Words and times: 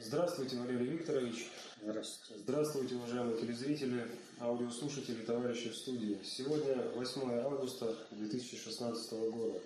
Здравствуйте, 0.00 0.56
Валерий 0.56 0.86
Викторович. 0.86 1.50
Здравствуйте. 1.82 2.42
Здравствуйте, 2.44 2.94
уважаемые 2.94 3.36
телезрители, 3.36 4.06
аудиослушатели, 4.38 5.24
товарищи 5.24 5.70
в 5.70 5.76
студии. 5.76 6.16
Сегодня 6.22 6.76
8 6.94 7.40
августа 7.40 7.96
2016 8.12 9.12
года. 9.32 9.60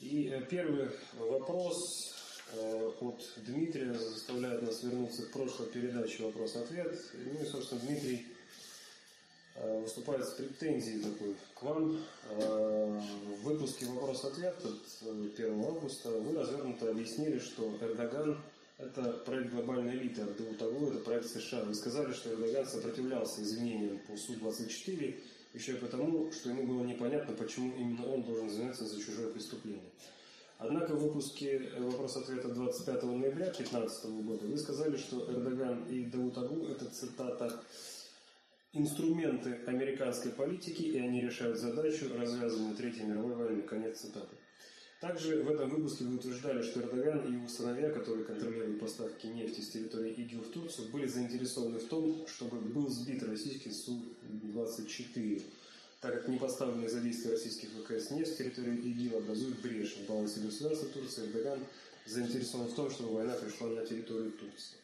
И 0.00 0.28
э, 0.28 0.44
первый 0.50 0.90
вопрос 1.16 2.16
э, 2.52 2.90
от 3.00 3.22
Дмитрия 3.36 3.94
заставляет 3.94 4.62
нас 4.62 4.82
вернуться 4.82 5.22
к 5.22 5.30
прошлой 5.30 5.68
передаче 5.68 6.24
«Вопрос-ответ». 6.24 7.00
Ну 7.14 7.40
и, 7.40 7.46
собственно, 7.46 7.80
Дмитрий 7.82 8.26
э, 9.54 9.82
выступает 9.82 10.26
с 10.26 10.32
претензией 10.32 11.00
такой 11.00 11.36
к 11.54 11.62
вам. 11.62 12.04
В 12.28 13.42
выпуске 13.44 13.86
«Вопрос-ответ» 13.86 14.56
от 14.64 15.38
1 15.38 15.64
августа 15.64 16.10
вы 16.10 16.36
развернуто 16.36 16.90
объяснили, 16.90 17.38
что 17.38 17.72
Эрдоган– 17.80 18.42
это 18.82 19.12
проект 19.24 19.52
глобальной 19.52 19.94
элиты 19.94 20.22
от 20.22 20.36
ДУТАГУ, 20.36 20.88
это 20.88 20.98
проект 21.00 21.26
США. 21.26 21.64
Вы 21.64 21.74
сказали, 21.74 22.12
что 22.12 22.30
Эрдоган 22.30 22.66
сопротивлялся 22.66 23.42
изменениям 23.42 23.98
по 24.06 24.16
Су-24 24.16 25.20
еще 25.54 25.72
и 25.72 25.76
потому, 25.76 26.30
что 26.32 26.50
ему 26.50 26.66
было 26.66 26.84
непонятно, 26.84 27.34
почему 27.34 27.74
именно 27.76 28.06
он 28.06 28.22
должен 28.22 28.48
заняться 28.50 28.84
за 28.84 29.00
чужое 29.00 29.30
преступление. 29.30 29.90
Однако 30.58 30.94
в 30.94 31.02
выпуске 31.02 31.70
«Вопрос-ответа» 31.78 32.48
25 32.48 33.02
ноября 33.04 33.46
2015 33.46 34.04
года 34.24 34.46
вы 34.46 34.58
сказали, 34.58 34.96
что 34.96 35.30
Эрдоган 35.30 35.88
и 35.88 36.04
Даутагу– 36.04 36.66
это 36.70 36.84
цитата 36.84 37.62
инструменты 38.72 39.58
американской 39.66 40.30
политики, 40.30 40.82
и 40.82 40.98
они 40.98 41.22
решают 41.22 41.58
задачу 41.58 42.06
развязывания 42.14 42.74
Третьей 42.74 43.04
мировой 43.04 43.34
войны. 43.34 43.62
Конец 43.62 44.00
цитаты. 44.00 44.36
Также 45.00 45.42
в 45.42 45.50
этом 45.50 45.70
выпуске 45.70 46.04
вы 46.04 46.16
утверждали, 46.16 46.62
что 46.62 46.80
Эрдоган 46.80 47.26
и 47.26 47.32
его 47.32 47.48
сыновья, 47.48 47.88
которые 47.88 48.22
контролируют 48.22 48.80
поставки 48.80 49.28
нефти 49.28 49.62
с 49.62 49.70
территории 49.70 50.12
ИГИЛ 50.12 50.42
в 50.42 50.48
Турцию, 50.48 50.90
были 50.90 51.06
заинтересованы 51.06 51.78
в 51.78 51.88
том, 51.88 52.26
чтобы 52.28 52.58
был 52.58 52.86
сбит 52.90 53.22
российский 53.22 53.70
Су-24, 53.70 55.42
так 56.02 56.12
как 56.12 56.28
непоставленные 56.28 56.90
за 56.90 57.00
действие 57.00 57.32
российских 57.32 57.70
ВКС 57.70 58.10
нефть 58.10 58.34
с 58.34 58.36
территории 58.36 58.76
ИГИЛ 58.76 59.16
образует 59.16 59.58
брешь 59.62 59.96
в 59.96 60.06
балансе 60.06 60.40
государства 60.40 60.86
Турции. 60.90 61.24
Эрдоган 61.24 61.60
заинтересован 62.04 62.66
в 62.66 62.74
том, 62.74 62.90
чтобы 62.90 63.14
война 63.14 63.32
пришла 63.32 63.68
на 63.68 63.86
территорию 63.86 64.32
Турции. 64.32 64.76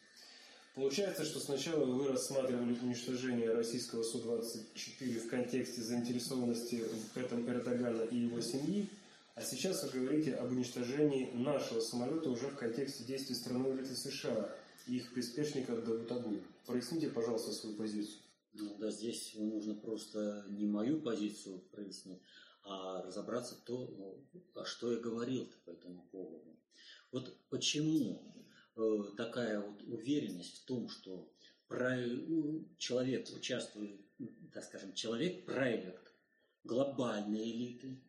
Получается, 0.73 1.25
что 1.25 1.39
сначала 1.39 1.85
вы 1.85 2.07
рассматривали 2.07 2.75
уничтожение 2.81 3.53
российского 3.53 4.01
Су-24 4.01 5.19
в 5.19 5.29
контексте 5.29 5.83
заинтересованности 5.83 6.83
в 7.13 7.17
этом 7.17 7.47
Эрдогана 7.47 8.01
и 8.01 8.15
его 8.17 8.41
семьи, 8.41 8.89
а 9.37 9.41
сейчас 9.43 9.83
вы 9.83 9.99
говорите 9.99 10.33
об 10.33 10.51
уничтожении 10.51 11.29
нашего 11.31 11.79
самолета 11.79 12.31
уже 12.31 12.47
в 12.47 12.55
контексте 12.55 13.03
действий 13.03 13.35
страны 13.35 13.71
элиты 13.71 13.95
США 13.95 14.49
и 14.87 14.95
их 14.95 15.13
приспешников 15.13 15.85
Давутагу. 15.85 16.41
Проясните, 16.65 17.09
пожалуйста, 17.09 17.51
свою 17.51 17.75
позицию. 17.75 18.23
Ну 18.53 18.75
да, 18.79 18.89
здесь 18.89 19.35
нужно 19.35 19.75
просто 19.75 20.43
не 20.49 20.65
мою 20.65 21.01
позицию 21.01 21.59
прояснить, 21.71 22.19
а 22.63 23.03
разобраться 23.03 23.55
то, 23.63 23.85
ну, 23.85 24.41
а 24.55 24.65
что 24.65 24.91
я 24.91 24.99
говорил 24.99 25.47
по 25.65 25.69
этому 25.69 26.01
поводу. 26.11 26.57
Вот 27.11 27.37
почему 27.49 28.19
э, 28.75 29.03
такая 29.17 29.61
вот 29.61 29.83
уверенность 29.83 30.63
в 30.63 30.65
том, 30.65 30.89
что 30.89 31.31
человек 32.79 33.27
участвует, 33.35 34.01
так 34.51 34.63
скажем, 34.63 34.93
человек 34.93 35.45
проект 35.45 36.11
глобальной 36.63 37.51
элиты, 37.51 38.01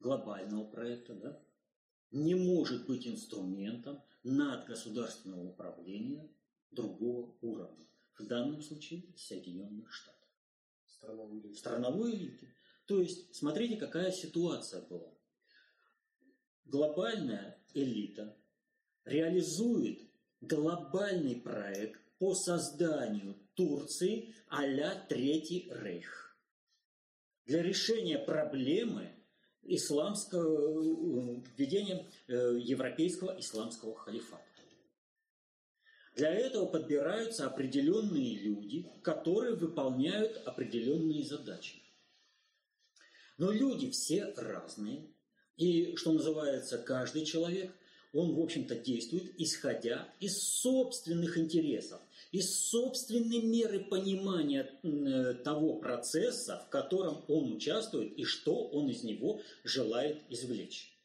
глобального 0.00 0.64
проекта, 0.64 1.14
да, 1.14 1.42
не 2.10 2.34
может 2.34 2.86
быть 2.86 3.06
инструментом 3.06 4.02
надгосударственного 4.22 5.48
управления 5.48 6.28
другого 6.70 7.36
уровня. 7.40 7.86
В 8.18 8.26
данном 8.26 8.60
случае 8.62 9.04
Соединенных 9.16 9.92
Штатов. 9.92 10.28
Страновой 10.86 11.40
элиты. 11.40 11.54
Страновой 11.56 12.14
элиты. 12.14 12.54
То 12.86 13.00
есть, 13.00 13.34
смотрите, 13.34 13.76
какая 13.76 14.10
ситуация 14.10 14.82
была. 14.82 15.14
Глобальная 16.64 17.62
элита 17.72 18.36
реализует 19.04 20.10
глобальный 20.40 21.36
проект 21.36 22.00
по 22.18 22.34
созданию 22.34 23.38
Турции 23.54 24.34
а-ля 24.48 24.94
Третий 25.08 25.70
Рейх. 25.72 26.36
Для 27.46 27.62
решения 27.62 28.18
проблемы 28.18 29.19
исламского, 29.62 31.36
э, 31.36 31.42
введения 31.56 32.06
э, 32.28 32.58
европейского 32.58 33.38
исламского 33.38 33.96
халифата. 33.96 34.44
Для 36.16 36.34
этого 36.34 36.66
подбираются 36.66 37.46
определенные 37.46 38.36
люди, 38.36 38.86
которые 39.02 39.54
выполняют 39.54 40.36
определенные 40.46 41.24
задачи. 41.24 41.82
Но 43.38 43.52
люди 43.52 43.90
все 43.90 44.34
разные, 44.36 45.08
и, 45.56 45.96
что 45.96 46.12
называется, 46.12 46.78
каждый 46.78 47.24
человек 47.24 47.72
он, 48.12 48.34
в 48.34 48.40
общем-то, 48.40 48.74
действует, 48.74 49.32
исходя 49.38 50.08
из 50.18 50.42
собственных 50.42 51.38
интересов, 51.38 52.00
из 52.32 52.68
собственной 52.70 53.40
меры 53.40 53.80
понимания 53.80 54.70
э, 54.82 55.34
того 55.44 55.76
процесса, 55.76 56.64
в 56.66 56.70
котором 56.70 57.24
он 57.28 57.52
участвует 57.52 58.12
и 58.16 58.24
что 58.24 58.68
он 58.68 58.88
из 58.88 59.04
него 59.04 59.40
желает 59.64 60.22
извлечь. 60.28 60.96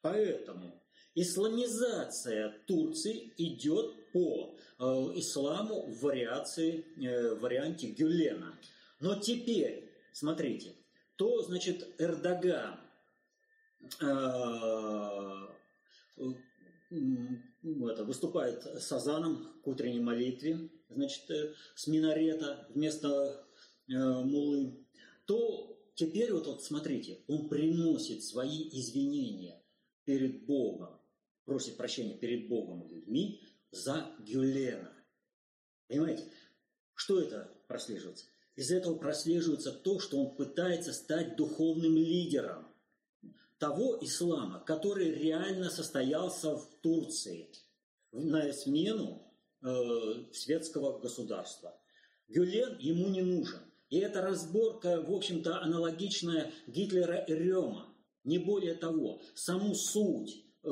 Поэтому 0.00 0.80
исламизация 1.14 2.54
Турции 2.66 3.32
идет 3.36 4.12
по 4.12 4.56
э, 4.78 4.84
исламу 5.16 5.82
в 5.82 6.00
вариации, 6.00 6.86
э, 7.04 7.34
варианте 7.34 7.88
Гюлена. 7.88 8.58
Но 9.00 9.16
теперь, 9.16 9.90
смотрите, 10.12 10.74
то, 11.16 11.42
значит, 11.42 11.86
Эрдоган 11.98 12.80
это, 17.88 18.04
выступает 18.04 18.64
с 18.64 18.90
азаном 18.92 19.60
к 19.62 19.66
утренней 19.66 20.00
молитве, 20.00 20.70
значит, 20.88 21.30
э, 21.30 21.54
с 21.74 21.86
минарета 21.86 22.66
вместо 22.70 23.46
э, 23.88 23.92
мулы, 23.92 24.86
то 25.26 25.78
теперь 25.94 26.32
вот, 26.32 26.46
вот 26.46 26.62
смотрите, 26.62 27.20
он 27.26 27.48
приносит 27.48 28.22
свои 28.22 28.68
извинения 28.68 29.62
перед 30.04 30.46
Богом, 30.46 31.00
просит 31.44 31.76
прощения 31.76 32.16
перед 32.16 32.48
Богом 32.48 32.82
и 32.82 32.94
людьми 32.94 33.42
за 33.70 34.14
Гюлена. 34.20 34.92
Понимаете, 35.88 36.24
что 36.94 37.20
это 37.20 37.52
прослеживается? 37.68 38.26
Из 38.54 38.70
этого 38.70 38.96
прослеживается 38.96 39.72
то, 39.72 39.98
что 39.98 40.18
он 40.18 40.34
пытается 40.34 40.92
стать 40.92 41.36
духовным 41.36 41.96
лидером– 41.96 42.66
того 43.58 43.98
ислама, 44.00 44.60
который 44.60 45.12
реально 45.12 45.70
состоялся 45.70 46.56
в 46.56 46.68
Турции 46.82 47.50
на 48.12 48.52
смену 48.52 49.32
э, 49.62 49.68
светского 50.32 50.98
государства. 50.98 51.78
Гюлен 52.28 52.78
ему 52.78 53.08
не 53.08 53.22
нужен. 53.22 53.60
И 53.88 53.98
эта 53.98 54.20
разборка, 54.20 55.00
в 55.00 55.12
общем-то, 55.12 55.62
аналогичная 55.62 56.52
Гитлера 56.66 57.18
и 57.18 57.32
Рема. 57.32 57.94
Не 58.24 58.38
более 58.38 58.74
того, 58.74 59.20
саму 59.34 59.74
суть 59.74 60.44
э, 60.64 60.68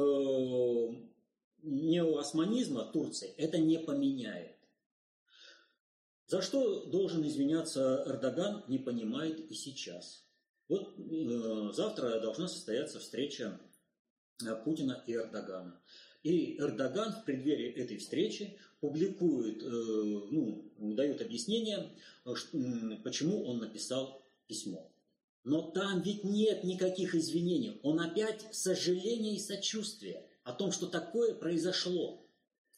неоосманизма 1.63 2.85
Турции 2.87 3.33
это 3.37 3.59
не 3.59 3.79
поменяет. 3.79 4.57
За 6.27 6.43
что 6.43 6.87
должен 6.87 7.27
извиняться 7.27 8.03
Эрдоган, 8.07 8.65
не 8.67 8.79
понимает 8.79 9.39
и 9.51 9.55
сейчас. 9.55 10.24
Вот 10.69 10.95
э, 10.99 11.71
завтра 11.73 12.21
должна 12.21 12.49
состояться 12.49 12.99
встреча 12.99 13.61
э, 14.43 14.55
Путина 14.65 15.03
и 15.07 15.13
Эрдогана. 15.13 15.81
И 16.23 16.59
Эрдоган 16.59 17.13
в 17.13 17.25
преддверии 17.25 17.71
этой 17.71 17.99
встречи 17.99 18.59
публикует, 18.81 19.63
э, 19.63 19.67
ну, 19.67 20.73
дает 20.79 21.21
объяснение, 21.21 21.91
почему 22.25 23.45
он 23.45 23.59
написал 23.59 24.27
письмо. 24.47 24.91
Но 25.45 25.71
там 25.71 26.01
ведь 26.01 26.25
нет 26.25 26.65
никаких 26.65 27.15
извинений. 27.15 27.79
Он 27.83 28.01
опять 28.01 28.47
сожаление 28.53 29.37
и 29.37 29.41
сочувствие 29.41 30.27
о 30.43 30.53
том, 30.53 30.73
что 30.73 30.87
такое 30.87 31.35
произошло. 31.35 32.27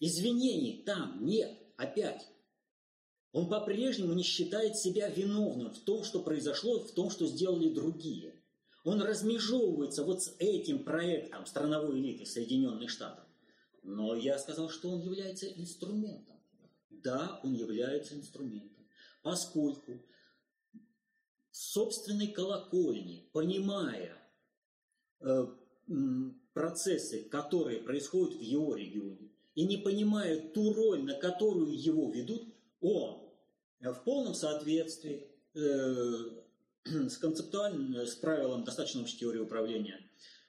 Извинений 0.01 0.83
там 0.85 1.25
нет 1.25 1.57
опять. 1.77 2.27
Он 3.37 3.51
по-прежнему 3.51 4.15
не 4.15 4.23
считает 4.23 4.79
себя 4.79 5.11
виновным 5.11 5.71
в 5.71 5.79
том, 5.81 6.05
что 6.05 6.23
произошло, 6.23 6.81
в 6.81 6.93
том, 6.93 7.11
что 7.11 7.27
сделали 7.27 7.69
другие. 7.69 8.43
Он 8.83 9.03
размежевывается 9.03 10.05
вот 10.05 10.23
с 10.23 10.35
этим 10.39 10.85
проектом 10.85 11.45
страновой 11.45 12.01
элиты 12.01 12.25
Соединенных 12.25 12.89
Штатов. 12.89 13.27
Но 13.83 14.15
я 14.15 14.39
сказал, 14.39 14.71
что 14.71 14.89
он 14.89 15.03
является 15.03 15.47
инструментом. 15.49 16.41
Да, 16.89 17.39
он 17.45 17.53
является 17.53 18.15
инструментом. 18.15 18.89
Поскольку 19.23 20.03
собственной 21.51 22.29
колокольни, 22.29 23.29
понимая 23.35 24.17
э, 25.21 25.47
процессы, 26.55 27.25
которые 27.25 27.83
происходят 27.83 28.39
в 28.39 28.41
его 28.41 28.77
регионе, 28.77 29.31
и 29.55 29.67
не 29.67 29.77
понимает 29.77 30.55
ту 30.55 30.73
роль, 30.73 31.03
на 31.03 31.13
которую 31.13 31.79
его 31.79 32.11
ведут, 32.11 32.51
он 32.81 33.26
в 33.81 34.05
полном 34.05 34.35
соответствии 34.35 35.29
э, 35.55 36.15
с 36.85 37.19
концептуальным, 37.19 37.97
с 37.97 38.15
правилом 38.15 38.65
достаточно 38.65 39.03
общей 39.03 39.19
теории 39.19 39.39
управления, 39.39 40.01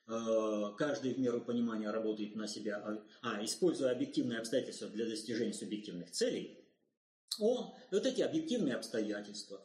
э, 0.07 0.74
каждый 0.77 1.13
в 1.13 1.19
меру 1.19 1.41
понимания 1.41 1.89
работает 1.89 2.35
на 2.35 2.47
себя, 2.47 2.77
а, 2.77 3.03
а 3.21 3.44
используя 3.44 3.91
объективные 3.91 4.39
обстоятельства 4.39 4.88
для 4.88 5.06
достижения 5.06 5.53
субъективных 5.53 6.12
целей, 6.12 6.63
он 7.39 7.74
вот 7.91 8.06
эти 8.06 8.21
объективные 8.21 8.75
обстоятельства, 8.75 9.62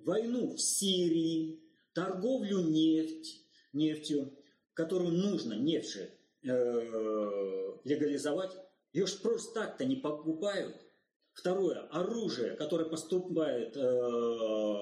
войну 0.00 0.54
в 0.54 0.60
Сирии, 0.60 1.60
торговлю 1.92 2.60
нефть, 2.60 3.44
нефтью, 3.72 4.32
которую 4.74 5.12
нужно, 5.12 5.54
нефть 5.54 5.92
же, 5.92 6.10
э, 6.42 7.78
легализовать, 7.84 8.52
ее 8.92 9.06
же 9.06 9.16
просто 9.16 9.54
так-то 9.54 9.84
не 9.84 9.96
покупают. 9.96 10.83
Второе, 11.34 11.80
оружие, 11.88 12.56
которое 12.56 12.88
поступает 12.88 13.76
э, 13.76 14.78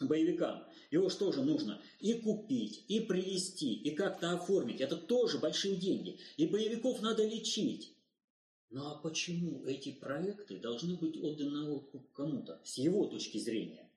боевикам, 0.00 0.64
его 0.90 1.10
же 1.10 1.42
нужно 1.42 1.80
и 2.00 2.14
купить, 2.14 2.84
и 2.88 3.00
привезти, 3.00 3.74
и 3.74 3.94
как-то 3.94 4.32
оформить. 4.32 4.80
Это 4.80 4.96
тоже 4.96 5.38
большие 5.38 5.76
деньги. 5.76 6.18
И 6.38 6.46
боевиков 6.46 7.02
надо 7.02 7.26
лечить. 7.26 7.94
Ну 8.70 8.86
а 8.86 8.96
почему 8.96 9.64
эти 9.66 9.92
проекты 9.92 10.58
должны 10.58 10.96
быть 10.96 11.16
отданы 11.22 11.82
кому-то, 12.14 12.60
с 12.64 12.78
его 12.78 13.06
точки 13.06 13.38
зрения? 13.38 13.90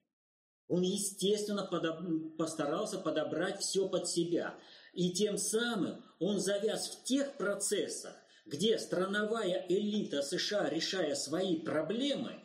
Он, 0.68 0.82
естественно, 0.82 1.66
подоб... 1.66 2.38
постарался 2.38 2.98
подобрать 2.98 3.62
все 3.62 3.88
под 3.90 4.08
себя. 4.08 4.58
И 4.94 5.12
тем 5.12 5.38
самым 5.38 6.04
он 6.20 6.40
завяз 6.40 6.90
в 6.90 7.04
тех 7.04 7.38
процессах, 7.38 8.21
где 8.46 8.78
страновая 8.78 9.66
элита 9.70 10.22
США, 10.22 10.70
решая 10.70 11.16
свои 11.16 11.60
проблемы, 11.60 12.44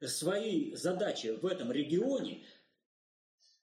свои 0.00 0.74
задачи 0.74 1.28
в 1.28 1.46
этом 1.46 1.72
регионе, 1.72 2.46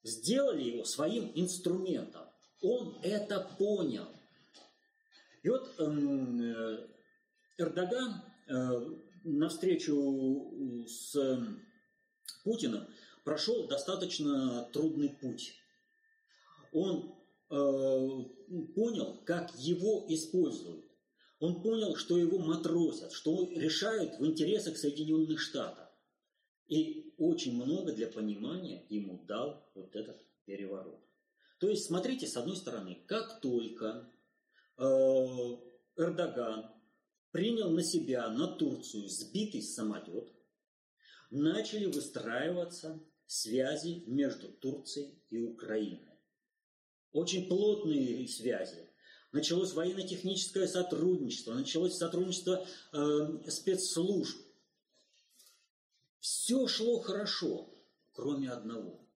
сделали 0.02 0.62
его 0.62 0.84
своим 0.84 1.30
инструментом. 1.34 2.26
Он 2.60 2.98
это 3.02 3.40
понял. 3.58 4.08
И 5.42 5.48
вот 5.48 5.74
эм, 5.78 6.78
Эрдоган 7.58 8.22
э, 8.48 8.80
на 9.24 9.48
встречу 9.48 10.84
с 10.86 11.16
Путиным 12.44 12.86
прошел 13.24 13.66
достаточно 13.68 14.68
трудный 14.72 15.10
путь. 15.10 15.54
Он 16.72 17.14
э, 17.50 18.08
понял, 18.74 19.20
как 19.24 19.54
его 19.56 20.04
используют. 20.08 20.91
Он 21.42 21.60
понял, 21.60 21.96
что 21.96 22.16
его 22.16 22.38
матросят, 22.38 23.10
что 23.10 23.50
решают 23.56 24.16
в 24.20 24.24
интересах 24.24 24.76
Соединенных 24.76 25.40
Штатов. 25.40 25.88
И 26.68 27.12
очень 27.18 27.56
много 27.56 27.92
для 27.92 28.06
понимания 28.06 28.86
ему 28.88 29.24
дал 29.26 29.68
вот 29.74 29.96
этот 29.96 30.24
переворот. 30.44 31.04
То 31.58 31.68
есть, 31.68 31.86
смотрите, 31.86 32.28
с 32.28 32.36
одной 32.36 32.54
стороны, 32.56 33.02
как 33.08 33.40
только 33.40 34.08
э, 34.78 34.84
Эрдоган 35.96 36.70
принял 37.32 37.70
на 37.70 37.82
себя, 37.82 38.28
на 38.28 38.46
Турцию, 38.46 39.08
сбитый 39.08 39.62
самолет, 39.62 40.32
начали 41.32 41.86
выстраиваться 41.86 43.02
связи 43.26 44.04
между 44.06 44.46
Турцией 44.46 45.20
и 45.28 45.40
Украиной. 45.40 46.20
Очень 47.10 47.48
плотные 47.48 48.28
связи. 48.28 48.91
Началось 49.32 49.72
военно-техническое 49.72 50.68
сотрудничество, 50.68 51.54
началось 51.54 51.96
сотрудничество 51.96 52.66
э, 52.92 53.48
спецслужб. 53.48 54.38
Все 56.20 56.68
шло 56.68 57.00
хорошо, 57.00 57.74
кроме 58.12 58.50
одного. 58.50 59.08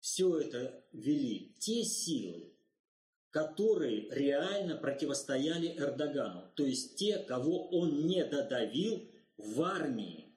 Все 0.00 0.38
это 0.38 0.84
вели 0.92 1.54
те 1.58 1.82
силы, 1.82 2.52
которые 3.30 4.10
реально 4.10 4.76
противостояли 4.76 5.74
Эрдогану, 5.78 6.52
то 6.54 6.64
есть 6.66 6.96
те, 6.96 7.18
кого 7.20 7.68
он 7.70 8.06
не 8.06 8.22
додавил 8.22 9.10
в 9.38 9.62
армии. 9.62 10.36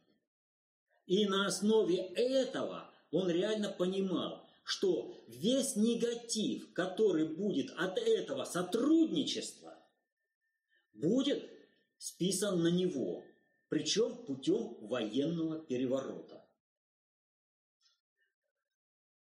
И 1.06 1.26
на 1.26 1.48
основе 1.48 1.98
этого 1.98 2.90
он 3.12 3.30
реально 3.30 3.70
понимал, 3.70 4.47
что 4.68 5.24
весь 5.30 5.78
негатив, 5.78 6.74
который 6.74 7.26
будет 7.26 7.72
от 7.78 7.98
этого 7.98 8.44
сотрудничества, 8.44 9.82
будет 10.92 11.50
списан 11.98 12.62
на 12.62 12.68
него, 12.68 13.24
причем 13.70 14.26
путем 14.26 14.76
военного 14.86 15.60
переворота. 15.60 16.46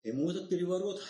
Ему 0.04 0.32
этот 0.32 0.48
переворот 0.48 1.04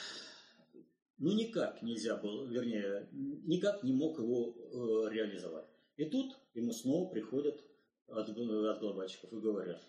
ну 1.19 1.31
никак 1.31 1.83
нельзя 1.83 2.17
было, 2.17 2.47
вернее, 2.47 3.07
никак 3.11 3.83
не 3.83 3.93
мог 3.93 4.17
его 4.17 4.55
э, 4.55 5.13
реализовать. 5.13 5.69
И 5.97 6.05
тут 6.05 6.35
ему 6.55 6.71
снова 6.73 7.11
приходят 7.11 7.63
от, 8.07 8.27
от 8.27 8.79
глобальщиков 8.79 9.31
и 9.31 9.39
говорят, 9.39 9.87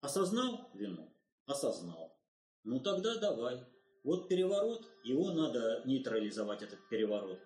осознал 0.00 0.70
вину? 0.74 1.12
Осознал. 1.46 2.21
Ну 2.64 2.80
тогда 2.80 3.16
давай. 3.18 3.60
Вот 4.04 4.28
переворот, 4.28 4.88
его 5.04 5.32
надо 5.32 5.82
нейтрализовать, 5.84 6.62
этот 6.62 6.88
переворот. 6.88 7.38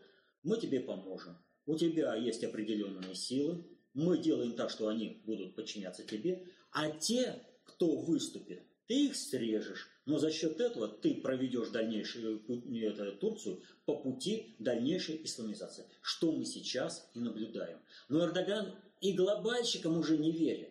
Мы 0.42 0.58
тебе 0.58 0.80
поможем. 0.80 1.36
У 1.66 1.76
тебя 1.76 2.14
есть 2.14 2.44
определенные 2.44 3.14
силы. 3.14 3.64
Мы 3.94 4.18
делаем 4.18 4.54
так, 4.54 4.70
что 4.70 4.88
они 4.88 5.22
будут 5.24 5.54
подчиняться 5.54 6.04
тебе. 6.04 6.46
А 6.70 6.90
те, 6.90 7.42
кто 7.64 7.96
выступит, 7.96 8.62
ты 8.86 9.06
их 9.06 9.16
срежешь. 9.16 9.88
Но 10.06 10.18
за 10.18 10.30
счет 10.30 10.60
этого 10.60 10.88
ты 10.88 11.14
проведешь 11.14 11.70
дальнейшую 11.70 12.42
это, 12.82 13.12
Турцию 13.12 13.62
по 13.84 13.96
пути 13.96 14.54
дальнейшей 14.58 15.24
исламизации, 15.24 15.86
что 16.00 16.30
мы 16.30 16.44
сейчас 16.44 17.10
и 17.14 17.18
наблюдаем. 17.18 17.78
Но 18.08 18.24
Эрдоган 18.24 18.74
и 19.00 19.12
глобальщикам 19.12 19.98
уже 19.98 20.16
не 20.16 20.30
верит. 20.30 20.70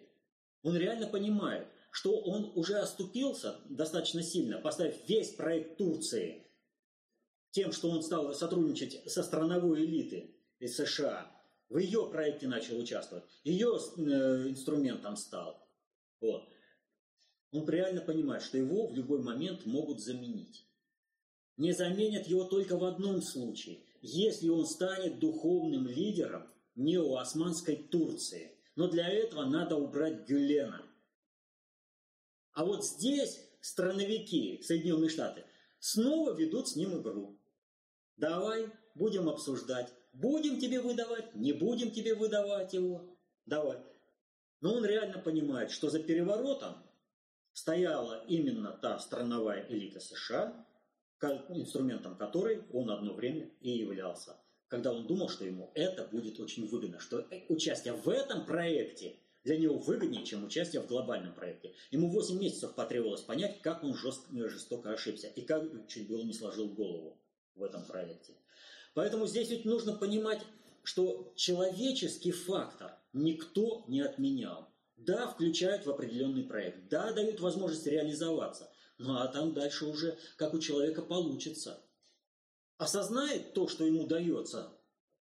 Он 0.63 0.77
реально 0.77 1.07
понимает, 1.07 1.68
что 1.95 2.19
он 2.19 2.51
уже 2.56 2.77
оступился 2.80 3.62
достаточно 3.69 4.21
сильно, 4.21 4.59
поставив 4.59 5.07
весь 5.07 5.30
проект 5.30 5.78
Турции 5.78 6.45
тем, 7.52 7.71
что 7.71 7.90
он 7.90 8.04
стал 8.04 8.33
сотрудничать 8.33 9.09
со 9.09 9.23
страновой 9.23 9.85
элитой 9.85 10.35
из 10.59 10.75
США, 10.75 11.31
в 11.69 11.78
ее 11.78 12.09
проекте 12.11 12.49
начал 12.49 12.78
участвовать, 12.78 13.23
ее 13.45 13.69
э, 13.78 14.49
инструментом 14.49 15.16
стал. 15.16 15.66
Вот 16.19 16.49
он 17.54 17.66
реально 17.69 18.02
понимает, 18.02 18.44
что 18.44 18.57
его 18.57 18.87
в 18.87 18.94
любой 18.94 19.23
момент 19.23 19.66
могут 19.66 20.02
заменить. 20.02 20.68
Не 21.56 21.71
заменят 21.71 22.28
его 22.28 22.44
только 22.44 22.78
в 22.78 22.83
одном 22.83 23.21
случае, 23.21 23.85
если 24.02 24.49
он 24.49 24.66
станет 24.66 25.19
духовным 25.19 25.87
лидером 25.87 26.52
неоосманской 26.75 27.78
Турции. 27.78 28.52
Но 28.75 28.90
для 28.90 29.07
этого 29.07 29.45
надо 29.45 29.78
убрать 29.78 30.28
Гюлена. 30.28 30.85
А 32.56 32.64
вот 32.64 32.85
здесь 32.85 33.42
страновики 33.62 34.62
Соединенные 34.64 35.09
Штаты 35.09 35.44
снова 35.80 36.33
ведут 36.33 36.69
с 36.69 36.76
ним 36.76 37.00
игру. 37.02 37.38
Давай, 38.18 38.71
будем 38.95 39.30
обсуждать. 39.30 39.94
Будем 40.14 40.57
тебе 40.59 40.80
выдавать, 40.80 41.35
не 41.35 41.52
будем 41.52 41.92
тебе 41.92 42.16
выдавать 42.16 42.74
его. 42.74 43.18
Давай. 43.45 43.78
Но 44.62 44.76
он 44.76 44.85
реально 44.85 45.19
понимает, 45.19 45.69
что 45.69 45.90
за 45.90 46.02
переворотом 46.02 46.78
стояла 47.52 48.24
именно 48.26 48.71
та 48.71 48.97
страновая 49.00 49.68
элита 49.69 50.00
США, 50.00 50.66
инструментом 51.50 52.16
которой 52.16 52.64
он 52.71 52.90
одно 52.90 53.14
время 53.14 53.50
и 53.59 53.71
являлся. 53.71 54.38
Когда 54.69 54.94
он 54.94 55.07
думал, 55.07 55.28
что 55.28 55.44
ему 55.44 55.71
это 55.76 56.06
будет 56.06 56.40
очень 56.40 56.68
выгодно, 56.68 57.00
что 57.00 57.19
э, 57.19 57.45
участие 57.50 57.94
в 57.94 58.07
этом 58.07 58.45
проекте 58.45 59.18
для 59.45 59.57
него 59.57 59.78
выгоднее, 59.78 60.25
чем 60.25 60.44
участие 60.44 60.81
в 60.81 60.87
глобальном 60.87 61.33
проекте. 61.33 61.73
Ему 61.92 62.09
8 62.09 62.37
месяцев 62.37 62.73
потребовалось 62.73 63.21
понять, 63.21 63.61
как 63.61 63.83
он 63.83 63.95
жестко, 63.95 64.49
жестоко 64.49 64.92
ошибся 64.92 65.28
и 65.28 65.42
как 65.42 65.64
чуть 65.87 66.07
было 66.07 66.23
не 66.23 66.33
сложил 66.33 66.68
голову 66.68 67.18
в 67.54 67.64
этом 67.64 67.85
проекте. 67.85 68.33
Поэтому 68.95 69.28
здесь 69.28 69.49
ведь 69.49 69.64
нужно 69.64 69.94
понимать, 69.94 70.42
что 70.83 71.31
человеческий 71.35 72.31
фактор 72.31 72.97
никто 73.14 73.85
не 73.87 74.02
отменял. 74.02 74.68
Да, 74.97 75.28
включают 75.28 75.85
в 75.85 75.92
определенный 75.92 76.44
проект. 76.44 76.90
Да, 76.90 77.14
дают 77.14 77.40
возможность 77.40 77.85
реализоваться. 77.85 78.71
Ну 78.97 79.16
а 79.18 79.28
там 79.28 79.54
дальше 79.54 79.85
уже 79.85 80.18
как 80.37 80.54
у 80.54 80.59
человека 80.59 81.04
получится. 81.04 81.81
Осознает 82.78 83.54
то, 83.54 83.68
что 83.68 83.85
ему 83.85 84.07
дается, 84.07 84.71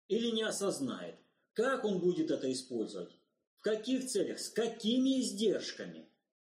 или 0.07 0.29
не 0.29 0.43
осознает? 0.43 1.15
Как 1.53 1.85
он 1.85 1.99
будет 1.99 2.31
это 2.31 2.51
использовать? 2.51 3.11
В 3.61 3.63
каких 3.63 4.07
целях? 4.07 4.39
С 4.39 4.49
какими 4.49 5.21
издержками? 5.21 6.09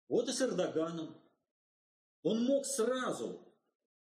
Вот 0.08 0.26
и 0.30 0.32
с 0.32 0.40
Эрдоганом. 0.40 1.14
Он 2.22 2.42
мог 2.44 2.64
сразу 2.64 3.46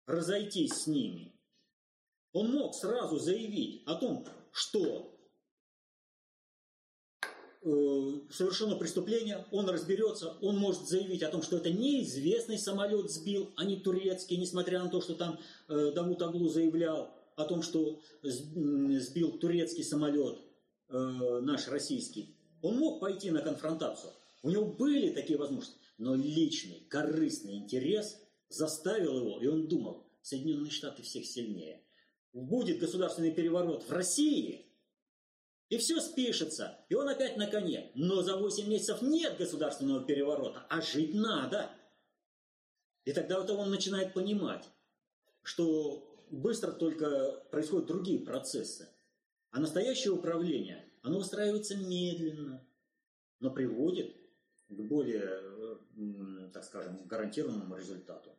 разойтись 0.05 0.74
с 0.74 0.88
ними. 0.88 1.33
Он 2.33 2.51
мог 2.51 2.75
сразу 2.75 3.17
заявить 3.17 3.83
о 3.86 3.95
том, 3.95 4.27
что 4.51 5.17
э, 7.62 7.69
совершено 8.29 8.75
преступление, 8.75 9.45
он 9.51 9.69
разберется, 9.69 10.36
он 10.41 10.57
может 10.57 10.86
заявить 10.89 11.24
о 11.24 11.31
том, 11.31 11.43
что 11.43 11.55
это 11.55 11.71
неизвестный 11.71 12.60
самолет 12.60 13.10
сбил, 13.10 13.53
а 13.55 13.63
не 13.63 13.79
турецкий, 13.79 14.36
несмотря 14.36 14.83
на 14.83 14.89
то, 14.89 15.00
что 15.00 15.15
там 15.15 15.39
э, 15.69 15.93
Давут 15.95 16.19
заявлял 16.51 17.15
о 17.38 17.45
том, 17.45 17.62
что 17.62 18.01
сбил 18.21 19.38
турецкий 19.39 19.86
самолет, 19.86 20.39
э, 20.89 21.39
наш 21.41 21.69
российский. 21.69 22.36
Он 22.62 22.77
мог 22.77 23.00
пойти 23.00 23.32
на 23.32 23.41
конфронтацию. 23.41 24.13
У 24.44 24.50
него 24.50 24.65
были 24.65 25.10
такие 25.10 25.38
возможности. 25.38 25.80
Но 25.98 26.15
личный, 26.15 26.86
корыстный 26.89 27.58
интерес 27.58 28.20
заставил 28.50 29.20
его, 29.20 29.39
и 29.39 29.48
он 29.48 29.68
думал, 29.68 30.08
Соединенные 30.22 30.72
Штаты 30.72 31.03
всех 31.03 31.25
сильнее. 31.25 31.84
Будет 32.34 32.80
государственный 32.80 33.32
переворот 33.32 33.84
в 33.84 33.91
России, 33.91 34.65
и 35.70 35.77
все 35.77 36.01
спишется, 36.01 36.77
и 36.89 36.96
он 36.96 37.08
опять 37.08 37.38
на 37.38 37.48
коне. 37.48 37.91
Но 37.96 38.22
за 38.22 38.36
8 38.36 38.68
месяцев 38.68 39.01
нет 39.01 39.38
государственного 39.38 40.03
переворота, 40.03 40.65
а 40.70 40.82
жить 40.82 41.13
надо. 41.13 41.70
И 43.06 43.13
тогда 43.13 43.39
вот 43.39 43.50
он 43.51 43.70
начинает 43.70 44.13
понимать, 44.13 44.70
что 45.44 46.13
быстро 46.30 46.72
только 46.72 47.41
происходят 47.51 47.88
другие 47.88 48.20
процессы. 48.20 48.89
А 49.51 49.60
настоящее 49.60 50.13
управление, 50.13 50.90
оно 51.01 51.20
устраивается 51.20 51.75
медленно, 51.75 52.65
но 53.39 53.51
приводит 53.51 54.15
к 54.70 54.81
более, 54.81 56.50
так 56.53 56.63
скажем, 56.63 57.05
гарантированному 57.05 57.75
результату. 57.75 58.36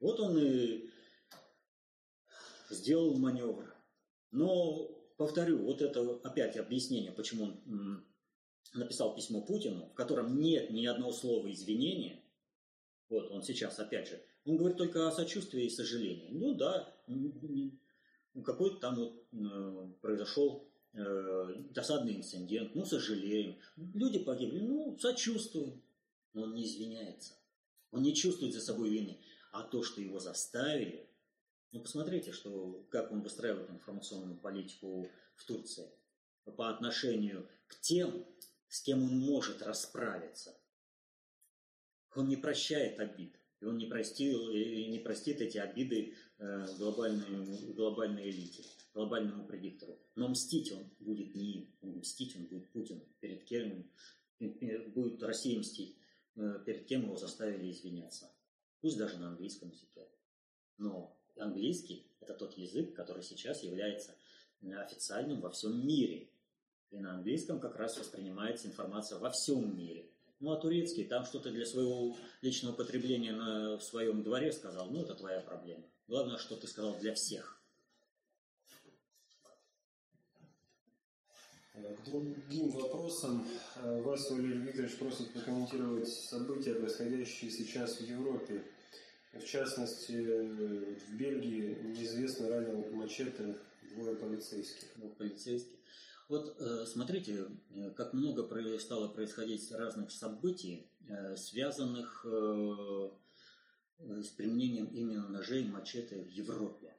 Вот 0.00 0.20
он 0.20 0.38
и 0.38 0.90
сделал 2.70 3.16
маневр. 3.18 3.74
Но, 4.30 4.88
повторю, 5.16 5.64
вот 5.64 5.82
это 5.82 6.20
опять 6.22 6.56
объяснение, 6.56 7.12
почему 7.12 7.44
он 7.44 8.04
написал 8.74 9.14
письмо 9.14 9.40
Путину, 9.40 9.86
в 9.86 9.94
котором 9.94 10.38
нет 10.38 10.70
ни 10.70 10.86
одного 10.86 11.12
слова 11.12 11.50
извинения. 11.50 12.22
Вот 13.08 13.30
он 13.30 13.42
сейчас, 13.42 13.78
опять 13.78 14.08
же, 14.08 14.22
он 14.44 14.56
говорит 14.56 14.76
только 14.76 15.08
о 15.08 15.12
сочувствии 15.12 15.64
и 15.64 15.70
сожалении. 15.70 16.30
Ну 16.30 16.54
да, 16.54 16.94
какой-то 18.44 18.76
там 18.76 18.96
вот 18.96 19.26
э, 19.32 19.92
произошел 20.00 20.62
э, 20.64 20.67
досадный 20.92 22.16
инцидент, 22.16 22.74
ну 22.74 22.84
сожалеем. 22.84 23.58
Люди 23.76 24.18
погибли, 24.18 24.60
ну 24.60 24.98
сочувствуем. 24.98 25.82
Но 26.34 26.42
он 26.42 26.54
не 26.54 26.64
извиняется. 26.64 27.34
Он 27.90 28.02
не 28.02 28.14
чувствует 28.14 28.54
за 28.54 28.60
собой 28.60 28.90
вины. 28.90 29.20
А 29.50 29.62
то, 29.62 29.82
что 29.82 30.00
его 30.00 30.18
заставили, 30.20 31.08
ну, 31.72 31.80
посмотрите, 31.80 32.32
что, 32.32 32.86
как 32.90 33.12
он 33.12 33.22
выстраивает 33.22 33.70
информационную 33.70 34.38
политику 34.38 35.10
в 35.36 35.44
Турции 35.44 35.90
по 36.56 36.70
отношению 36.70 37.48
к 37.66 37.78
тем, 37.80 38.26
с 38.68 38.82
кем 38.82 39.02
он 39.02 39.18
может 39.18 39.62
расправиться. 39.62 40.56
Он 42.14 42.28
не 42.28 42.36
прощает 42.36 42.98
обид. 43.00 43.38
И 43.60 43.64
он 43.64 43.76
не, 43.76 43.86
простил, 43.86 44.50
и 44.50 44.86
не 44.86 45.00
простит 45.00 45.40
эти 45.40 45.58
обиды 45.58 46.14
э, 46.38 46.66
глобальной, 46.78 47.72
глобальной 47.74 48.30
элите, 48.30 48.64
глобальному 48.94 49.46
предиктору. 49.46 49.98
Но 50.14 50.28
мстить 50.28 50.72
он 50.72 50.90
будет 51.00 51.34
не 51.34 51.52
им, 51.52 51.74
мстить 51.82 52.36
он 52.36 52.46
будет 52.46 52.70
Путину, 52.70 53.02
перед 53.20 53.44
кем 53.44 53.90
будет 54.94 55.22
Россия 55.22 55.58
мстить, 55.58 55.96
э, 56.36 56.60
перед 56.64 56.86
кем 56.86 57.02
его 57.02 57.16
заставили 57.16 57.70
извиняться. 57.70 58.30
Пусть 58.80 58.98
даже 58.98 59.18
на 59.18 59.28
английском 59.28 59.70
языке. 59.70 60.08
Но 60.76 61.16
английский– 61.36 62.06
это 62.20 62.34
тот 62.34 62.56
язык, 62.56 62.94
который 62.94 63.22
сейчас 63.22 63.62
является 63.62 64.14
официальным 64.62 65.40
во 65.40 65.50
всем 65.50 65.86
мире. 65.86 66.30
И 66.90 66.98
на 66.98 67.16
английском 67.16 67.60
как 67.60 67.76
раз 67.76 67.98
воспринимается 67.98 68.68
информация 68.68 69.18
во 69.18 69.30
всем 69.30 69.76
мире. 69.76 70.10
Ну, 70.40 70.52
а 70.52 70.56
турецкий, 70.56 71.04
там 71.04 71.24
что-то 71.24 71.50
для 71.50 71.66
своего 71.66 72.16
личного 72.42 72.72
потребления 72.72 73.32
на, 73.32 73.76
в 73.76 73.82
своем 73.82 74.22
дворе 74.22 74.52
сказал, 74.52 74.88
ну, 74.90 75.02
это 75.02 75.14
твоя 75.14 75.40
проблема. 75.40 75.84
Главное, 76.06 76.38
что 76.38 76.56
ты 76.56 76.68
сказал 76.68 76.98
для 76.98 77.12
всех. 77.14 77.57
К 81.82 82.04
другим 82.04 82.70
вопросам 82.70 83.46
вас, 83.82 84.30
Валерий 84.30 84.58
Викторович, 84.58 84.98
просит 84.98 85.32
прокомментировать 85.32 86.08
события, 86.08 86.74
происходящие 86.74 87.50
сейчас 87.50 87.98
в 87.98 88.02
Европе. 88.02 88.64
В 89.32 89.44
частности, 89.44 90.12
в 90.12 91.14
Бельгии 91.16 91.78
неизвестно 91.84 92.48
ранил 92.48 92.84
мачете 92.92 93.58
двое 93.94 94.16
полицейских. 94.16 94.88
Двое 94.96 95.12
полицейских. 95.14 95.78
Вот 96.28 96.56
э, 96.60 96.84
смотрите, 96.84 97.46
э, 97.70 97.90
как 97.90 98.12
много 98.12 98.46
стало 98.78 99.08
происходить 99.08 99.72
разных 99.72 100.10
событий, 100.10 100.86
э, 101.08 101.36
связанных 101.36 102.24
с 103.98 104.28
применением 104.28 104.86
именно 104.86 105.28
ножей 105.28 105.64
мачете 105.64 106.22
в 106.22 106.28
Европе. 106.28 106.94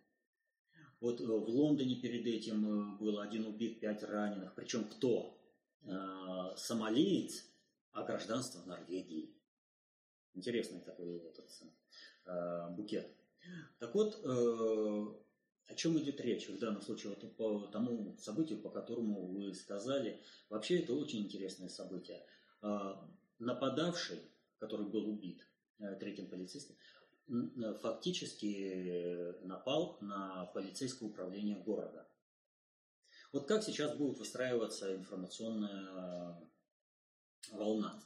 Вот 1.00 1.22
в 1.22 1.50
Лондоне 1.50 1.96
перед 1.96 2.26
этим 2.26 2.98
был 2.98 3.20
один 3.20 3.46
убит, 3.46 3.80
пять 3.80 4.04
раненых. 4.04 4.54
Причем 4.56 4.84
кто? 4.86 5.38
Сомалиец, 6.58 7.46
а 7.92 8.04
гражданство 8.04 8.62
Норвегии. 8.66 9.34
Интересный 10.34 10.82
такой 10.82 11.18
этот 11.20 11.50
букет. 12.76 13.16
Так 13.80 13.96
вот, 13.96 14.22
о 14.26 15.76
чем 15.76 15.98
идет 16.00 16.20
речь 16.22 16.50
в 16.50 16.60
данном 16.60 16.82
случае 16.82 17.16
вот 17.16 17.36
по 17.38 17.68
тому 17.68 18.18
событию, 18.18 18.60
по 18.60 18.70
которому 18.70 19.28
вы 19.28 19.54
сказали? 19.54 20.22
Вообще 20.50 20.80
это 20.80 20.94
очень 20.94 21.22
интересное 21.22 21.70
событие. 21.70 22.26
Нападавший, 23.40 24.20
который 24.58 24.88
был 24.88 25.08
убит 25.08 25.48
э, 25.80 25.96
третьим 25.96 26.28
полицейским, 26.28 26.76
фактически 27.82 29.44
напал 29.46 29.98
на 30.02 30.46
полицейское 30.54 31.10
управление 31.10 31.58
города. 31.58 32.08
Вот 33.32 33.48
как 33.48 33.64
сейчас 33.64 33.96
будет 33.96 34.18
выстраиваться 34.18 34.96
информационная 34.96 36.36
волна? 37.52 38.02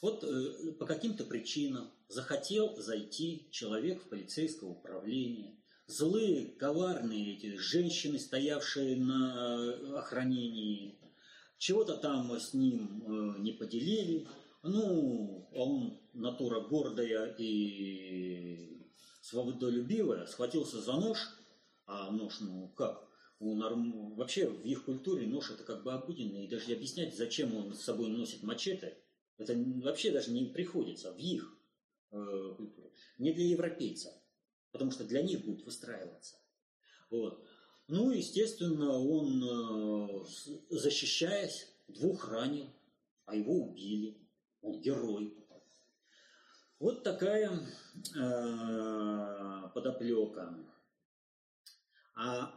Вот 0.00 0.22
э, 0.24 0.72
по 0.78 0.86
каким-то 0.86 1.24
причинам 1.24 1.90
захотел 2.08 2.76
зайти 2.76 3.48
человек 3.50 4.02
в 4.02 4.08
полицейское 4.08 4.68
управление, 4.68 5.56
злые, 5.86 6.46
коварные 6.46 7.36
эти 7.36 7.56
женщины, 7.56 8.18
стоявшие 8.18 8.96
на 8.96 9.98
охранении, 9.98 10.98
чего-то 11.58 11.96
там 11.96 12.30
с 12.38 12.54
ним 12.54 13.02
э, 13.04 13.40
не 13.40 13.52
поделили. 13.52 14.28
Ну, 14.62 15.48
он 15.52 16.00
натура 16.12 16.60
гордая 16.60 17.34
и 17.38 18.86
свободолюбивая, 19.20 20.26
схватился 20.26 20.80
за 20.80 20.94
нож, 20.94 21.18
а 21.86 22.10
нож, 22.10 22.40
ну 22.40 22.68
как, 22.76 23.08
у 23.38 23.54
норм... 23.54 24.14
вообще 24.14 24.48
в 24.48 24.64
их 24.64 24.84
культуре 24.84 25.26
нож 25.26 25.50
это 25.50 25.64
как 25.64 25.84
бы 25.84 25.92
обыденный, 25.92 26.44
и 26.44 26.48
даже 26.48 26.72
объяснять, 26.72 27.16
зачем 27.16 27.54
он 27.54 27.74
с 27.74 27.82
собой 27.82 28.08
носит 28.08 28.42
мачете, 28.42 28.98
это 29.36 29.54
вообще 29.82 30.10
даже 30.10 30.32
не 30.32 30.46
приходится 30.46 31.12
в 31.12 31.18
их 31.18 31.56
э, 32.10 32.54
культуре. 32.56 32.90
Не 33.18 33.32
для 33.32 33.46
европейцев 33.46 34.12
потому 34.72 34.90
что 34.90 35.04
для 35.04 35.22
них 35.22 35.44
будет 35.44 35.64
выстраиваться. 35.64 36.36
Вот. 37.10 37.44
Ну, 37.88 38.10
естественно, 38.10 38.92
он, 38.92 39.42
э, 39.42 40.24
защищаясь, 40.70 41.68
двух 41.88 42.28
ранил, 42.28 42.70
а 43.24 43.34
его 43.34 43.54
убили. 43.54 44.16
Герой. 44.76 45.34
Вот 46.78 47.02
такая 47.02 47.50
э, 48.16 49.68
подоплека. 49.74 50.54
А 52.14 52.54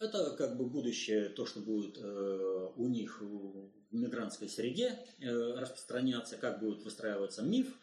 это 0.00 0.36
как 0.36 0.56
бы 0.56 0.66
будущее, 0.66 1.28
то, 1.28 1.46
что 1.46 1.60
будет 1.60 1.98
э, 1.98 2.72
у 2.76 2.88
них 2.88 3.20
в 3.20 3.70
мигрантской 3.90 4.48
среде 4.48 4.98
э, 5.20 5.54
распространяться, 5.54 6.36
как 6.36 6.60
будет 6.60 6.82
выстраиваться 6.84 7.42
миф. 7.42 7.76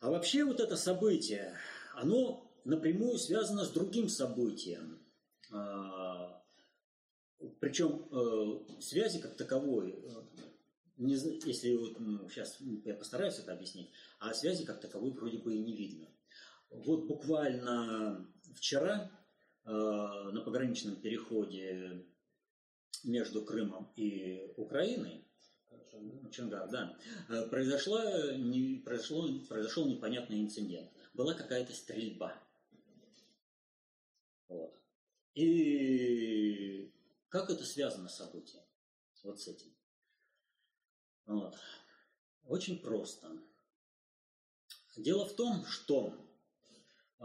А 0.00 0.10
вообще 0.10 0.44
вот 0.44 0.60
это 0.60 0.76
событие, 0.76 1.56
оно 1.94 2.50
напрямую 2.64 3.18
связано 3.18 3.64
с 3.64 3.70
другим 3.70 4.08
событием. 4.08 4.98
А, 5.50 6.42
Причем 7.60 8.06
э, 8.10 8.80
связи 8.80 9.20
как 9.20 9.36
таковой, 9.36 9.92
э, 9.92 10.22
не, 10.96 11.14
если 11.14 11.76
вот, 11.76 11.96
сейчас 12.30 12.58
я 12.84 12.94
постараюсь 12.94 13.38
это 13.38 13.52
объяснить, 13.52 13.90
а 14.18 14.32
связи 14.34 14.64
как 14.64 14.80
таковой 14.80 15.10
вроде 15.12 15.38
бы 15.38 15.54
и 15.54 15.58
не 15.58 15.76
видно. 15.76 16.08
Вот 16.70 17.06
буквально 17.06 18.26
вчера 18.54 19.10
э, 19.64 19.70
на 19.70 20.40
пограничном 20.40 20.96
переходе 20.96 22.04
между 23.04 23.44
Крымом 23.44 23.92
и 23.96 24.52
Украиной 24.56 25.24
Чангар, 26.32 26.68
да, 26.70 26.98
произошла, 27.50 28.34
не, 28.36 28.82
произошло, 28.84 29.28
произошел 29.48 29.86
непонятный 29.86 30.40
инцидент 30.40 30.90
была 31.14 31.34
какая-то 31.34 31.72
стрельба. 31.72 32.36
Вот. 34.48 34.78
И 35.34 36.92
как 37.28 37.50
это 37.50 37.64
связано 37.64 38.08
с 38.08 38.16
событием? 38.16 38.62
Вот 39.22 39.40
с 39.40 39.48
этим. 39.48 39.73
Вот. 41.26 41.56
Очень 42.46 42.80
просто. 42.80 43.30
Дело 44.96 45.26
в 45.26 45.34
том, 45.34 45.64
что 45.64 46.14
э, 47.18 47.24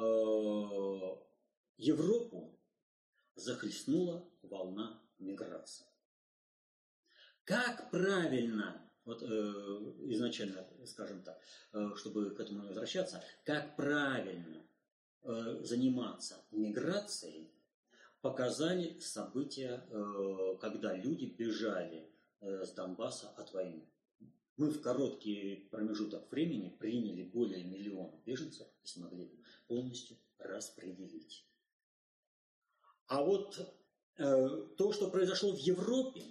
Европу 1.77 2.57
захлестнула 3.35 4.27
волна 4.41 5.01
миграции. 5.19 5.85
Как 7.43 7.91
правильно, 7.91 8.89
вот 9.05 9.21
э, 9.23 9.25
изначально, 10.11 10.67
скажем 10.85 11.21
так, 11.23 11.41
э, 11.73 11.91
чтобы 11.95 12.31
к 12.31 12.39
этому 12.39 12.67
возвращаться, 12.67 13.23
как 13.43 13.75
правильно 13.75 14.65
э, 15.23 15.59
заниматься 15.63 16.43
миграцией, 16.51 17.51
показали 18.21 18.99
события, 18.99 19.85
э, 19.89 20.57
когда 20.59 20.95
люди 20.95 21.25
бежали 21.25 22.09
с 22.41 22.71
Донбасса 22.73 23.29
от 23.29 23.51
войны. 23.53 23.87
Мы 24.57 24.71
в 24.71 24.81
короткий 24.81 25.67
промежуток 25.71 26.29
времени 26.31 26.69
приняли 26.69 27.23
более 27.23 27.63
миллиона 27.63 28.19
беженцев 28.25 28.67
и 28.83 28.87
смогли 28.87 29.31
полностью 29.67 30.17
распределить. 30.37 31.45
А 33.07 33.23
вот 33.23 33.57
э, 34.17 34.47
то, 34.77 34.91
что 34.91 35.09
произошло 35.09 35.53
в 35.53 35.59
Европе, 35.59 36.23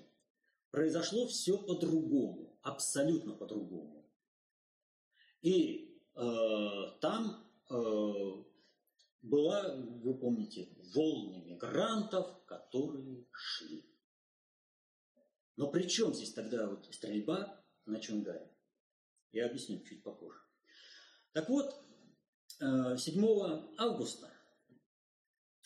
произошло 0.71 1.27
все 1.27 1.59
по-другому, 1.59 2.59
абсолютно 2.62 3.35
по-другому. 3.35 4.05
И 5.41 5.99
э, 6.15 6.21
там 7.00 7.50
э, 7.71 8.45
была, 9.23 9.75
вы 9.77 10.15
помните, 10.19 10.69
волны 10.95 11.43
мигрантов, 11.47 12.45
которые 12.45 13.25
шли. 13.33 13.85
Но 15.59 15.67
при 15.67 15.88
чем 15.88 16.15
здесь 16.15 16.33
тогда 16.33 16.69
вот 16.69 16.87
стрельба 16.95 17.61
на 17.85 17.99
Чунгаре. 17.99 18.49
Я 19.33 19.47
объясню 19.47 19.83
чуть 19.83 20.05
попозже. 20.05 20.38
Так 21.33 21.49
вот, 21.49 21.75
7 22.61 22.65
э, 22.65 23.62
августа 23.77 24.33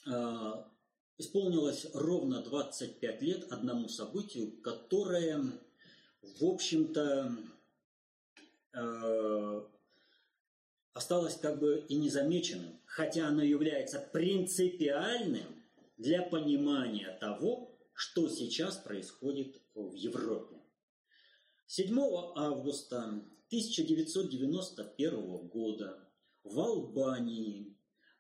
э, 0.06 0.64
исполнилось 1.18 1.88
ровно 1.92 2.42
25 2.42 3.22
лет 3.22 3.52
одному 3.52 3.86
событию, 3.88 4.62
которое, 4.62 5.60
в 6.22 6.42
общем-то, 6.42 7.36
э, 8.72 9.62
осталось 10.94 11.36
как 11.36 11.58
бы 11.58 11.84
и 11.86 11.96
незамеченным, 11.96 12.80
хотя 12.86 13.28
оно 13.28 13.42
является 13.42 14.00
принципиальным 14.00 15.62
для 15.98 16.22
понимания 16.22 17.14
того, 17.20 17.78
что 17.92 18.30
сейчас 18.30 18.78
происходит 18.78 19.61
в 19.74 19.94
Европе. 19.94 20.56
7 21.66 21.98
августа 22.36 23.04
1991 23.48 25.48
года 25.48 26.08
в 26.44 26.58
Албании 26.58 27.76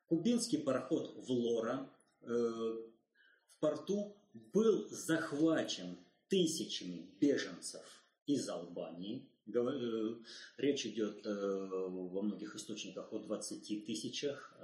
кубинский 0.06 0.58
пароход 0.58 1.14
«Влора» 1.26 1.90
э, 2.20 2.26
в 2.26 3.58
порту 3.60 4.16
был 4.32 4.88
захвачен 4.88 5.98
тысячами 6.28 7.10
беженцев 7.20 8.04
из 8.26 8.48
Албании. 8.48 9.28
Э, 9.46 10.16
речь 10.58 10.86
идет 10.86 11.26
э, 11.26 11.30
во 11.30 12.22
многих 12.22 12.54
источниках 12.56 13.12
о 13.12 13.18
20 13.18 13.86
тысячах. 13.86 14.56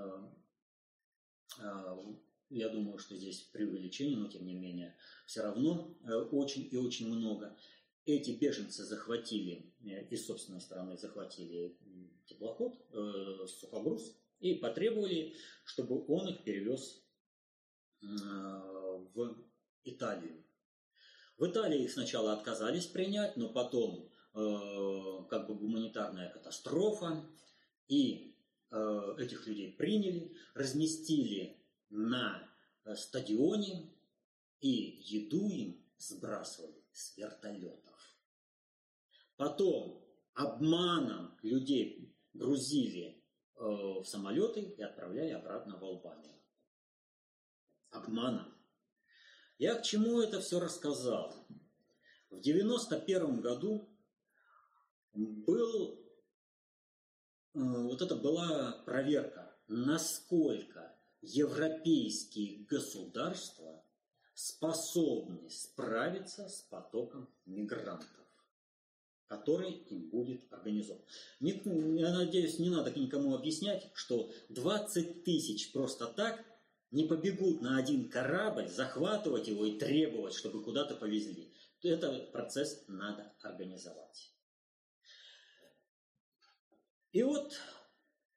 Я 2.51 2.69
думаю, 2.71 2.99
что 2.99 3.15
здесь 3.15 3.41
преувеличение, 3.53 4.17
но 4.17 4.29
тем 4.29 4.47
не 4.47 4.55
менее 4.55 4.97
все 5.27 5.43
равно 5.43 5.95
очень 6.33 6.69
и 6.71 6.77
очень 6.77 7.09
много. 7.09 7.57
Эти 8.07 8.31
беженцы 8.31 8.85
захватили, 8.85 9.71
э, 9.85 10.07
из 10.09 10.27
собственной 10.27 10.63
стороны 10.63 10.97
захватили 10.97 11.77
теплоход, 12.25 12.81
э, 12.93 13.47
сухогруз, 13.47 14.17
и 14.41 14.55
потребовали, 14.55 15.35
чтобы 15.65 16.05
он 16.07 16.29
их 16.29 16.43
перевез 16.43 17.03
э, 18.01 18.07
в 18.07 19.37
Италию. 19.85 20.43
В 21.37 21.47
Италии 21.47 21.85
их 21.85 21.91
сначала 21.93 22.33
отказались 22.33 22.87
принять, 22.87 23.37
но 23.37 23.53
потом 23.53 24.09
э, 24.35 25.25
как 25.29 25.47
бы 25.47 25.55
гуманитарная 25.55 26.31
катастрофа, 26.31 27.25
и 27.89 28.35
э, 28.71 29.15
этих 29.19 29.47
людей 29.47 29.73
приняли, 29.73 30.35
разместили 30.55 31.58
на 31.91 32.49
э, 32.85 32.95
стадионе, 32.95 33.95
и 34.61 34.69
еду 34.69 35.49
им 35.51 35.85
сбрасывали 35.99 36.85
с 36.93 37.17
вертолета. 37.17 37.93
Потом 39.37 40.05
обманом 40.35 41.39
людей 41.43 42.13
грузили 42.35 43.25
э, 43.55 43.61
в 43.61 44.05
самолеты 44.05 44.63
и 44.63 44.83
отправляли 44.83 45.31
обратно 45.31 45.79
в 45.79 45.85
Албанию. 45.85 46.35
Обманом. 47.91 48.55
Я 49.59 49.75
к 49.77 49.83
чему 49.83 50.21
это 50.21 50.41
все 50.41 50.61
рассказал? 50.61 51.47
В 52.31 52.41
91 52.41 53.41
году 53.41 53.89
был, 55.15 56.01
э, 57.55 57.59
вот 57.59 58.03
это 58.03 58.17
была 58.17 58.83
проверка, 58.85 59.57
насколько 59.67 60.78
европейские 61.21 62.65
государства 62.65 63.85
способны 64.35 65.51
справиться 65.51 66.49
с 66.49 66.63
потоком 66.63 67.29
мигрантов 67.45 68.19
который 69.29 69.73
им 69.73 70.09
будет 70.09 70.51
организован. 70.51 71.03
Я 71.41 72.13
надеюсь, 72.15 72.59
не 72.59 72.71
надо 72.71 72.99
никому 72.99 73.35
объяснять, 73.35 73.91
что 73.95 74.31
20 74.49 75.23
тысяч 75.23 75.71
просто 75.73 76.07
так 76.07 76.43
не 76.91 77.07
побегут 77.07 77.61
на 77.61 77.77
один 77.77 78.09
корабль, 78.09 78.69
захватывать 78.69 79.47
его 79.49 79.67
и 79.67 79.79
требовать, 79.79 80.33
чтобы 80.33 80.65
куда-то 80.65 80.97
повезли. 80.97 81.53
Этот 81.83 82.33
процесс 82.33 82.85
надо 82.89 83.35
организовать. 83.43 84.33
И 87.13 87.23
вот, 87.23 87.55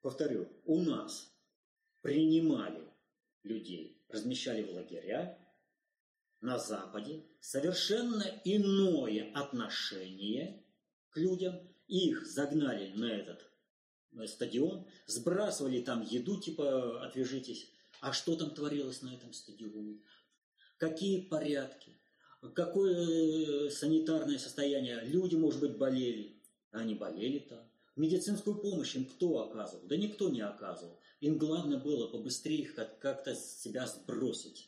повторю, 0.02 0.50
у 0.66 0.82
нас 0.82 1.31
принимали 2.02 2.88
людей, 3.44 4.04
размещали 4.10 4.64
в 4.64 4.72
лагеря 4.72 5.38
на 6.42 6.58
Западе, 6.58 7.24
совершенно 7.40 8.24
иное 8.44 9.32
отношение 9.34 10.66
к 11.10 11.18
людям, 11.18 11.60
их 11.88 12.26
загнали 12.26 12.94
на 12.94 13.06
этот 13.06 13.48
стадион, 14.28 14.88
сбрасывали 15.06 15.82
там 15.82 16.02
еду, 16.02 16.40
типа 16.40 17.06
«отвяжитесь». 17.06 17.72
А 18.00 18.14
что 18.14 18.36
там 18.36 18.52
творилось 18.52 19.04
на 19.04 19.14
этом 19.14 19.32
стадионе? 19.32 20.02
Какие 20.78 21.22
порядки? 21.28 22.00
Какое 22.56 23.70
санитарное 23.70 24.40
состояние? 24.40 25.02
Люди, 25.04 25.36
может 25.36 25.60
быть, 25.60 25.78
болели. 25.78 26.42
Они 26.72 26.96
болели 26.96 27.40
там. 27.40 27.72
Медицинскую 27.96 28.60
помощь 28.60 28.96
им 28.96 29.06
кто 29.06 29.50
оказывал? 29.50 29.86
Да 29.86 29.96
никто 29.98 30.30
не 30.30 30.42
оказывал. 30.42 31.00
Им 31.22 31.38
главное 31.38 31.78
было 31.78 32.08
побыстрее 32.08 32.64
их 32.64 32.76
как-то 32.76 33.36
себя 33.36 33.86
сбросить. 33.86 34.68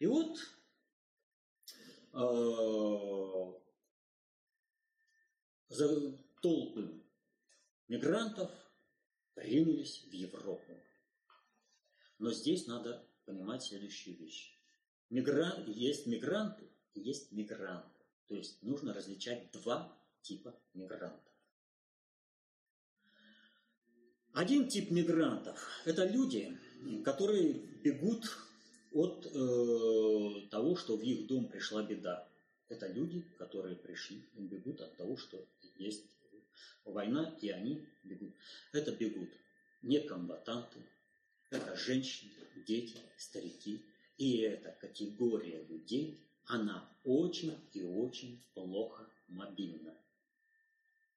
И 0.00 0.06
вот 0.06 0.36
э, 2.12 3.52
за 5.68 6.18
толпы 6.42 7.04
мигрантов 7.86 8.50
ринулись 9.36 10.02
в 10.10 10.12
Европу. 10.12 10.76
Но 12.18 12.32
здесь 12.32 12.66
надо 12.66 13.06
понимать 13.24 13.62
следующую 13.62 14.16
вещь. 14.16 14.58
Мигрант, 15.08 15.68
есть 15.68 16.06
мигранты 16.06 16.68
и 16.94 17.00
есть 17.00 17.30
мигранты. 17.30 18.04
То 18.26 18.34
есть 18.34 18.60
нужно 18.62 18.92
различать 18.92 19.52
два 19.52 19.96
типа 20.22 20.60
мигрантов. 20.74 21.29
Один 24.32 24.68
тип 24.68 24.90
мигрантов– 24.92 25.68
это 25.84 26.04
люди, 26.04 26.56
которые 27.04 27.52
бегут 27.82 28.30
от 28.92 29.26
э, 29.26 30.48
того, 30.50 30.76
что 30.76 30.96
в 30.96 31.02
их 31.02 31.26
дом 31.26 31.48
пришла 31.48 31.82
беда. 31.82 32.28
Это 32.68 32.86
люди, 32.86 33.24
которые 33.38 33.74
пришли 33.74 34.22
бегут 34.34 34.80
от 34.80 34.96
того, 34.96 35.16
что 35.16 35.44
есть 35.78 36.04
война, 36.84 37.36
и 37.40 37.48
они 37.50 37.84
бегут. 38.04 38.32
Это 38.72 38.92
бегут 38.92 39.30
не 39.82 40.00
комбатанты, 40.00 40.78
это 41.50 41.76
женщины, 41.76 42.32
дети, 42.66 42.98
старики. 43.16 43.84
И 44.16 44.38
эта 44.38 44.70
категория 44.80 45.64
людей, 45.64 46.20
она 46.44 46.88
очень 47.04 47.58
и 47.72 47.82
очень 47.82 48.44
плохо 48.54 49.08
мобильна. 49.28 49.96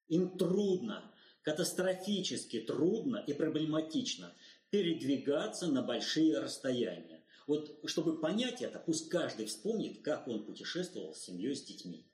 Им 0.08 0.38
трудно, 0.38 1.13
катастрофически 1.44 2.62
трудно 2.62 3.24
и 3.28 3.34
проблематично 3.34 4.36
передвигаться 4.70 5.68
на 5.68 5.84
большие 5.84 6.40
расстояния. 6.40 7.24
Вот 7.46 7.80
чтобы 7.86 8.20
понять 8.20 8.62
это, 8.62 8.80
пусть 8.80 9.10
каждый 9.10 9.46
вспомнит, 9.46 10.02
как 10.02 10.28
он 10.28 10.46
путешествовал 10.46 11.14
с 11.14 11.24
семьей, 11.24 11.56
с 11.56 11.64
детьми. 11.64 12.08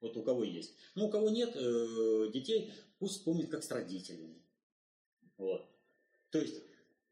Вот 0.00 0.16
у 0.16 0.22
кого 0.22 0.44
есть. 0.44 0.74
Ну, 0.94 1.06
у 1.06 1.10
кого 1.10 1.28
нет 1.30 1.54
э, 1.54 2.30
детей, 2.32 2.72
пусть 2.98 3.16
вспомнит, 3.16 3.50
как 3.50 3.64
с 3.64 3.70
родителями. 3.70 4.42
Вот. 5.36 5.68
То 6.30 6.38
есть 6.38 6.62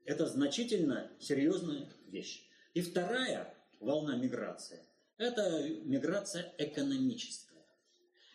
это 0.04 0.26
значительно 0.26 1.10
серьезная 1.18 1.90
вещь. 2.06 2.48
И 2.74 2.80
вторая 2.80 3.54
волна 3.80 4.16
миграции– 4.16 4.80
это 5.18 5.68
миграция 5.84 6.54
экономическая. 6.58 7.66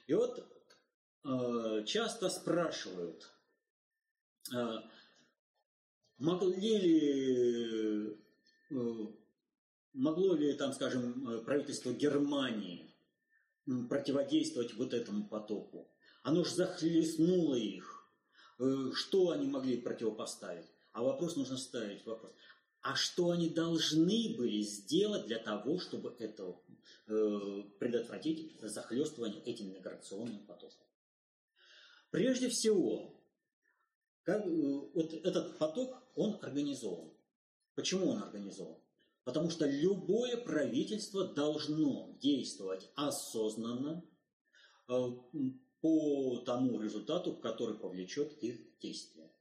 И 0.08 0.14
вот 0.14 0.53
часто 1.86 2.30
спрашивают, 2.30 3.32
э, 4.54 4.78
могли 6.18 6.78
ли, 6.78 8.18
э, 8.72 9.08
могло 9.94 10.36
ли, 10.36 10.54
там, 10.54 10.74
скажем, 10.74 11.28
э, 11.30 11.40
правительство 11.44 11.92
Германии 11.92 12.94
противодействовать 13.90 14.74
вот 14.74 14.94
этому 14.94 15.28
потоку? 15.28 15.88
Оно 16.24 16.44
же 16.44 16.56
захлестнуло 16.56 17.56
их. 17.56 18.10
Э, 18.60 18.92
что 18.94 19.32
они 19.32 19.48
могли 19.48 19.82
противопоставить? 19.82 20.68
А 20.92 21.04
вопрос 21.04 21.36
нужно 21.36 21.58
ставить 21.58 22.06
вопрос. 22.06 22.32
А 22.82 22.96
что 22.96 23.32
они 23.32 23.50
должны 23.50 24.36
были 24.38 24.62
сделать 24.62 25.26
для 25.26 25.40
того, 25.40 25.80
чтобы 25.80 26.16
это, 26.20 26.56
э, 27.08 27.64
предотвратить 27.80 28.60
захлестывание 28.62 29.42
этим 29.44 29.74
миграционным 29.74 30.46
потоком? 30.46 30.86
Прежде 32.14 32.48
всего, 32.48 33.12
как, 34.22 34.46
э, 34.46 34.50
вот 34.94 35.14
этот 35.16 35.58
поток, 35.58 35.98
он 36.14 36.38
организован. 36.44 37.12
Почему 37.74 38.10
он 38.10 38.22
организован? 38.22 38.80
Потому 39.24 39.50
что 39.50 39.66
любое 39.66 40.38
правительство 40.38 41.34
должно 41.34 42.16
действовать 42.22 42.88
осознанно 42.94 44.08
э, 44.90 44.94
по 45.82 46.38
тому 46.46 46.80
результату, 46.80 47.36
который 47.38 47.80
повлечет 47.80 48.32
их 48.44 48.78
действие. 48.78 49.34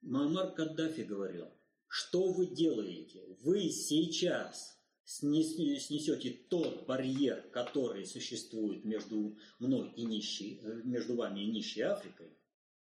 Мамар 0.00 0.52
Каддафи 0.54 1.02
говорил, 1.02 1.52
что 1.86 2.32
вы 2.32 2.46
делаете? 2.48 3.24
Вы 3.42 3.70
сейчас 3.70 4.79
снесете 5.10 6.30
тот 6.48 6.86
барьер, 6.86 7.42
который 7.50 8.06
существует 8.06 8.84
между 8.84 9.36
мной 9.58 9.92
и 9.96 10.04
нищей, 10.04 10.60
э, 10.62 10.82
между 10.84 11.16
вами 11.16 11.40
и 11.40 11.50
нищей 11.50 11.82
Африкой, 11.82 12.30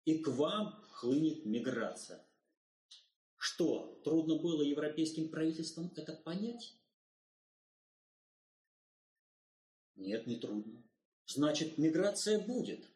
и 0.06 0.18
к 0.18 0.28
вам 0.30 0.84
хлынет 0.90 1.46
миграция. 1.46 2.26
Что, 3.38 4.02
трудно 4.04 4.38
было 4.38 4.64
европейским 4.64 5.30
правительствам 5.30 5.92
это 5.96 6.14
понять? 6.14 6.76
Нет, 9.96 10.26
не 10.26 10.38
трудно. 10.38 10.84
Значит, 11.28 11.78
миграция 11.78 12.40
будет. 12.40 12.90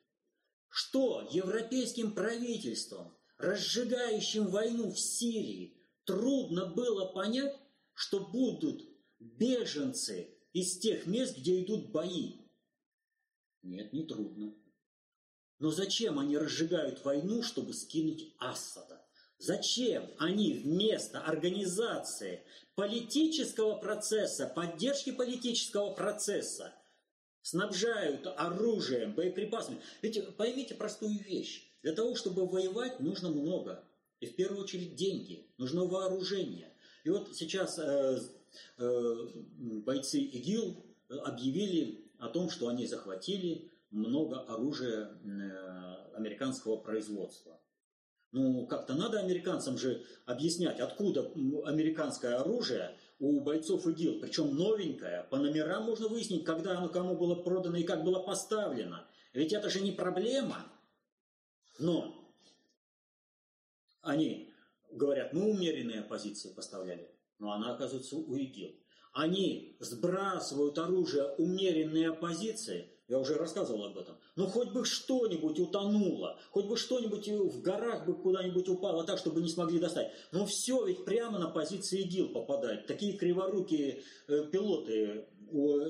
Что 0.69 1.27
европейским 1.31 2.13
правительствам 2.13 3.15
разжигающим 3.37 4.47
войну 4.47 4.91
в 4.91 4.99
Сирии, 4.99 5.77
трудно 6.03 6.65
было 6.65 7.05
понять, 7.05 7.55
что 7.93 8.27
будут 8.27 8.88
беженцы 9.19 10.33
из 10.53 10.77
тех 10.79 11.05
мест, 11.05 11.37
где 11.37 11.61
идут 11.61 11.91
бои? 11.91 12.37
Нет, 13.61 13.93
не 13.93 14.03
трудно. 14.03 14.55
Но 15.59 15.71
зачем 15.71 16.17
они 16.19 16.37
разжигают 16.37 17.03
войну, 17.03 17.43
чтобы 17.43 17.73
скинуть 17.73 18.33
Асада? 18.39 19.05
Зачем 19.37 20.09
они 20.17 20.53
вместо 20.53 21.21
организации 21.21 22.43
политического 22.75 23.77
процесса, 23.77 24.47
поддержки 24.47 25.11
политического 25.11 25.91
процесса, 25.91 26.73
снабжают 27.41 28.27
оружием, 28.27 29.13
боеприпасами? 29.13 29.81
Ведь 30.01 30.35
поймите 30.35 30.75
простую 30.75 31.19
вещь. 31.19 31.65
Для 31.83 31.93
того, 31.93 32.15
чтобы 32.15 32.45
воевать, 32.45 32.99
нужно 32.99 33.29
много. 33.29 33.83
И 34.19 34.25
в 34.25 34.35
первую 34.35 34.63
очередь 34.63 34.95
деньги, 34.95 35.49
нужно 35.57 35.85
вооружение. 35.85 36.73
И 37.05 37.09
вот 37.09 37.33
сейчас 37.35 37.79
э, 37.79 38.19
бойцы 38.77 40.19
ИГИЛ 40.19 40.85
объявили 41.23 42.09
о 42.19 42.27
том, 42.29 42.49
что 42.49 42.67
они 42.67 42.85
захватили 42.85 43.71
много 43.91 44.41
оружия 44.41 45.09
э, 45.23 46.15
американского 46.15 46.77
производства. 46.77 47.59
Ну, 48.31 48.67
как-то 48.67 48.93
надо 48.93 49.19
американцам 49.19 49.77
же 49.77 50.05
объяснять, 50.25 50.79
откуда 50.79 51.31
американское 51.65 52.37
оружие 52.37 52.95
у 53.19 53.41
бойцов 53.41 53.87
ИГИЛ, 53.87 54.19
причем 54.19 54.55
новенькое, 54.55 55.25
по 55.31 55.37
номерам 55.37 55.85
можно 55.85 56.07
выяснить, 56.07 56.45
когда 56.45 56.77
оно 56.77 56.89
кому 56.89 57.17
было 57.17 57.35
продано 57.35 57.77
и 57.77 57.83
как 57.83 58.03
было 58.03 58.19
поставлено. 58.19 59.07
Ведь 59.33 59.53
это 59.53 59.69
же 59.69 59.81
не 59.81 59.91
проблема. 59.91 60.65
Но 61.79 62.15
они 64.01 64.53
говорят, 64.91 65.33
мы 65.33 65.49
умеренные 65.49 66.03
позиции 66.03 66.53
поставляли, 66.53 67.09
но 67.39 67.51
она 67.51 67.73
оказывается 67.73 68.17
у 68.17 68.35
ИГИЛ. 68.35 68.75
Они 69.13 69.75
сбрасывают 69.79 70.77
оружие 70.77 71.33
умеренные 71.37 72.13
позиции, 72.13 72.89
я 73.07 73.17
уже 73.17 73.35
рассказывал 73.35 73.85
об 73.85 73.97
этом. 73.97 74.17
Но 74.35 74.45
хоть 74.45 74.69
бы 74.69 74.85
что-нибудь 74.85 75.59
утонуло, 75.59 76.39
хоть 76.51 76.65
бы 76.65 76.77
что-нибудь 76.77 77.27
в 77.27 77.61
горах 77.61 78.05
бы 78.05 78.13
куда-нибудь 78.13 78.69
упало 78.69 79.03
так, 79.03 79.17
чтобы 79.17 79.41
не 79.41 79.49
смогли 79.49 79.79
достать. 79.79 80.11
Но 80.31 80.45
все 80.45 80.85
ведь 80.85 81.05
прямо 81.05 81.39
на 81.39 81.49
позиции 81.49 82.01
ИГИЛ 82.01 82.29
попадает. 82.29 82.85
Такие 82.85 83.17
криворукие 83.17 84.03
э, 84.27 84.45
пилоты 84.51 85.25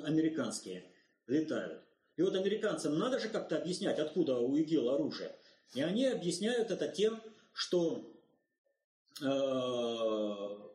американские 0.05 0.85
летают. 1.27 1.83
И 2.15 2.21
вот 2.21 2.35
американцам 2.35 2.97
надо 2.97 3.19
же 3.19 3.27
как-то 3.27 3.57
объяснять, 3.57 3.99
откуда 3.99 4.37
у 4.37 4.55
ИГИЛ 4.55 4.89
оружие. 4.89 5.35
И 5.73 5.81
они 5.81 6.05
объясняют 6.05 6.71
это 6.71 6.87
тем, 6.87 7.21
что 7.51 8.13
э, 9.21 10.68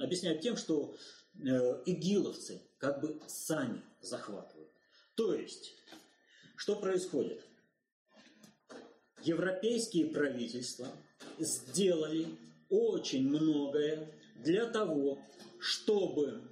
объясняют 0.00 0.42
тем, 0.42 0.56
что 0.56 0.94
э, 1.34 1.82
игиловцы 1.86 2.62
как 2.78 3.00
бы 3.00 3.20
сами 3.26 3.82
захватывают. 4.00 4.70
То 5.14 5.34
есть, 5.34 5.72
что 6.56 6.76
происходит? 6.76 7.42
Европейские 9.22 10.06
правительства 10.06 10.88
сделали 11.38 12.26
очень 12.68 13.28
многое 13.28 14.12
для 14.36 14.66
того, 14.66 15.18
чтобы 15.58 16.42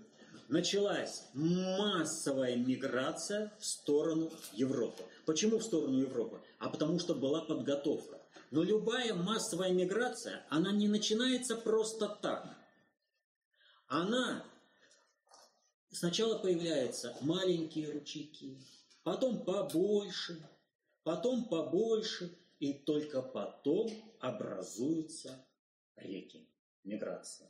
началась 0.49 1.25
массовая 1.35 2.57
миграция 2.57 3.53
в 3.59 3.65
сторону 3.65 4.31
Европы. 4.53 5.03
Почему 5.27 5.59
в 5.59 5.63
сторону 5.65 5.99
Европы? 5.99 6.41
А 6.59 6.69
потому 6.69 6.99
что 6.99 7.15
была 7.15 7.43
подготовка. 7.43 8.21
Но 8.51 8.63
любая 8.63 9.15
массовая 9.15 9.73
миграция, 9.73 10.45
она 10.49 10.71
не 10.73 10.89
начинается 10.89 11.57
просто 11.57 12.09
так. 12.09 12.54
Она 13.95 14.45
сначала 15.93 16.37
появляются 16.37 17.17
маленькие 17.21 17.93
ручейки, 17.93 18.59
потом 19.05 19.45
побольше, 19.45 20.45
потом 21.05 21.45
побольше, 21.45 22.37
и 22.59 22.73
только 22.73 23.23
потом 23.23 23.93
образуются 24.19 25.47
реки. 25.95 26.45
Миграция. 26.83 27.49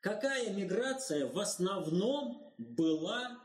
Какая 0.00 0.50
миграция 0.54 1.26
в 1.26 1.38
основном 1.38 2.54
была 2.56 3.38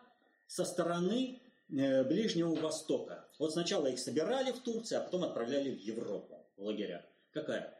со 0.47 0.63
стороны 0.63 1.41
э, 1.67 2.05
Ближнего 2.05 2.55
Востока? 2.55 3.27
Вот 3.39 3.51
сначала 3.51 3.87
их 3.87 3.99
собирали 3.99 4.53
в 4.53 4.61
Турции, 4.61 4.95
а 4.95 5.01
потом 5.01 5.25
отправляли 5.25 5.75
в 5.75 5.79
Европу, 5.81 6.47
в 6.55 6.63
лагеря. 6.63 7.05
Какая? 7.31 7.77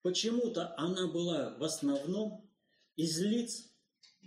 Почему-то 0.00 0.74
она 0.78 1.08
была 1.08 1.50
в 1.58 1.62
основном 1.62 2.48
из 2.96 3.20
лиц 3.20 3.68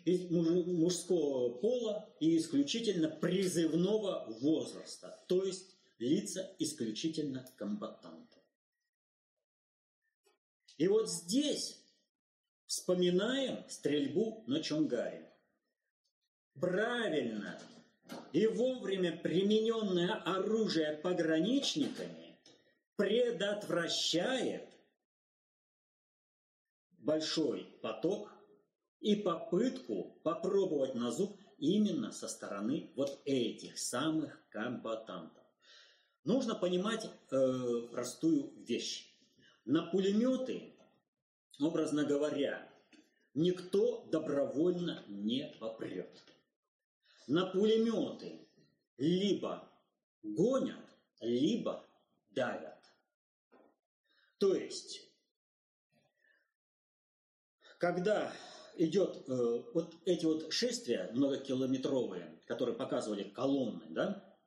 из 0.04 0.30
мужского 0.30 1.50
пола 1.58 2.08
и 2.20 2.38
исключительно 2.38 3.10
призывного 3.10 4.28
возраста, 4.40 5.24
то 5.28 5.44
есть 5.44 5.76
лица 5.98 6.56
исключительно 6.60 7.44
комбатантов. 7.58 8.44
И 10.78 10.88
вот 10.88 11.10
здесь 11.10 11.80
Вспоминаем 12.68 13.64
стрельбу 13.70 14.44
на 14.48 14.62
Чонгаре. 14.62 15.32
Правильно 16.60 17.60
и 18.34 18.48
вовремя 18.48 19.18
примененное 19.18 20.14
оружие 20.16 20.94
пограничниками 20.98 22.38
предотвращает 22.96 24.68
большой 26.98 27.66
поток 27.82 28.32
и 29.00 29.16
попытку 29.16 30.20
попробовать 30.24 30.96
на 30.96 31.12
зуб 31.12 31.40
именно 31.58 32.12
со 32.12 32.28
стороны 32.28 32.92
вот 32.96 33.22
этих 33.26 33.78
самых 33.78 34.42
комбатантов. 34.50 35.44
Нужно 36.24 36.56
понимать 36.56 37.10
э, 37.32 37.88
простую 37.92 38.52
вещь. 38.64 39.12
На 39.66 39.84
пулеметы 39.84 40.76
образно 41.60 42.04
говоря, 42.04 42.68
никто 43.34 44.06
добровольно 44.12 45.04
не 45.08 45.56
попрет. 45.60 46.24
На 47.28 47.46
пулеметы 47.46 48.48
либо 48.98 49.70
гонят, 50.24 50.86
либо 51.22 51.86
давят. 52.32 52.84
То 54.38 54.54
есть, 54.56 55.02
когда 57.78 58.34
идет 58.78 59.24
э, 59.28 59.64
вот 59.74 59.94
эти 60.06 60.26
вот 60.26 60.52
шествия 60.52 61.10
многокилометровые, 61.14 62.40
которые 62.46 62.76
показывали 62.76 63.24
колонны, 63.24 63.84
да, 63.90 64.38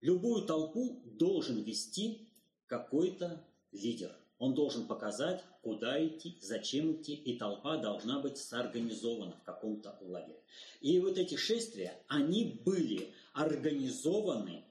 любую 0.00 0.46
толпу 0.46 1.02
должен 1.04 1.62
вести 1.62 2.28
какой-то 2.66 3.44
лидер. 3.72 4.14
Он 4.38 4.54
должен 4.54 4.86
показать, 4.86 5.42
куда 5.62 6.04
идти, 6.06 6.38
зачем 6.40 6.92
идти, 6.92 7.14
и 7.14 7.36
толпа 7.36 7.76
должна 7.76 8.20
быть 8.20 8.38
сорганизована 8.38 9.36
в 9.36 9.42
каком-то 9.42 9.98
лагере. 10.00 10.40
И 10.80 11.00
вот 11.00 11.18
эти 11.18 11.34
шествия, 11.34 12.00
они 12.06 12.62
были 12.64 13.12
организованы 13.32 14.64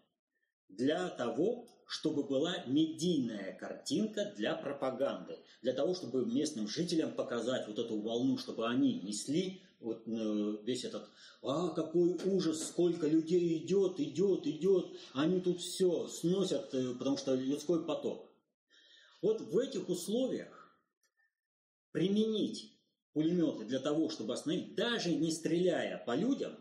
для 0.69 1.09
того, 1.09 1.67
чтобы 1.87 2.23
была 2.23 2.63
медийная 2.67 3.57
картинка 3.57 4.33
для 4.35 4.55
пропаганды, 4.55 5.39
для 5.61 5.73
того, 5.73 5.95
чтобы 5.95 6.25
местным 6.25 6.67
жителям 6.67 7.13
показать 7.13 7.65
вот 7.67 7.79
эту 7.79 7.99
волну, 7.99 8.37
чтобы 8.37 8.67
они 8.67 8.99
несли 8.99 9.61
вот 9.79 10.03
э, 10.05 10.57
весь 10.63 10.83
этот, 10.83 11.07
а, 11.41 11.69
какой 11.69 12.19
ужас, 12.25 12.67
сколько 12.67 13.07
людей 13.07 13.57
идет, 13.59 13.99
идет, 13.99 14.45
идет, 14.45 14.87
они 15.13 15.39
тут 15.39 15.61
все 15.61 16.07
сносят, 16.07 16.73
э, 16.73 16.93
потому 16.93 17.17
что 17.17 17.35
людской 17.35 17.85
поток. 17.85 18.29
Вот 19.21 19.41
в 19.41 19.57
этих 19.57 19.87
условиях 19.87 20.77
применить 21.91 22.73
пулеметы 23.13 23.65
для 23.65 23.79
того, 23.79 24.09
чтобы 24.09 24.33
остановить, 24.33 24.75
даже 24.75 25.15
не 25.15 25.31
стреляя 25.31 26.03
по 26.05 26.15
людям, 26.15 26.53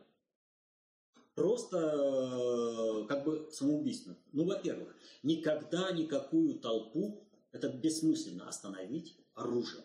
просто 1.37 1.77
э, 1.79 3.07
как 3.07 3.25
бы 3.25 3.49
самоубийственно. 3.53 4.18
Ну, 4.33 4.44
во-первых, 4.44 4.96
никогда 5.22 5.92
никакую 5.92 6.59
толпу, 6.59 7.25
это 7.53 7.68
бессмысленно 7.68 8.49
остановить 8.49 9.16
оружием. 9.35 9.85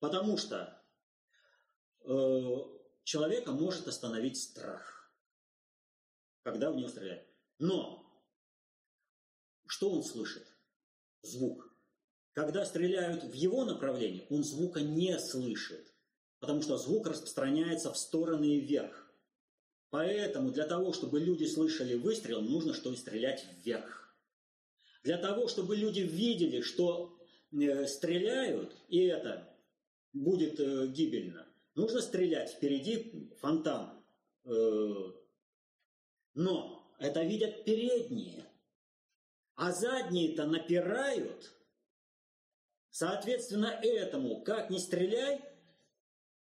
Потому 0.00 0.38
что 0.38 0.80
Э, 2.06 2.56
человека 3.02 3.52
может 3.52 3.88
остановить 3.88 4.36
страх, 4.36 5.10
когда 6.42 6.70
в 6.70 6.76
него 6.76 6.88
стреляют. 6.88 7.26
Но 7.58 8.04
что 9.66 9.90
он 9.90 10.02
слышит? 10.02 10.46
Звук. 11.22 11.74
Когда 12.32 12.66
стреляют 12.66 13.24
в 13.24 13.32
его 13.32 13.64
направлении, 13.64 14.26
он 14.28 14.44
звука 14.44 14.82
не 14.82 15.18
слышит, 15.18 15.94
потому 16.40 16.60
что 16.60 16.76
звук 16.76 17.06
распространяется 17.06 17.90
в 17.90 17.96
стороны 17.96 18.56
и 18.56 18.60
вверх. 18.60 19.03
Поэтому 19.94 20.50
для 20.50 20.66
того, 20.66 20.92
чтобы 20.92 21.20
люди 21.20 21.44
слышали 21.44 21.94
выстрел, 21.94 22.40
нужно 22.40 22.74
что 22.74 22.92
стрелять 22.96 23.46
вверх. 23.62 24.12
Для 25.04 25.18
того, 25.18 25.46
чтобы 25.46 25.76
люди 25.76 26.00
видели, 26.00 26.62
что 26.62 27.16
э, 27.52 27.86
стреляют, 27.86 28.74
и 28.88 29.04
это 29.04 29.56
будет 30.12 30.58
э, 30.58 30.88
гибельно, 30.88 31.46
Нужно 31.76 32.00
стрелять 32.00 32.50
впереди 32.50 33.30
фонтан. 33.38 34.04
Э, 34.44 35.12
но 36.34 36.92
это 36.98 37.22
видят 37.22 37.64
передние. 37.64 38.50
А 39.54 39.70
задние-то 39.70 40.44
напирают. 40.46 41.54
Соответственно, 42.90 43.78
этому, 43.80 44.42
как 44.42 44.70
ни 44.70 44.78
стреляй, 44.78 45.40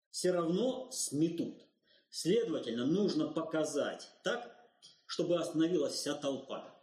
все 0.10 0.32
равно 0.32 0.90
сметут. 0.90 1.64
Следовательно, 2.14 2.86
нужно 2.86 3.28
показать 3.28 4.08
так, 4.24 4.56
чтобы 5.06 5.40
остановилась 5.40 5.94
вся 5.94 6.14
толпа. 6.14 6.74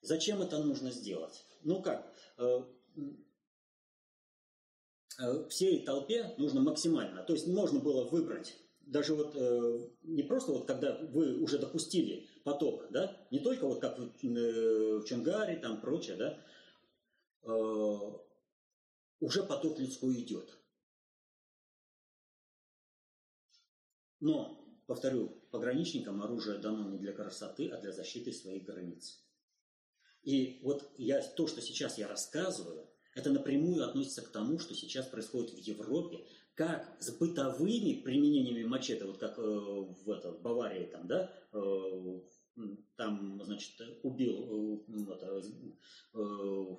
Зачем 0.00 0.42
это 0.42 0.58
нужно 0.58 0.90
сделать? 0.90 1.44
Ну 1.62 1.82
как, 1.82 2.12
э, 2.38 2.62
Э, 5.18 5.48
всей 5.48 5.84
толпе 5.84 6.34
нужно 6.36 6.60
максимально. 6.60 7.22
То 7.22 7.32
есть 7.32 7.46
можно 7.46 7.80
было 7.80 8.04
выбрать 8.04 8.56
даже 8.80 9.14
вот 9.14 9.34
э, 9.34 9.88
не 10.02 10.22
просто 10.22 10.52
вот 10.52 10.66
когда 10.66 10.96
вы 10.96 11.40
уже 11.40 11.58
допустили 11.58 12.28
поток, 12.44 12.86
да, 12.90 13.16
не 13.30 13.40
только 13.40 13.66
вот 13.66 13.80
как 13.80 13.98
в, 13.98 14.24
э, 14.24 14.98
в 14.98 15.04
Чангаре, 15.04 15.56
там 15.56 15.80
прочее, 15.80 16.16
да, 16.16 16.38
э, 17.42 17.98
уже 19.20 19.42
поток 19.42 19.80
людской 19.80 20.14
идет. 20.20 20.56
Но, 24.20 24.64
повторю, 24.86 25.28
пограничникам 25.50 26.22
оружие 26.22 26.58
дано 26.58 26.90
не 26.90 26.98
для 26.98 27.12
красоты, 27.12 27.68
а 27.68 27.80
для 27.80 27.92
защиты 27.92 28.32
своих 28.32 28.64
границ. 28.64 29.22
И 30.22 30.60
вот 30.62 30.90
я, 30.98 31.22
то, 31.22 31.46
что 31.46 31.60
сейчас 31.60 31.98
я 31.98 32.08
рассказываю, 32.08 32.88
это 33.14 33.30
напрямую 33.30 33.84
относится 33.84 34.22
к 34.22 34.28
тому, 34.28 34.58
что 34.58 34.74
сейчас 34.74 35.06
происходит 35.06 35.50
в 35.52 35.58
Европе, 35.58 36.26
как 36.54 36.96
с 37.00 37.16
бытовыми 37.16 38.00
применениями 38.02 38.64
мачете, 38.64 39.04
вот 39.04 39.18
как 39.18 39.38
э, 39.38 39.42
в, 39.42 40.10
это, 40.10 40.32
в 40.32 40.42
Баварии 40.42 40.86
там, 40.86 41.06
да, 41.06 41.30
э, 41.52 42.20
там, 42.96 43.42
значит, 43.44 43.80
убил 44.02 44.84
э, 44.88 45.12
это, 45.12 45.42
э, 46.14 46.76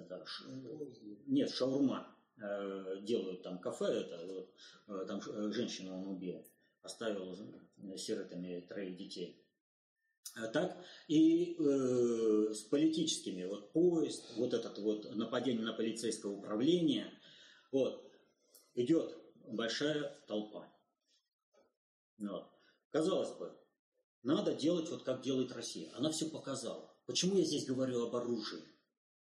это, 0.00 0.26
ш, 0.26 0.44
нет, 1.26 1.50
шаурма 1.50 2.08
э, 2.08 2.21
делают 3.02 3.42
там 3.42 3.58
кафе, 3.58 3.86
это, 3.86 4.48
э, 4.88 5.04
там 5.06 5.20
женщину 5.52 5.98
он 5.98 6.08
убил, 6.08 6.46
оставил 6.82 7.36
сиротами 7.96 8.60
троих 8.60 8.96
детей. 8.96 9.38
А 10.34 10.46
так 10.46 10.76
и 11.08 11.56
э, 11.58 12.54
с 12.54 12.62
политическими, 12.62 13.44
вот 13.44 13.72
поезд, 13.72 14.24
вот 14.36 14.54
этот 14.54 14.78
вот 14.78 15.14
нападение 15.14 15.62
на 15.62 15.74
полицейское 15.74 16.32
управление, 16.32 17.12
вот, 17.70 18.10
идет 18.74 19.14
большая 19.48 20.16
толпа. 20.26 20.72
Вот. 22.18 22.48
Казалось 22.90 23.36
бы, 23.36 23.52
надо 24.22 24.54
делать 24.54 24.88
вот 24.90 25.02
как 25.02 25.22
делает 25.22 25.52
Россия. 25.52 25.90
Она 25.96 26.10
все 26.10 26.30
показала. 26.30 26.94
Почему 27.06 27.36
я 27.36 27.44
здесь 27.44 27.66
говорю 27.66 28.06
об 28.06 28.14
оружии? 28.14 28.62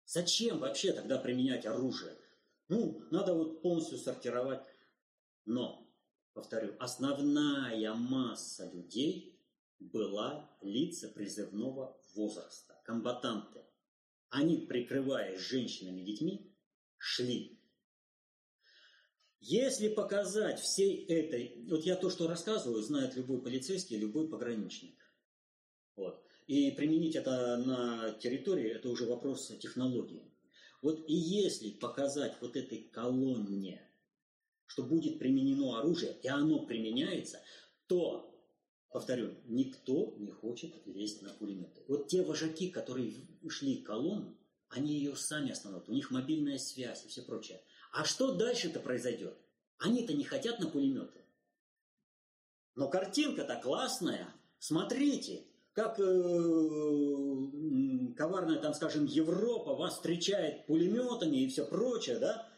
Зачем 0.05 0.59
вообще 0.59 0.93
тогда 0.93 1.19
применять 1.19 1.65
оружие? 1.65 2.17
Ну, 2.69 3.05
надо 3.11 3.35
вот 3.35 3.63
полностью 3.63 3.99
сортировать. 3.99 4.61
Но, 5.45 5.91
повторю, 6.33 6.75
основная 6.79 7.95
масса 7.95 8.71
людей– 8.73 9.31
была 9.93 10.51
лица 10.63 11.09
призывного 11.09 11.99
возраста, 12.15 12.81
комбатанты. 12.85 13.61
Они, 14.31 14.59
прикрываясь 14.59 15.41
женщинами 15.41 16.01
и 16.01 16.05
детьми, 16.05 16.55
шли. 16.97 17.61
Если 19.41 19.89
показать 19.89 20.59
всей 20.59 21.05
этой... 21.07 21.67
Вот 21.69 21.85
я 21.85 21.97
то, 21.97 22.09
что 22.09 22.27
рассказываю, 22.27 22.83
знает 22.83 23.15
любой 23.15 23.43
полицейский, 23.43 23.99
любой 23.99 24.29
пограничник. 24.29 24.99
Вот. 25.97 26.25
И 26.47 26.71
применить 26.73 27.15
это 27.15 27.59
на 27.59 28.13
территории, 28.13 28.71
это 28.71 28.89
уже 28.89 29.07
вопрос 29.07 29.49
технологии. 29.61 30.34
Вот 30.85 31.03
и 31.09 31.15
если 31.15 31.71
показать 31.71 32.37
вот 32.43 32.57
этой 32.57 32.83
колонне, 32.93 33.81
что 34.67 34.83
будет 34.83 35.19
применено 35.19 35.79
оружие, 35.79 36.15
и 36.23 36.29
оно 36.29 36.67
применяется, 36.67 37.41
то 37.87 38.31
Повторю, 38.91 39.35
никто 39.47 40.15
не 40.19 40.31
хочет 40.31 40.73
лезть 40.87 41.21
на 41.23 41.31
пулеметы. 41.31 41.83
Вот 41.89 42.07
те 42.07 42.23
вожаки, 42.23 42.71
которые 42.71 43.13
шли 43.49 43.83
колонну, 43.83 44.39
они 44.69 44.95
ее 44.95 45.17
сами 45.17 45.51
остановят. 45.51 45.89
У 45.89 45.93
них 45.93 46.13
мобильная 46.13 46.59
связь 46.59 47.05
и 47.05 47.09
все 47.09 47.23
прочее. 47.23 47.61
А 47.91 48.05
что 48.05 48.33
дальше-то 48.33 48.79
произойдет? 48.79 49.37
Они-то 49.79 50.13
не 50.13 50.23
хотят 50.23 50.61
на 50.61 50.71
пулеметы. 50.71 51.25
Но 52.77 52.89
картинка-то 52.89 53.57
классная. 53.57 54.33
Смотрите, 54.61 55.45
как 55.75 55.99
э, 55.99 56.05
коварная, 58.17 58.61
там, 58.61 58.75
скажем, 58.75 59.07
Европа 59.07 59.75
вас 59.75 59.95
встречает 59.95 60.67
пулеметами 60.67 61.39
и 61.39 61.49
все 61.49 61.67
прочее, 61.67 62.19
да? 62.19 62.49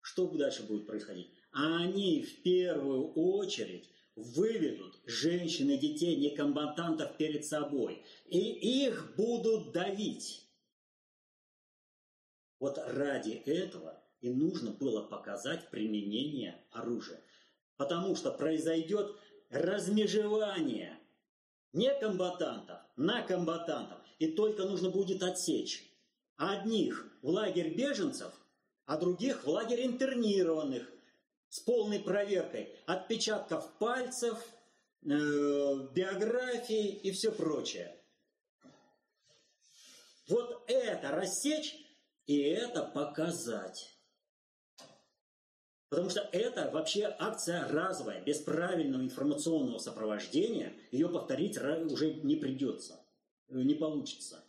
Что 0.00 0.26
дальше 0.26 0.64
будет 0.64 0.86
происходить? 0.86 1.30
Они 1.52 2.22
в 2.22 2.42
первую 2.42 3.12
очередь 3.12 3.88
выведут 4.16 5.00
женщин 5.06 5.70
и 5.70 5.78
детей 5.78 6.16
некомбатантов 6.16 7.16
перед 7.16 7.44
собой, 7.44 8.04
и 8.26 8.84
их 8.84 9.14
будут 9.16 9.72
давить. 9.72 10.48
Вот 12.58 12.76
ради 12.78 13.30
этого 13.46 14.02
и 14.20 14.30
нужно 14.30 14.72
было 14.72 15.02
показать 15.02 15.70
применение 15.70 16.64
оружия. 16.70 17.22
Потому 17.76 18.14
что 18.14 18.30
произойдет 18.30 19.16
размежевание 19.50 20.98
не 21.72 21.92
комбатантов 21.98 22.80
на 22.96 23.22
комбатантов. 23.22 23.98
И 24.18 24.28
только 24.32 24.64
нужно 24.64 24.90
будет 24.90 25.22
отсечь 25.22 25.88
одних 26.36 27.06
в 27.22 27.28
лагерь 27.28 27.74
беженцев, 27.74 28.32
а 28.86 28.96
других 28.96 29.44
в 29.44 29.48
лагерь 29.48 29.86
интернированных 29.86 30.90
с 31.48 31.60
полной 31.60 32.00
проверкой 32.00 32.76
отпечатков 32.86 33.78
пальцев, 33.78 34.38
э, 35.04 35.08
биографии 35.08 36.88
и 36.88 37.10
все 37.10 37.30
прочее. 37.32 37.96
Вот 40.28 40.64
это 40.68 41.10
рассечь 41.10 41.76
и 42.26 42.40
это 42.40 42.84
показать. 42.84 43.90
Потому 45.92 46.08
что 46.08 46.26
это 46.32 46.70
вообще 46.72 47.14
акция 47.18 47.68
разовая, 47.68 48.24
без 48.24 48.38
правильного 48.38 49.02
информационного 49.02 49.76
сопровождения 49.76 50.72
ее 50.90 51.06
повторить 51.06 51.58
уже 51.58 52.14
не 52.14 52.34
придется, 52.36 52.98
э, 53.50 53.60
не 53.60 53.74
получится. 53.74 54.42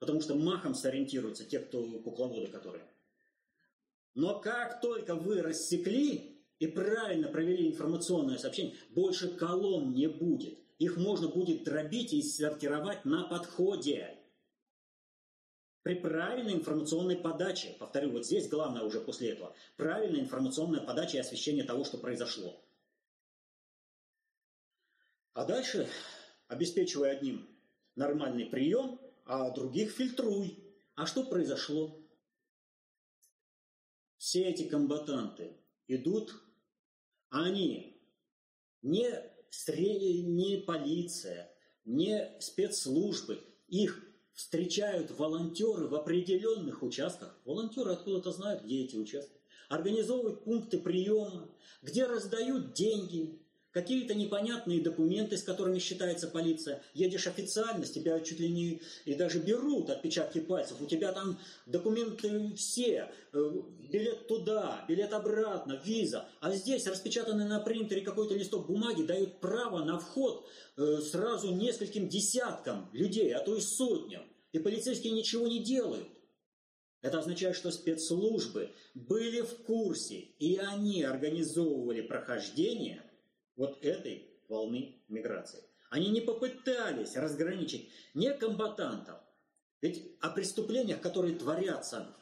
Потому 0.00 0.20
что 0.20 0.34
махом 0.34 0.74
сориентируются 0.74 1.44
те, 1.44 1.60
кто 1.60 1.80
кукловоды 2.00 2.48
которые. 2.48 2.82
Но 4.16 4.40
как 4.40 4.80
только 4.80 5.14
вы 5.14 5.42
рассекли 5.42 6.42
и 6.58 6.66
правильно 6.66 7.28
провели 7.28 7.68
информационное 7.68 8.38
сообщение, 8.38 8.74
больше 8.88 9.28
колонн 9.28 9.92
не 9.92 10.08
будет. 10.08 10.58
Их 10.80 10.96
можно 10.96 11.28
будет 11.28 11.62
дробить 11.62 12.12
и 12.12 12.20
сортировать 12.20 13.04
на 13.04 13.22
подходе. 13.22 14.18
При 15.82 15.94
правильной 15.94 16.52
информационной 16.52 17.16
подаче, 17.16 17.74
повторю, 17.78 18.10
вот 18.10 18.26
здесь 18.26 18.48
главное 18.48 18.82
уже 18.82 19.00
после 19.00 19.30
этого, 19.30 19.54
правильная 19.76 20.20
информационная 20.20 20.82
подача 20.82 21.16
и 21.16 21.20
освещение 21.20 21.64
того, 21.64 21.84
что 21.84 21.96
произошло. 21.96 22.62
А 25.32 25.46
дальше, 25.46 25.88
обеспечивая 26.48 27.12
одним 27.12 27.48
нормальный 27.96 28.44
прием, 28.44 29.00
а 29.24 29.50
других 29.50 29.92
фильтруй. 29.92 30.62
А 30.96 31.06
что 31.06 31.24
произошло? 31.24 31.98
Все 34.18 34.42
эти 34.42 34.68
комбатанты 34.68 35.56
идут, 35.88 36.34
они 37.30 37.98
не, 38.82 39.08
не 40.22 40.56
полиция, 40.58 41.50
не 41.86 42.38
спецслужбы, 42.38 43.42
их 43.68 44.09
встречают 44.40 45.10
волонтеры 45.10 45.86
в 45.86 45.94
определенных 45.94 46.82
участках. 46.82 47.38
Волонтеры 47.44 47.92
откуда-то 47.92 48.32
знают, 48.32 48.64
где 48.64 48.84
эти 48.84 48.96
участки. 48.96 49.38
Организовывают 49.68 50.44
пункты 50.44 50.78
приема, 50.78 51.46
где 51.82 52.06
раздают 52.06 52.72
деньги, 52.72 53.38
какие-то 53.72 54.14
непонятные 54.14 54.80
документы, 54.80 55.36
с 55.36 55.42
которыми 55.42 55.78
считается 55.78 56.26
полиция. 56.26 56.82
Едешь 56.94 57.26
официально, 57.26 57.84
с 57.84 57.90
тебя 57.90 58.18
чуть 58.20 58.40
ли 58.40 58.48
не 58.48 58.80
и 59.04 59.14
даже 59.14 59.40
берут 59.40 59.90
отпечатки 59.90 60.40
пальцев. 60.40 60.80
У 60.80 60.86
тебя 60.86 61.12
там 61.12 61.38
документы 61.66 62.54
все, 62.54 63.12
э, 63.34 63.52
билет 63.90 64.26
туда, 64.26 64.86
билет 64.88 65.12
обратно, 65.12 65.80
виза. 65.84 66.26
А 66.40 66.50
здесь 66.52 66.86
распечатанный 66.86 67.46
на 67.46 67.60
принтере 67.60 68.00
какой-то 68.00 68.34
листок 68.34 68.66
бумаги 68.66 69.02
дают 69.02 69.38
право 69.40 69.84
на 69.84 69.98
вход 69.98 70.48
э, 70.78 70.96
сразу 71.02 71.54
нескольким 71.54 72.08
десяткам 72.08 72.88
людей, 72.94 73.34
а 73.34 73.40
то 73.40 73.54
и 73.54 73.60
сотням. 73.60 74.22
И 74.52 74.58
полицейские 74.58 75.12
ничего 75.12 75.46
не 75.46 75.62
делают. 75.62 76.08
Это 77.02 77.18
означает, 77.18 77.56
что 77.56 77.70
спецслужбы 77.70 78.70
были 78.94 79.40
в 79.40 79.64
курсе, 79.64 80.16
и 80.16 80.56
они 80.56 81.02
организовывали 81.02 82.02
прохождение– 82.02 83.02
вот 83.60 83.84
этой 83.84 84.40
волны 84.48 85.02
миграции. 85.08 85.62
Они 85.90 86.08
не 86.08 86.22
попытались 86.22 87.14
разграничить 87.14 87.90
не 88.14 88.32
комбатантов, 88.32 89.18
ведь 89.82 90.16
о 90.20 90.30
преступлениях, 90.30 91.02
которые 91.02 91.36
творятся 91.36 92.16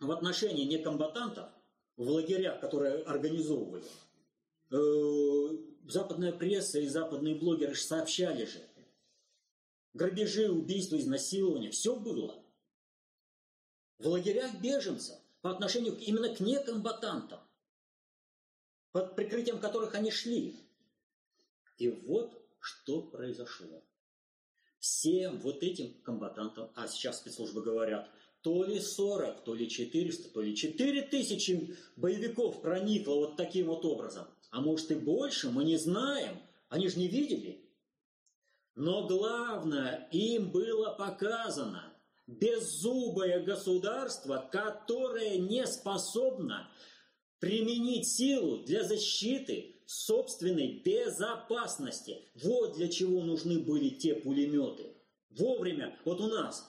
в 0.00 0.10
отношении 0.10 0.64
некомбатантов 0.64 1.48
в 1.96 2.08
лагерях, 2.08 2.60
которые 2.60 3.04
организовывали, 3.04 3.84
э, 4.72 5.58
западная 5.86 6.32
пресса 6.32 6.80
и 6.80 6.88
западные 6.88 7.36
блогеры 7.36 7.76
сообщали 7.76 8.46
же. 8.46 8.58
Грабежи, 9.94 10.50
убийства, 10.50 10.96
изнасилования, 10.96 11.70
все 11.70 11.96
было. 11.96 12.42
В 13.98 14.06
лагерях 14.06 14.60
беженцев 14.60 15.18
по 15.42 15.50
отношению 15.50 15.96
именно 15.98 16.34
к 16.34 16.40
некомбатантам, 16.40 17.40
под 18.92 19.16
прикрытием 19.16 19.58
которых 19.58 19.94
они 19.94 20.10
шли. 20.10 20.56
И 21.78 21.88
вот 21.88 22.40
что 22.60 23.02
произошло. 23.02 23.82
Всем 24.78 25.38
вот 25.40 25.62
этим 25.62 25.94
комбатантам, 26.02 26.70
а 26.74 26.88
сейчас 26.88 27.18
спецслужбы 27.18 27.62
говорят, 27.62 28.10
то 28.42 28.64
ли 28.64 28.80
40, 28.80 29.44
то 29.44 29.54
ли 29.54 29.68
400, 29.68 30.30
то 30.30 30.40
ли 30.40 30.56
4 30.56 31.02
тысячи 31.02 31.76
боевиков 31.96 32.62
проникло 32.62 33.16
вот 33.16 33.36
таким 33.36 33.66
вот 33.66 33.84
образом. 33.84 34.26
А 34.50 34.60
может 34.60 34.90
и 34.90 34.94
больше, 34.94 35.50
мы 35.50 35.64
не 35.64 35.76
знаем. 35.76 36.40
Они 36.68 36.88
же 36.88 36.98
не 36.98 37.08
видели. 37.08 37.60
Но 38.80 39.06
главное, 39.06 40.08
им 40.10 40.50
было 40.50 40.92
показано 40.92 41.92
беззубое 42.26 43.44
государство, 43.44 44.48
которое 44.50 45.36
не 45.36 45.66
способно 45.66 46.66
применить 47.40 48.08
силу 48.08 48.64
для 48.64 48.82
защиты 48.82 49.76
собственной 49.84 50.80
безопасности. 50.82 52.24
Вот 52.42 52.72
для 52.72 52.88
чего 52.88 53.20
нужны 53.20 53.58
были 53.58 53.90
те 53.90 54.14
пулеметы. 54.14 54.94
Вовремя, 55.28 55.94
вот 56.06 56.22
у 56.22 56.28
нас, 56.28 56.66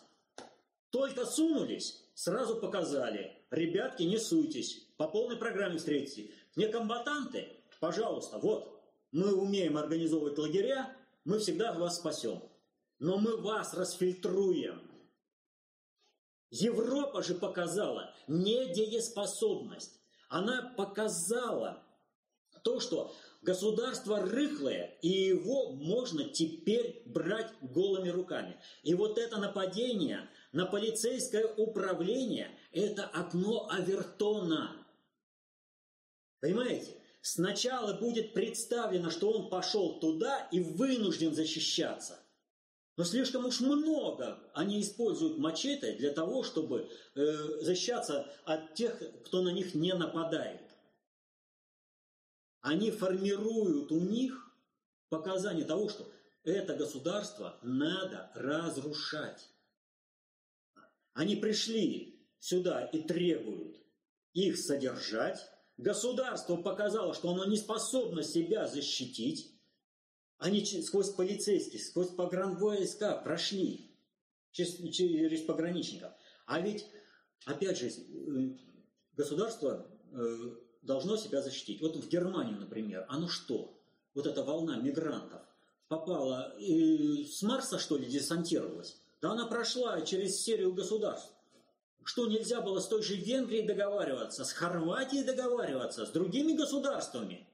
только 0.90 1.26
сунулись, 1.26 2.04
сразу 2.14 2.58
показали, 2.58 3.38
ребятки, 3.52 4.04
не 4.04 4.18
суйтесь, 4.18 4.86
по 4.98 5.08
полной 5.08 5.38
программе 5.38 5.78
встретите. 5.78 6.32
Не 6.58 6.68
комбатанты, 6.68 7.48
пожалуйста, 7.80 8.38
вот, 8.38 8.84
мы 9.14 9.34
умеем 9.34 9.78
организовывать 9.78 10.38
лагеря, 10.38 10.94
мы 11.24 11.40
всегда 11.40 11.74
вас 11.74 11.98
спасем. 11.98 12.42
Но 13.00 13.18
мы 13.18 13.38
вас 13.38 13.74
расфильтруем. 13.74 14.80
Европа 16.52 17.24
же 17.24 17.36
показала 17.36 18.14
недееспособность. 18.28 20.00
Она 20.30 20.74
показала 20.78 21.84
то, 22.64 22.80
что 22.80 23.14
государство 23.42 24.20
рыхлое, 24.22 24.98
и 25.02 25.08
его 25.08 25.72
можно 25.72 26.30
теперь 26.30 27.04
брать 27.06 27.52
голыми 27.62 28.10
руками. 28.10 28.60
И 28.84 28.94
вот 28.94 29.18
это 29.18 29.38
нападение 29.38 30.30
на 30.52 30.66
полицейское 30.66 31.46
управление– 31.56 32.52
это 32.72 33.06
окно 33.06 33.68
Авертона. 33.70 34.86
Понимаете? 36.40 37.01
Сначала 37.22 37.94
будет 37.94 38.34
представлено, 38.34 39.10
что 39.10 39.32
он 39.32 39.50
пошел 39.50 40.00
туда 40.00 40.48
и 40.52 40.60
вынужден 40.60 41.34
защищаться. 41.34 42.20
Но 42.98 43.04
слишком 43.04 43.46
уж 43.46 43.62
много 43.62 44.40
они 44.54 44.82
используют 44.82 45.38
мачете 45.38 45.94
для 45.94 46.12
того, 46.12 46.44
чтобы 46.44 46.90
э, 47.16 47.34
защищаться 47.62 48.28
от 48.46 48.74
тех, 48.76 49.02
кто 49.26 49.42
на 49.42 49.50
них 49.50 49.76
не 49.76 49.94
нападает 49.94 50.62
они 52.62 52.92
формируют 52.92 53.92
у 53.92 54.00
них 54.00 54.52
показания 55.10 55.66
того, 55.66 55.90
что 55.90 56.10
это 56.44 56.76
государство 56.76 57.60
надо 57.64 58.32
разрушать. 58.36 59.50
Они 61.14 61.36
пришли 61.36 62.28
сюда 62.40 62.86
и 62.86 63.02
требуют 63.02 63.78
их 64.34 64.58
содержать. 64.58 65.51
Государство 65.82 66.58
показало, 66.58 67.16
что 67.16 67.32
оно 67.32 67.46
не 67.46 67.58
способно 67.58 68.22
себя 68.22 68.68
защитить. 68.68 69.52
Они 70.38 70.64
сквозь 70.64 71.10
полицейских, 71.10 71.84
сквозь 71.84 72.10
погранвойска 72.10 73.20
прошли 73.24 73.92
через, 74.52 75.42
пограничников. 75.42 76.12
А 76.46 76.62
ведь, 76.62 76.86
опять 77.46 77.80
же, 77.80 77.88
э, 77.88 78.58
государство 79.18 79.88
э, 80.12 80.38
должно 80.84 81.18
себя 81.18 81.42
защитить. 81.42 81.82
Вот 81.82 81.96
в 81.96 82.08
Германию, 82.08 82.60
например, 82.60 83.08
оно 83.10 83.28
что? 83.28 83.76
Вот 84.14 84.28
эта 84.28 84.44
волна 84.44 84.78
мигрантов 84.78 85.42
попала 85.88 86.56
и 86.60 87.26
с 87.26 87.42
Марса, 87.42 87.80
что 87.80 87.98
ли, 87.98 88.06
десантировалась? 88.06 89.02
Да 89.20 89.32
она 89.32 89.48
прошла 89.48 90.00
через 90.02 90.44
серию 90.44 90.74
государств. 90.74 91.34
Что 92.04 92.28
нельзя 92.28 92.62
было 92.62 92.80
с 92.80 92.88
той 92.88 93.04
же 93.04 93.16
Венгрией 93.16 93.66
договариваться, 93.66 94.44
с 94.44 94.54
Хорватией 94.54 95.24
договариваться, 95.24 96.06
с 96.06 96.10
другими 96.10 96.54
государствами? 96.54 97.48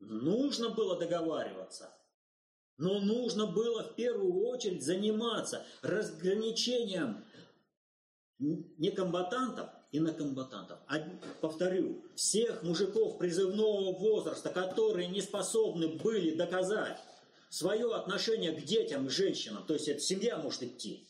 Нужно 0.00 0.70
было 0.70 0.98
договариваться. 0.98 1.90
Но 2.76 3.00
нужно 3.00 3.46
было 3.46 3.82
в 3.82 3.94
первую 3.96 4.46
очередь 4.46 4.84
заниматься 4.84 5.64
разграничением 5.82 7.24
некомбатантов 8.38 9.70
и 9.90 9.98
на 9.98 10.12
комбатантов. 10.12 10.78
Повторю, 11.40 12.04
всех 12.14 12.62
мужиков 12.62 13.18
призывного 13.18 13.98
возраста, 13.98 14.50
которые 14.50 15.08
не 15.08 15.22
способны 15.22 15.88
были 15.88 16.36
доказать 16.36 16.98
свое 17.48 17.92
отношение 17.94 18.52
к 18.52 18.64
детям 18.64 19.06
и 19.06 19.10
женщинам, 19.10 19.64
то 19.66 19.72
есть 19.74 19.88
эта 19.88 20.00
семья 20.00 20.36
может 20.36 20.62
идти, 20.62 21.07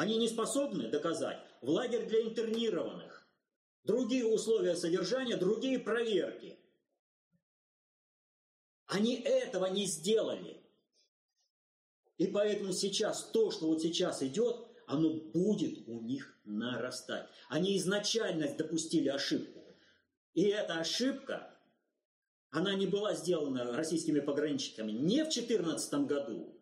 Они 0.00 0.16
не 0.16 0.30
способны 0.30 0.88
доказать 0.88 1.38
в 1.60 1.68
лагерь 1.68 2.06
для 2.06 2.22
интернированных. 2.22 3.28
Другие 3.84 4.24
условия 4.24 4.74
содержания, 4.74 5.36
другие 5.36 5.78
проверки. 5.78 6.58
Они 8.86 9.16
этого 9.16 9.66
не 9.66 9.84
сделали. 9.84 10.64
И 12.16 12.28
поэтому 12.28 12.72
сейчас 12.72 13.24
то, 13.24 13.50
что 13.50 13.66
вот 13.66 13.82
сейчас 13.82 14.22
идет, 14.22 14.66
оно 14.86 15.12
будет 15.12 15.86
у 15.86 16.00
них 16.00 16.34
нарастать. 16.44 17.28
Они 17.50 17.76
изначально 17.76 18.50
допустили 18.56 19.08
ошибку. 19.08 19.76
И 20.32 20.44
эта 20.44 20.80
ошибка, 20.80 21.54
она 22.48 22.74
не 22.74 22.86
была 22.86 23.12
сделана 23.12 23.76
российскими 23.76 24.20
пограничниками 24.20 24.92
не 24.92 25.24
в 25.24 25.28
2014 25.28 25.92
году, 26.06 26.58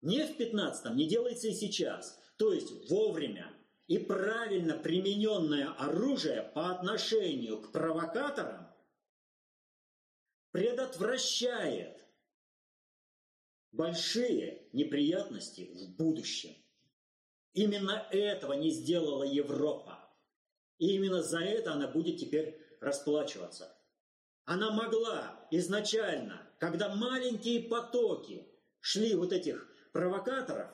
не 0.00 0.22
в 0.22 0.36
2015, 0.36 0.94
не 0.94 1.08
делается 1.08 1.48
и 1.48 1.52
сейчас. 1.52 2.20
То 2.36 2.52
есть 2.52 2.90
вовремя 2.90 3.52
и 3.86 3.98
правильно 3.98 4.76
примененное 4.76 5.70
оружие 5.72 6.42
по 6.54 6.70
отношению 6.70 7.62
к 7.62 7.72
провокаторам 7.72 8.66
предотвращает 10.50 12.04
большие 13.72 14.68
неприятности 14.72 15.70
в 15.74 15.96
будущем. 15.96 16.54
Именно 17.52 18.06
этого 18.10 18.54
не 18.54 18.70
сделала 18.70 19.22
Европа. 19.22 19.98
И 20.78 20.94
именно 20.94 21.22
за 21.22 21.40
это 21.40 21.72
она 21.72 21.88
будет 21.88 22.18
теперь 22.18 22.60
расплачиваться. 22.80 23.74
Она 24.44 24.70
могла 24.70 25.46
изначально, 25.50 26.46
когда 26.58 26.94
маленькие 26.94 27.62
потоки 27.68 28.46
шли 28.80 29.14
вот 29.14 29.32
этих 29.32 29.68
провокаторов, 29.92 30.70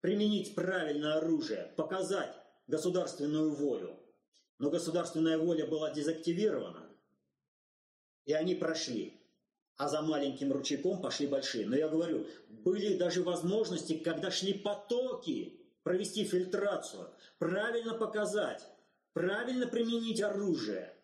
применить 0.00 0.54
правильное 0.54 1.14
оружие, 1.14 1.72
показать 1.76 2.34
государственную 2.66 3.52
волю. 3.52 3.96
Но 4.58 4.70
государственная 4.70 5.38
воля 5.38 5.66
была 5.66 5.90
дезактивирована, 5.90 6.88
и 8.26 8.32
они 8.32 8.54
прошли. 8.54 9.16
А 9.76 9.88
за 9.88 10.02
маленьким 10.02 10.52
ручейком 10.52 11.00
пошли 11.00 11.26
большие. 11.26 11.66
Но 11.66 11.74
я 11.74 11.88
говорю, 11.88 12.26
были 12.48 12.98
даже 12.98 13.22
возможности, 13.22 13.96
когда 13.96 14.30
шли 14.30 14.52
потоки, 14.52 15.58
провести 15.82 16.24
фильтрацию, 16.24 17.08
правильно 17.38 17.94
показать, 17.94 18.66
правильно 19.14 19.66
применить 19.66 20.20
оружие. 20.20 20.94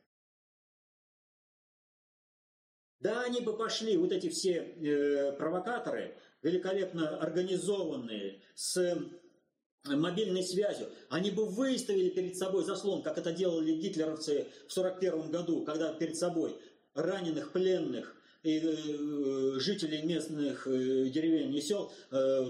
Да, 3.00 3.22
они 3.22 3.40
бы 3.40 3.56
пошли, 3.56 3.96
вот 3.96 4.12
эти 4.12 4.28
все 4.28 4.56
э, 4.56 5.32
провокаторы, 5.32 6.18
великолепно 6.46 7.18
организованные, 7.18 8.40
с 8.54 8.76
э, 8.76 9.96
мобильной 9.96 10.44
связью, 10.44 10.88
они 11.10 11.32
бы 11.32 11.44
выставили 11.44 12.08
перед 12.10 12.36
собой 12.36 12.64
заслон, 12.64 13.02
как 13.02 13.18
это 13.18 13.32
делали 13.32 13.72
гитлеровцы 13.72 14.46
в 14.68 14.78
1941 14.78 15.30
году, 15.30 15.64
когда 15.64 15.92
перед 15.92 16.16
собой 16.16 16.56
раненых, 16.94 17.50
пленных 17.50 18.14
и 18.44 18.60
э, 18.60 19.58
жителей 19.58 20.02
местных 20.02 20.68
э, 20.68 21.08
деревень 21.08 21.52
и 21.54 21.60
сел 21.60 21.92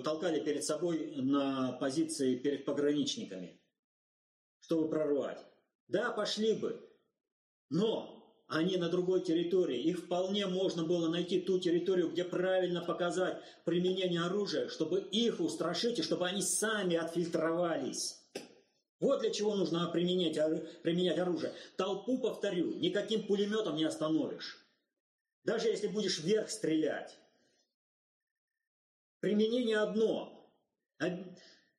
толкали 0.04 0.40
перед 0.40 0.62
собой 0.62 1.14
на 1.16 1.72
позиции 1.72 2.36
перед 2.36 2.66
пограничниками, 2.66 3.58
чтобы 4.60 4.90
прорвать. 4.90 5.42
Да, 5.88 6.10
пошли 6.10 6.52
бы, 6.52 6.86
но 7.70 8.15
они 8.48 8.76
на 8.76 8.88
другой 8.88 9.22
территории. 9.22 9.80
Их 9.80 10.04
вполне 10.04 10.46
можно 10.46 10.84
было 10.84 11.08
найти 11.08 11.40
ту 11.40 11.58
территорию, 11.58 12.10
где 12.10 12.24
правильно 12.24 12.80
показать 12.80 13.38
применение 13.64 14.22
оружия, 14.22 14.68
чтобы 14.68 15.00
их 15.00 15.40
устрашить 15.40 15.98
и 15.98 16.02
чтобы 16.02 16.26
они 16.28 16.42
сами 16.42 16.96
отфильтровались. 16.96 18.22
Вот 19.00 19.20
для 19.20 19.30
чего 19.30 19.54
нужно 19.56 19.86
применять, 19.88 20.38
применять 20.82 21.18
оружие. 21.18 21.52
Толпу, 21.76 22.18
повторю, 22.18 22.74
никаким 22.76 23.26
пулеметом 23.26 23.76
не 23.76 23.84
остановишь. 23.84 24.64
Даже 25.44 25.68
если 25.68 25.88
будешь 25.88 26.20
вверх 26.20 26.48
стрелять. 26.50 27.18
Применение 29.20 29.78
одно. 29.78 30.50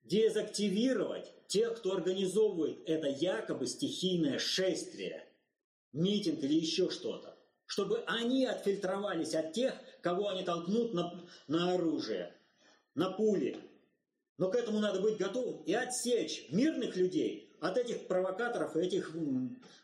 Дезактивировать 0.03 1.33
тех, 1.47 1.77
кто 1.77 1.93
организовывает 1.93 2.87
это 2.87 3.07
якобы 3.07 3.67
стихийное 3.67 4.37
шествие 4.37 5.26
митинг 5.97 6.43
или 6.43 6.53
еще 6.53 6.89
что-то, 6.89 7.35
чтобы 7.65 8.03
они 8.07 8.45
отфильтровались 8.45 9.35
от 9.35 9.53
тех, 9.53 9.73
кого 10.01 10.29
они 10.29 10.43
толкнут 10.43 10.93
на, 10.93 11.21
на 11.47 11.73
оружие, 11.73 12.33
на 12.95 13.11
пули. 13.11 13.57
Но 14.37 14.49
к 14.49 14.55
этому 14.55 14.79
надо 14.79 15.01
быть 15.01 15.17
готовым 15.17 15.63
и 15.63 15.73
отсечь 15.73 16.47
мирных 16.49 16.95
людей 16.95 17.51
от 17.59 17.77
этих 17.77 18.07
провокаторов 18.07 18.77
и 18.77 18.81
этих 18.81 19.15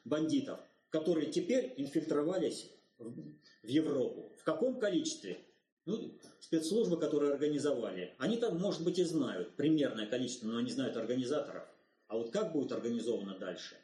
бандитов, 0.05 0.59
которые 0.89 1.31
теперь 1.31 1.73
инфильтровались 1.77 2.69
в 2.99 3.67
Европу. 3.67 4.31
В 4.39 4.43
каком 4.43 4.79
количестве? 4.79 5.39
Ну, 5.85 6.17
спецслужбы, 6.39 6.97
которые 6.97 7.33
организовали, 7.33 8.15
они 8.17 8.37
там, 8.37 8.57
может 8.57 8.83
быть, 8.83 8.99
и 8.99 9.03
знают 9.03 9.55
примерное 9.57 10.05
количество, 10.05 10.47
но 10.47 10.59
они 10.59 10.71
знают 10.71 10.95
организаторов. 10.95 11.63
А 12.07 12.17
вот 12.17 12.31
как 12.31 12.53
будет 12.53 12.71
организовано 12.71 13.37
дальше? 13.37 13.75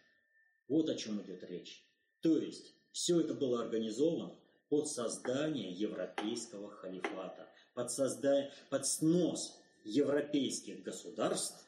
Вот 0.70 0.88
о 0.88 0.96
чем 0.96 1.22
идет 1.22 1.44
речь. 1.44 1.84
То 2.22 2.38
есть 2.38 2.74
все 2.92 3.22
это 3.22 3.34
было 3.34 3.62
организовано 3.62 4.36
под 4.70 4.88
создание 4.88 5.72
европейского 5.72 6.70
халифата, 6.70 7.48
под, 7.74 7.92
создание, 7.92 8.52
под 8.70 8.86
снос 8.86 9.60
европейских 9.84 10.84
государств, 10.84 11.66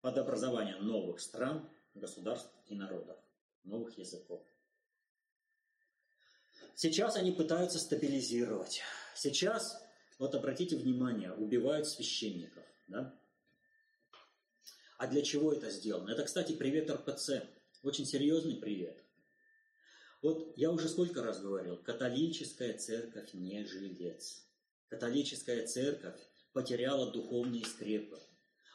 под 0.00 0.18
образование 0.18 0.76
новых 0.76 1.20
стран, 1.20 1.68
государств 1.94 2.50
и 2.68 2.74
народов, 2.74 3.18
новых 3.64 3.96
языков. 3.98 4.42
Сейчас 6.74 7.16
они 7.16 7.32
пытаются 7.32 7.78
стабилизировать. 7.78 8.82
Сейчас, 9.14 9.82
вот 10.18 10.34
обратите 10.34 10.76
внимание, 10.76 11.32
убивают 11.32 11.88
священников. 11.88 12.64
Да? 12.86 13.18
А 14.98 15.06
для 15.06 15.22
чего 15.22 15.52
это 15.52 15.70
сделано? 15.70 16.10
Это, 16.10 16.24
кстати, 16.24 16.52
привет 16.52 16.90
РПЦ. 16.90 17.42
Очень 17.82 18.04
серьезный 18.04 18.56
привет. 18.56 19.05
Вот 20.26 20.54
я 20.56 20.72
уже 20.72 20.88
сколько 20.88 21.22
раз 21.22 21.40
говорил, 21.40 21.76
католическая 21.76 22.76
церковь 22.76 23.32
не 23.32 23.64
жилец. 23.64 24.44
Католическая 24.88 25.64
церковь 25.68 26.20
потеряла 26.52 27.12
духовные 27.12 27.64
скрепы. 27.64 28.18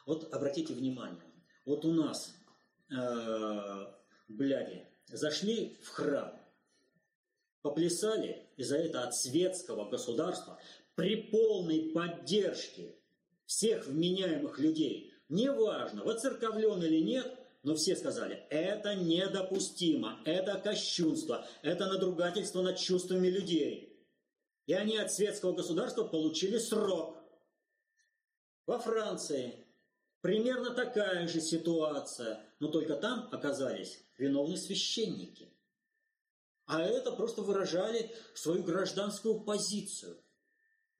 Вот 0.06 0.32
обратите 0.32 0.72
внимание, 0.72 1.30
вот 1.66 1.84
у 1.84 1.92
нас, 1.92 2.34
э, 2.90 3.86
бляди, 4.28 4.86
зашли 5.08 5.76
в 5.82 5.88
храм, 5.88 6.40
поплясали, 7.60 8.48
и 8.56 8.62
за 8.62 8.78
это 8.78 9.02
от 9.02 9.14
светского 9.14 9.90
государства 9.90 10.58
при 10.94 11.16
полной 11.16 11.90
поддержке 11.90 12.96
всех 13.44 13.86
вменяемых 13.86 14.58
людей, 14.58 15.12
неважно, 15.28 16.02
воцерковлен 16.02 16.82
или 16.82 17.00
нет, 17.00 17.41
но 17.62 17.76
все 17.76 17.94
сказали, 17.94 18.44
это 18.50 18.94
недопустимо, 18.94 20.20
это 20.24 20.58
кощунство, 20.58 21.46
это 21.62 21.86
надругательство 21.86 22.62
над 22.62 22.78
чувствами 22.78 23.28
людей. 23.28 23.88
И 24.66 24.72
они 24.72 24.96
от 24.96 25.12
светского 25.12 25.52
государства 25.52 26.04
получили 26.04 26.58
срок. 26.58 27.18
Во 28.66 28.78
Франции 28.78 29.66
примерно 30.20 30.74
такая 30.74 31.26
же 31.28 31.40
ситуация, 31.40 32.44
но 32.58 32.68
только 32.68 32.96
там 32.96 33.28
оказались 33.32 34.04
виновны 34.18 34.56
священники. 34.56 35.52
А 36.66 36.80
это 36.80 37.12
просто 37.12 37.42
выражали 37.42 38.14
свою 38.34 38.62
гражданскую 38.62 39.40
позицию. 39.40 40.22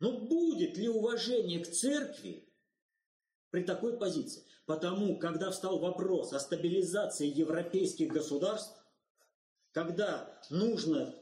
Но 0.01 0.19
будет 0.19 0.77
ли 0.77 0.89
уважение 0.89 1.65
к 1.65 1.71
церкви 1.71 2.52
при 3.53 3.63
такой 3.63 3.97
позиции? 3.97 4.43
Потому, 4.67 5.19
когда 5.19 5.51
встал 5.51 5.79
вопрос 5.79 6.33
о 6.33 6.41
стабилизации 6.41 7.27
европейских 7.27 8.09
государств, 8.09 8.75
когда 9.73 10.41
нужно 10.51 11.15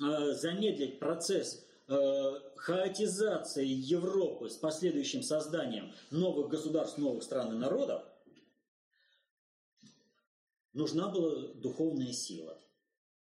э, 0.00 0.32
замедлить 0.32 0.98
процесс 0.98 1.64
э, 1.88 2.32
хаотизации 2.56 3.66
Европы 3.66 4.50
с 4.50 4.56
последующим 4.56 5.22
созданием 5.22 5.92
новых 6.10 6.48
государств, 6.48 6.98
новых 6.98 7.22
стран 7.22 7.54
и 7.54 7.58
народов, 7.58 8.02
нужна 10.72 11.08
была 11.08 11.54
духовная 11.54 12.12
сила. 12.12 12.58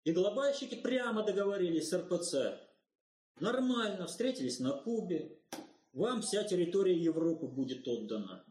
И 0.04 0.14
глобальщики 0.14 0.76
прямо 0.76 1.24
договорились 1.24 1.90
с 1.90 1.94
РПЦ. 1.94 2.60
Нормально, 3.40 4.08
встретились 4.08 4.60
на 4.60 4.72
Кубе. 4.72 5.38
Вам 5.94 6.22
вся 6.22 6.44
территория 6.44 6.98
Европы 6.98 7.48
будет 7.48 7.88
отдана. 7.88 8.46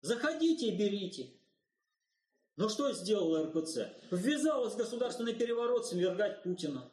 Заходите 0.00 0.68
и 0.68 0.78
берите. 0.78 1.32
Но 2.56 2.68
что 2.68 2.92
сделала 2.92 3.46
РПЦ? 3.46 3.88
Ввязалась 4.12 4.74
в 4.74 4.78
государственный 4.78 5.34
переворот 5.34 5.86
свергать 5.86 6.42
Путина. 6.44 6.92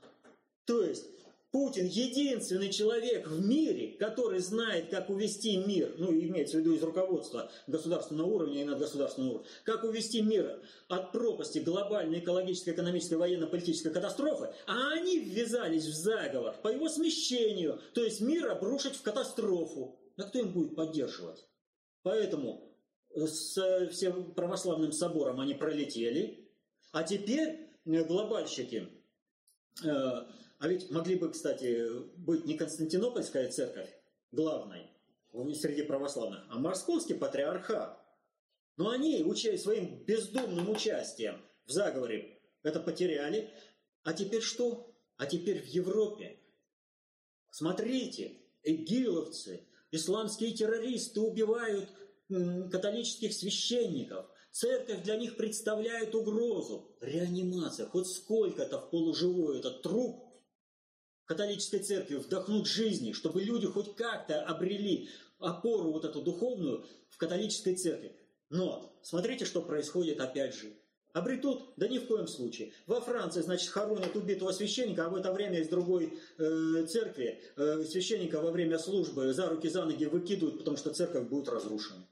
То 0.65 0.81
есть 0.83 1.05
Путин 1.51 1.85
единственный 1.85 2.71
человек 2.71 3.27
в 3.27 3.45
мире, 3.45 3.97
который 3.97 4.39
знает, 4.39 4.89
как 4.89 5.09
увести 5.09 5.57
мир, 5.57 5.93
ну, 5.97 6.09
имеется 6.11 6.55
в 6.55 6.59
виду 6.61 6.73
из 6.73 6.81
руководства 6.81 7.51
государственного 7.67 8.27
уровня 8.27 8.61
и 8.61 8.65
надгосударственного 8.65 9.33
уровня, 9.33 9.49
как 9.65 9.83
увести 9.83 10.21
мир 10.21 10.61
от 10.87 11.11
пропасти 11.11 11.59
глобальной 11.59 12.19
экологической, 12.19 12.69
экономической, 12.73 13.15
военно-политической 13.15 13.91
катастрофы, 13.91 14.53
а 14.65 14.93
они 14.93 15.19
ввязались 15.19 15.85
в 15.85 15.93
заговор 15.93 16.55
по 16.63 16.69
его 16.69 16.87
смещению, 16.87 17.81
то 17.93 18.01
есть 18.01 18.21
мир 18.21 18.49
обрушить 18.49 18.95
в 18.95 19.01
катастрофу. 19.01 19.99
А 20.17 20.23
кто 20.23 20.39
им 20.39 20.53
будет 20.53 20.75
поддерживать? 20.75 21.45
Поэтому 22.03 22.73
с 23.13 23.89
всем 23.91 24.33
православным 24.33 24.93
собором 24.93 25.41
они 25.41 25.53
пролетели, 25.53 26.49
а 26.93 27.03
теперь 27.03 27.67
глобальщики 27.83 28.87
э, 29.83 30.25
а 30.61 30.67
ведь 30.67 30.91
могли 30.91 31.15
бы, 31.15 31.31
кстати, 31.31 31.87
быть 32.17 32.45
не 32.45 32.55
Константинопольская 32.55 33.49
церковь 33.49 33.89
главной 34.31 34.91
среди 35.55 35.81
православных, 35.81 36.45
а 36.49 36.59
Московский 36.59 37.15
патриархат. 37.15 37.99
Но 38.77 38.91
они, 38.91 39.23
своим 39.57 40.03
бездумным 40.05 40.69
участием 40.69 41.41
в 41.65 41.71
заговоре, 41.71 42.39
это 42.61 42.79
потеряли. 42.79 43.49
А 44.03 44.13
теперь 44.13 44.43
что? 44.43 44.93
А 45.17 45.25
теперь 45.25 45.59
в 45.63 45.65
Европе. 45.65 46.37
Смотрите, 47.49 48.37
игиловцы, 48.61 49.67
исламские 49.89 50.53
террористы 50.53 51.21
убивают 51.21 51.89
католических 52.29 53.33
священников. 53.33 54.27
Церковь 54.51 55.01
для 55.01 55.15
них 55.15 55.37
представляет 55.37 56.13
угрозу. 56.13 56.95
Реанимация, 57.01 57.87
хоть 57.87 58.05
сколько-то 58.05 58.77
в 58.77 58.91
полуживой 58.91 59.57
этот 59.57 59.81
труп 59.81 60.27
католической 61.31 61.79
церкви 61.79 62.15
вдохнуть 62.15 62.67
жизни, 62.67 63.13
чтобы 63.13 63.41
люди 63.41 63.65
хоть 63.65 63.95
как-то 63.95 64.43
обрели 64.43 65.09
опору 65.39 65.93
вот 65.93 66.03
эту 66.03 66.21
духовную 66.21 66.85
в 67.07 67.17
католической 67.17 67.73
церкви. 67.73 68.17
Но 68.49 68.93
смотрите, 69.01 69.45
что 69.45 69.61
происходит 69.61 70.19
опять 70.19 70.53
же. 70.53 70.73
Обретут? 71.13 71.73
Да 71.77 71.87
ни 71.87 71.99
в 71.99 72.07
коем 72.07 72.27
случае. 72.27 72.73
Во 72.85 72.99
Франции, 72.99 73.41
значит, 73.41 73.69
хоронят 73.69 74.13
убитого 74.15 74.51
священника, 74.51 75.05
а 75.05 75.09
в 75.09 75.15
это 75.15 75.31
время 75.31 75.59
из 75.59 75.69
другой 75.69 76.19
э, 76.37 76.85
церкви 76.85 77.41
э, 77.55 77.83
священника 77.85 78.41
во 78.41 78.51
время 78.51 78.77
службы 78.77 79.33
за 79.33 79.47
руки, 79.47 79.69
за 79.69 79.85
ноги 79.85 80.05
выкидывают, 80.05 80.57
потому 80.57 80.75
что 80.75 80.93
церковь 80.93 81.27
будет 81.29 81.47
разрушена. 81.47 82.05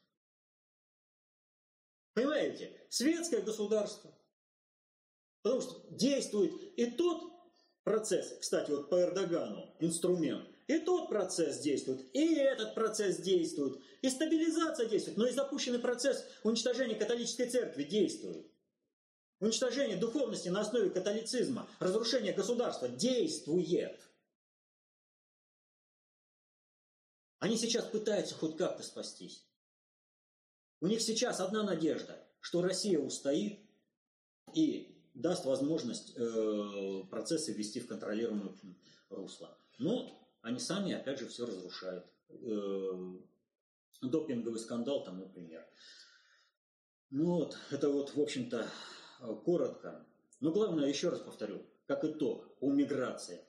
Понимаете? 2.14 2.72
Светское 2.90 3.42
государство. 3.42 4.14
Потому 5.42 5.62
что 5.62 5.86
действует 5.90 6.54
и 6.78 6.86
тот, 6.92 7.29
процесс, 7.90 8.38
кстати, 8.40 8.70
вот 8.70 8.88
по 8.88 9.02
Эрдогану, 9.02 9.68
инструмент, 9.80 10.48
и 10.68 10.78
тот 10.78 11.10
процесс 11.10 11.58
действует, 11.58 12.00
и 12.14 12.36
этот 12.36 12.76
процесс 12.76 13.18
действует, 13.18 13.82
и 14.04 14.10
стабилизация 14.12 14.88
действует, 14.88 15.18
но 15.18 15.26
и 15.26 15.32
запущенный 15.32 15.80
процесс 15.80 16.24
уничтожения 16.44 16.94
католической 16.94 17.50
церкви 17.50 17.84
действует. 17.84 18.46
Уничтожение 19.40 19.98
духовности 19.98 20.50
на 20.50 20.62
основе 20.62 20.92
католицизма, 20.92 21.68
разрушение 21.80 22.32
государства 22.32 22.88
действует. 22.88 24.00
Они 27.40 27.58
сейчас 27.58 27.86
пытаются 27.86 28.36
хоть 28.36 28.56
как-то 28.56 28.84
спастись. 28.84 29.48
У 30.80 30.86
них 30.86 31.02
сейчас 31.02 31.40
одна 31.40 31.64
надежда, 31.64 32.24
что 32.40 32.62
Россия 32.62 33.00
устоит 33.00 33.68
и 34.54 34.99
даст 35.20 35.46
возможность 35.46 36.14
э, 36.16 37.04
процессы 37.10 37.54
ввести 37.54 37.82
в 37.82 37.88
контролируемое 37.88 38.54
русло. 39.10 39.58
Но 39.78 40.18
они 40.42 40.60
сами, 40.60 40.94
опять 40.94 41.20
же, 41.20 41.28
все 41.28 41.46
разрушают. 41.46 42.06
Э, 42.30 43.18
допинговый 44.02 44.60
скандал 44.60 45.04
там, 45.04 45.20
например. 45.20 45.68
Ну 47.10 47.26
вот, 47.26 47.58
это 47.70 47.90
вот, 47.90 48.16
в 48.16 48.22
общем-то, 48.22 48.66
коротко. 49.44 50.06
Но 50.40 50.52
главное, 50.52 50.88
еще 50.88 51.10
раз 51.10 51.20
повторю, 51.20 51.66
как 51.86 52.06
итог 52.06 52.58
по 52.60 52.72
миграции. 52.72 53.42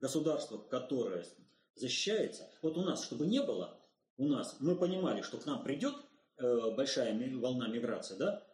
Государство, 0.00 0.58
которое 0.58 1.26
защищается, 1.74 2.48
вот 2.62 2.76
у 2.76 2.82
нас, 2.82 3.02
чтобы 3.02 3.26
не 3.26 3.42
было, 3.42 3.80
у 4.16 4.28
нас, 4.28 4.56
мы 4.60 4.76
понимали, 4.76 5.22
что 5.22 5.38
к 5.38 5.46
нам 5.46 5.64
придет 5.64 5.94
э, 6.36 6.70
большая 6.76 7.18
волна 7.36 7.68
миграции, 7.68 8.16
да, 8.16 8.46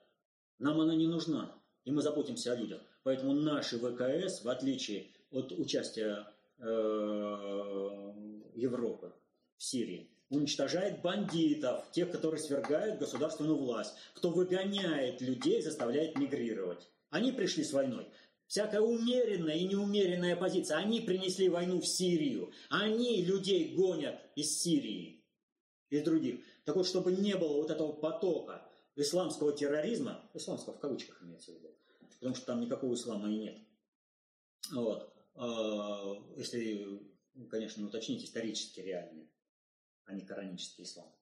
нам 0.58 0.80
она 0.80 0.94
не 0.94 1.06
нужна 1.06 1.60
и 1.86 1.92
мы 1.92 2.02
заботимся 2.02 2.52
о 2.52 2.56
людях. 2.56 2.82
Поэтому 3.04 3.32
наши 3.32 3.78
ВКС, 3.78 4.44
в 4.44 4.48
отличие 4.48 5.06
от 5.30 5.52
участия 5.52 6.26
э, 6.58 8.12
Европы 8.54 9.12
в 9.56 9.62
Сирии, 9.62 10.10
уничтожает 10.28 11.00
бандитов, 11.00 11.88
тех, 11.92 12.10
которые 12.10 12.40
свергают 12.40 12.98
государственную 12.98 13.56
власть, 13.56 13.94
кто 14.14 14.30
выгоняет 14.30 15.20
людей, 15.20 15.62
заставляет 15.62 16.18
мигрировать. 16.18 16.88
Они 17.10 17.30
пришли 17.30 17.62
с 17.62 17.72
войной. 17.72 18.08
Всякая 18.48 18.80
умеренная 18.80 19.54
и 19.54 19.66
неумеренная 19.66 20.34
позиция. 20.34 20.78
Они 20.78 21.00
принесли 21.00 21.48
войну 21.48 21.80
в 21.80 21.86
Сирию. 21.86 22.52
Они 22.68 23.22
людей 23.22 23.74
гонят 23.74 24.20
из 24.34 24.60
Сирии, 24.60 25.24
из 25.90 26.02
других. 26.02 26.40
Так 26.64 26.74
вот, 26.74 26.86
чтобы 26.86 27.12
не 27.12 27.36
было 27.36 27.58
вот 27.58 27.70
этого 27.70 27.92
потока 27.92 28.68
исламского 28.96 29.52
терроризма, 29.52 30.20
исламского 30.34 30.74
в 30.74 30.80
кавычках 30.80 31.22
имеется 31.22 31.52
в 31.52 31.54
виду, 31.54 31.75
потому 32.18 32.34
что 32.34 32.46
там 32.46 32.60
никакого 32.60 32.94
ислама 32.94 33.30
и 33.30 33.36
нет. 33.36 33.58
Вот. 34.72 35.12
А, 35.34 36.14
если, 36.36 37.00
конечно, 37.48 37.80
не 37.80 37.86
уточнить 37.86 38.24
исторически 38.24 38.80
реальный, 38.80 39.30
а 40.04 40.14
не 40.14 40.24
коранический 40.24 40.84
ислам. 40.84 41.12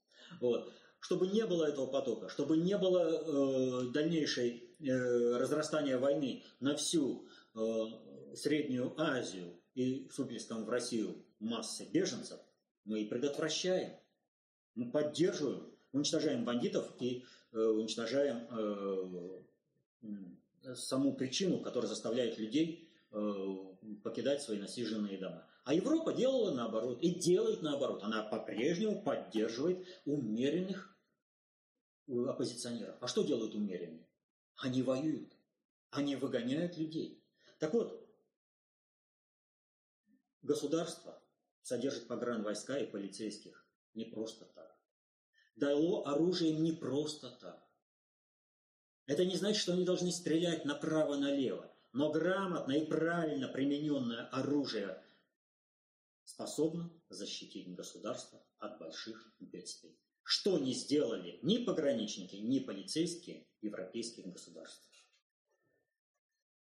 Вот. 0.40 0.72
Чтобы 1.00 1.26
не 1.28 1.44
было 1.46 1.64
этого 1.64 1.86
потока, 1.86 2.28
чтобы 2.28 2.56
не 2.56 2.78
было 2.78 3.00
э, 3.00 3.90
дальнейшей 3.92 4.70
э, 4.80 5.36
разрастания 5.36 5.98
войны 5.98 6.42
на 6.60 6.76
всю 6.76 7.28
э, 7.54 7.84
Среднюю 8.34 8.98
Азию 9.00 9.60
и, 9.74 10.08
в 10.08 10.18
в 10.18 10.68
Россию 10.68 11.24
массы 11.40 11.84
беженцев, 11.84 12.40
мы 12.84 13.02
и 13.02 13.08
предотвращаем, 13.08 13.92
мы 14.74 14.90
поддерживаем, 14.90 15.70
уничтожаем 15.92 16.44
бандитов 16.44 16.90
и 17.00 17.24
э, 17.52 17.58
уничтожаем 17.58 18.46
э, 18.50 19.42
саму 20.74 21.14
причину, 21.14 21.60
которая 21.60 21.88
заставляет 21.88 22.38
людей 22.38 22.88
э, 23.10 23.44
покидать 24.02 24.42
свои 24.42 24.58
насиженные 24.58 25.18
дома. 25.18 25.46
А 25.64 25.74
Европа 25.74 26.12
делала 26.12 26.52
наоборот 26.54 26.98
и 27.02 27.14
делает 27.14 27.62
наоборот. 27.62 28.02
Она 28.02 28.22
по-прежнему 28.22 29.02
поддерживает 29.02 29.86
умеренных 30.04 30.96
э, 32.06 32.12
оппозиционеров. 32.12 32.96
А 33.00 33.06
что 33.06 33.22
делают 33.22 33.54
умеренные? 33.54 34.06
Они 34.56 34.82
воюют. 34.82 35.32
Они 35.90 36.16
выгоняют 36.16 36.76
людей. 36.76 37.22
Так 37.58 37.72
вот, 37.72 38.06
государство 40.42 41.22
содержит 41.62 42.08
погранвойска 42.08 42.76
и 42.78 42.86
полицейских 42.86 43.64
не 43.94 44.04
просто 44.04 44.44
так. 44.44 44.76
Дало 45.56 46.06
оружие 46.06 46.52
не 46.52 46.72
просто 46.72 47.30
так. 47.30 47.63
Это 49.06 49.24
не 49.24 49.36
значит, 49.36 49.60
что 49.60 49.72
они 49.72 49.84
должны 49.84 50.10
стрелять 50.10 50.64
направо-налево, 50.64 51.70
но 51.92 52.10
грамотно 52.10 52.72
и 52.72 52.86
правильно 52.86 53.48
примененное 53.48 54.26
оружие 54.28 55.02
способно 56.24 56.90
защитить 57.10 57.74
государство 57.74 58.42
от 58.58 58.78
больших 58.78 59.34
бедствий. 59.40 59.98
Что 60.22 60.58
не 60.58 60.72
сделали 60.72 61.38
ни 61.42 61.64
пограничники, 61.64 62.36
ни 62.36 62.60
полицейские 62.60 63.46
европейских 63.60 64.26
государств. 64.26 64.88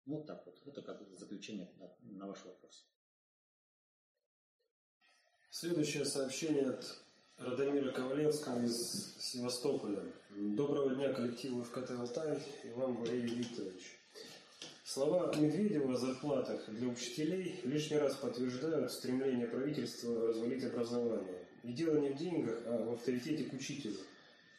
Вот 0.05 0.27
так 0.27 0.45
вот. 0.45 0.61
Это 0.65 0.81
как 0.81 1.01
заключение 1.17 1.71
на, 2.01 2.27
ваш 2.27 2.43
вопрос. 2.43 2.85
Следующее 5.49 6.03
сообщение 6.03 6.69
от 6.69 7.05
Радомира 7.37 7.91
Ковалевского 7.91 8.63
из 8.63 9.15
Севастополя. 9.19 10.03
Доброго 10.37 10.93
дня 10.93 11.13
коллективу 11.13 11.63
ФКТ 11.63 11.91
«Алтай» 11.91 12.37
и 12.65 12.69
вам, 12.75 12.97
Валерий 12.97 13.35
Викторович. 13.35 13.97
Слова 14.83 15.33
Медведева 15.33 15.93
о 15.93 15.95
зарплатах 15.95 16.61
для 16.67 16.89
учителей 16.89 17.61
лишний 17.63 17.97
раз 17.97 18.15
подтверждают 18.15 18.91
стремление 18.91 19.47
правительства 19.47 20.27
развалить 20.27 20.65
образование. 20.65 21.47
И 21.63 21.71
дело 21.71 21.99
не 21.99 22.09
в 22.09 22.17
деньгах, 22.17 22.59
а 22.65 22.83
в 22.83 22.93
авторитете 22.95 23.45
к 23.45 23.53
учителю. 23.53 23.95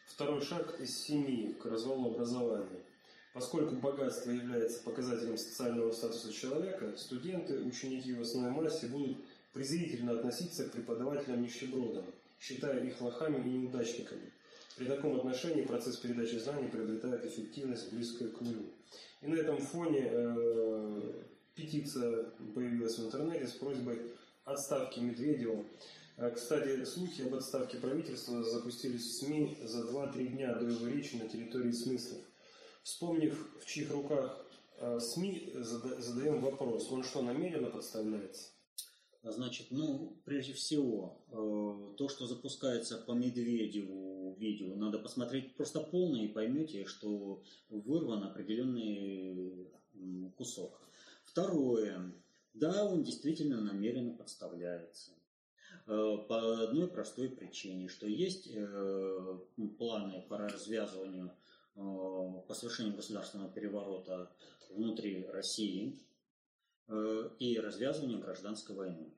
Второй 0.06 0.40
шаг 0.40 0.80
из 0.80 0.96
семьи 0.96 1.52
к 1.52 1.66
развалу 1.66 2.14
образования. 2.14 2.80
Поскольку 3.34 3.74
богатство 3.74 4.30
является 4.30 4.82
показателем 4.82 5.36
социального 5.36 5.92
статуса 5.92 6.32
человека, 6.32 6.96
студенты, 6.96 7.60
ученики 7.60 8.14
в 8.14 8.22
основной 8.22 8.64
массе 8.64 8.86
будут 8.86 9.18
презрительно 9.52 10.12
относиться 10.12 10.64
к 10.64 10.72
преподавателям-нищебродам– 10.72 12.06
считая 12.40 12.84
их 12.84 13.00
лохами 13.00 13.36
и 13.38 13.52
неудачниками. 13.52 14.32
При 14.76 14.84
таком 14.84 15.16
отношении 15.16 15.62
процесс 15.62 15.96
передачи 15.96 16.36
знаний 16.36 16.68
приобретает 16.68 17.24
эффективность, 17.24 17.92
близкую 17.92 18.32
к 18.32 18.40
нулю. 18.42 18.74
И 19.22 19.26
на 19.26 19.36
этом 19.36 19.58
фоне 19.58 20.06
э, 20.10 21.22
петиция 21.54 22.24
появилась 22.54 22.98
в 22.98 23.06
интернете 23.06 23.46
с 23.46 23.52
просьбой 23.52 24.12
отставки 24.44 25.00
Медведева. 25.00 25.64
А, 26.18 26.30
кстати, 26.30 26.84
слухи 26.84 27.22
об 27.22 27.34
отставке 27.34 27.78
правительства 27.78 28.42
запустились 28.44 29.06
в 29.06 29.12
СМИ 29.20 29.56
за 29.62 29.80
2-3 29.80 30.26
дня 30.26 30.54
до 30.54 30.66
его 30.66 30.86
речи 30.88 31.16
на 31.16 31.26
территории 31.26 31.72
смыслов. 31.72 32.20
Вспомнив, 32.82 33.34
в 33.62 33.64
чьих 33.64 33.90
руках 33.90 34.46
а, 34.78 35.00
СМИ, 35.00 35.52
задаем 35.54 36.42
вопрос, 36.42 36.92
он 36.92 37.02
что, 37.02 37.22
намеренно 37.22 37.70
подставляется? 37.70 38.50
Значит, 39.22 39.68
ну, 39.70 40.20
прежде 40.24 40.52
всего, 40.52 41.18
э, 41.28 41.96
то, 41.96 42.08
что 42.08 42.26
запускается 42.26 42.96
по 42.96 43.10
Медведеву 43.10 44.15
видео, 44.36 44.74
надо 44.74 44.98
посмотреть 44.98 45.56
просто 45.56 45.80
полное 45.80 46.22
и 46.22 46.32
поймете, 46.32 46.84
что 46.86 47.42
вырван 47.68 48.24
определенный 48.24 49.70
кусок. 50.36 50.80
Второе. 51.24 52.12
Да, 52.54 52.84
он 52.84 53.02
действительно 53.02 53.60
намеренно 53.60 54.16
подставляется. 54.16 55.12
Э, 55.86 56.16
по 56.28 56.62
одной 56.62 56.88
простой 56.88 57.28
причине, 57.28 57.88
что 57.88 58.06
есть 58.06 58.48
э, 58.52 59.38
планы 59.78 60.24
по 60.28 60.38
развязыванию, 60.38 61.32
по 61.74 62.54
совершению 62.54 62.96
государственного 62.96 63.50
переворота 63.50 64.32
внутри 64.70 65.26
России– 65.26 65.98
Э, 66.88 67.30
и 67.40 67.58
развязывания 67.58 68.18
гражданской 68.18 68.76
войны. 68.76 69.12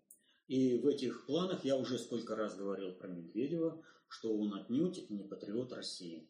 И 0.46 0.78
в 0.78 0.86
этих 0.86 1.26
планах 1.26 1.66
я 1.66 1.76
уже 1.76 1.98
сколько 1.98 2.34
раз 2.34 2.56
говорил 2.56 2.92
про 2.92 3.08
Медведева, 3.08 3.82
что 4.08 4.36
он 4.36 4.54
отнюдь 4.54 5.08
не 5.10 5.24
патриот 5.24 5.72
России. 5.72 6.28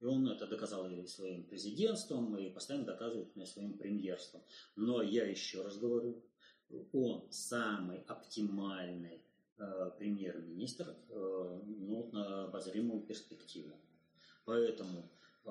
И 0.00 0.04
он 0.04 0.28
это 0.28 0.46
доказал 0.46 0.88
и 0.90 1.06
своим 1.06 1.44
президентством, 1.44 2.36
и 2.36 2.50
постоянно 2.50 2.84
доказывает 2.84 3.34
мне 3.34 3.46
своим 3.46 3.78
премьерством. 3.78 4.42
Но 4.76 5.02
я 5.02 5.24
еще 5.24 5.62
раз 5.62 5.78
говорю, 5.78 6.22
он 6.92 7.26
самый 7.30 8.00
оптимальный 8.06 9.22
э, 9.58 9.90
премьер-министр 9.96 10.96
э, 11.08 11.60
ну, 11.64 12.10
на 12.12 12.44
обозримую 12.44 13.02
перспективу. 13.02 13.74
Поэтому 14.44 15.10
э, 15.44 15.50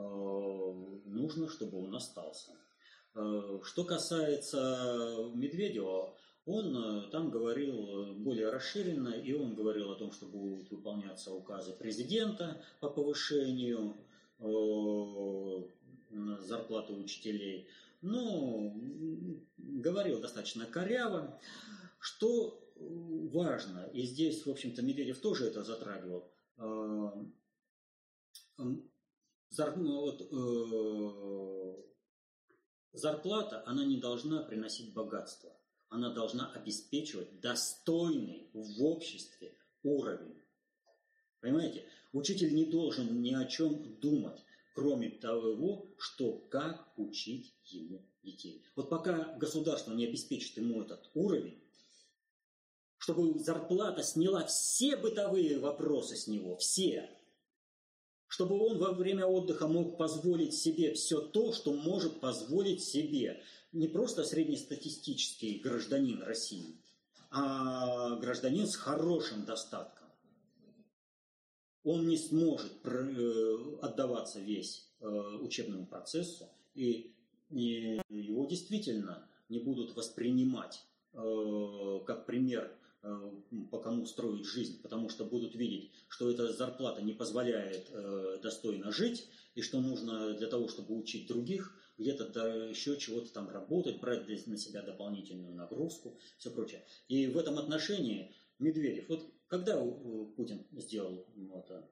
нужно, 1.05 1.49
чтобы 1.49 1.83
он 1.83 1.95
остался. 1.95 2.51
Э, 3.15 3.59
что 3.63 3.83
касается 3.83 5.31
Медведева, 5.33 6.15
он 6.45 6.75
э, 6.77 7.09
там 7.09 7.31
говорил 7.31 8.13
более 8.15 8.49
расширенно, 8.49 9.09
и 9.09 9.33
он 9.33 9.55
говорил 9.55 9.91
о 9.91 9.95
том, 9.95 10.11
что 10.11 10.27
будут 10.27 10.69
выполняться 10.69 11.33
указы 11.33 11.73
президента 11.73 12.61
по 12.79 12.89
повышению 12.89 13.97
э, 14.39 14.45
зарплаты 16.39 16.93
учителей. 16.93 17.67
Ну, 18.01 18.73
говорил 19.57 20.21
достаточно 20.21 20.65
коряво. 20.65 21.39
Что 21.99 22.61
важно, 22.75 23.89
и 23.93 24.03
здесь, 24.03 24.45
в 24.45 24.51
общем-то, 24.51 24.83
Медведев 24.83 25.19
тоже 25.19 25.47
это 25.47 25.63
затрагивал, 25.63 26.29
вот, 29.47 30.21
Зарплата, 32.93 33.63
она 33.65 33.83
не 33.85 33.97
должна 33.97 34.43
приносить 34.43 34.93
богатство. 34.93 35.51
Она 35.89 36.13
должна 36.13 36.51
обеспечивать 36.51 37.39
достойный 37.39 38.49
в 38.53 38.83
обществе 38.83 39.55
уровень. 39.83 40.41
Понимаете? 41.41 41.87
Учитель 42.11 42.55
не 42.55 42.65
должен 42.65 43.21
ни 43.21 43.33
о 43.33 43.45
чем 43.45 43.99
думать, 43.99 44.43
кроме 44.73 45.09
того, 45.09 45.93
что 45.97 46.33
как 46.49 46.91
учить 46.97 47.53
ему 47.65 48.05
детей. 48.23 48.63
Вот 48.75 48.89
пока 48.89 49.35
государство 49.37 49.93
не 49.93 50.05
обеспечит 50.05 50.57
ему 50.57 50.81
этот 50.81 51.09
уровень, 51.13 51.61
чтобы 52.97 53.37
зарплата 53.39 54.01
сняла 54.01 54.45
все 54.45 54.97
бытовые 54.97 55.59
вопросы 55.59 56.15
с 56.15 56.27
него, 56.27 56.57
все, 56.57 57.09
чтобы 58.27 58.59
он 58.59 58.77
во 58.77 58.91
время 58.91 59.25
отдыха 59.25 59.67
мог 59.67 59.97
позволить 59.97 60.53
себе 60.53 60.93
все 60.93 61.21
то, 61.21 61.53
что 61.53 61.73
может 61.73 62.19
позволить 62.19 62.83
себе 62.83 63.41
не 63.71 63.87
просто 63.87 64.23
среднестатистический 64.23 65.59
гражданин 65.59 66.21
России, 66.23 66.77
а 67.29 68.15
гражданин 68.15 68.67
с 68.67 68.75
хорошим 68.75 69.45
достатком. 69.45 70.07
Он 71.83 72.07
не 72.07 72.17
сможет 72.17 72.73
э, 72.83 73.77
отдаваться 73.81 74.39
весь 74.39 74.89
э, 75.01 75.07
учебному 75.41 75.85
процессу, 75.85 76.49
и 76.73 77.11
его 77.49 78.45
действительно 78.45 79.27
не 79.49 79.59
будут 79.59 79.95
воспринимать 79.95 80.83
э, 81.13 81.99
как 82.07 82.25
пример 82.25 82.75
кому 83.85 84.07
строить 84.07 84.47
жизнь, 84.47 84.81
потому 84.81 85.09
что 85.09 85.25
будут 85.25 85.53
видеть, 85.53 85.91
что 86.07 86.31
эта 86.31 86.51
зарплата 86.51 87.03
не 87.03 87.13
позволяет 87.13 87.87
э, 87.91 88.39
достойно 88.41 88.91
жить, 88.91 89.29
и 89.53 89.61
что 89.61 89.79
нужно 89.79 90.33
для 90.33 90.47
того, 90.47 90.67
чтобы 90.67 90.97
учить 90.97 91.27
других, 91.27 91.71
где-то 91.99 92.29
да, 92.29 92.65
еще 92.65 92.97
чего-то 92.97 93.31
там 93.31 93.47
работать, 93.47 93.99
брать 93.99 94.47
на 94.47 94.57
себя 94.57 94.81
дополнительную 94.81 95.53
нагрузку, 95.53 96.17
все 96.39 96.49
прочее. 96.49 96.83
И 97.09 97.27
в 97.27 97.37
этом 97.37 97.59
отношении 97.59 98.33
Медведев, 98.57 99.07
вот 99.07 99.31
когда 99.45 99.79
Путин 99.79 100.65
сделал 100.71 101.27
это 101.53 101.87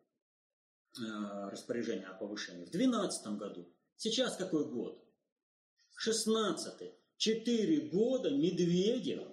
э, 0.98 1.50
распоряжение 1.52 2.08
о 2.08 2.16
повышении? 2.16 2.66
В 2.66 2.72
2012 2.72 3.28
году. 3.38 3.72
Сейчас 3.98 4.36
какой 4.36 4.66
год? 4.66 5.00
16 5.98 6.92
Четыре 7.18 7.82
года 7.82 8.32
Медведев 8.32 9.33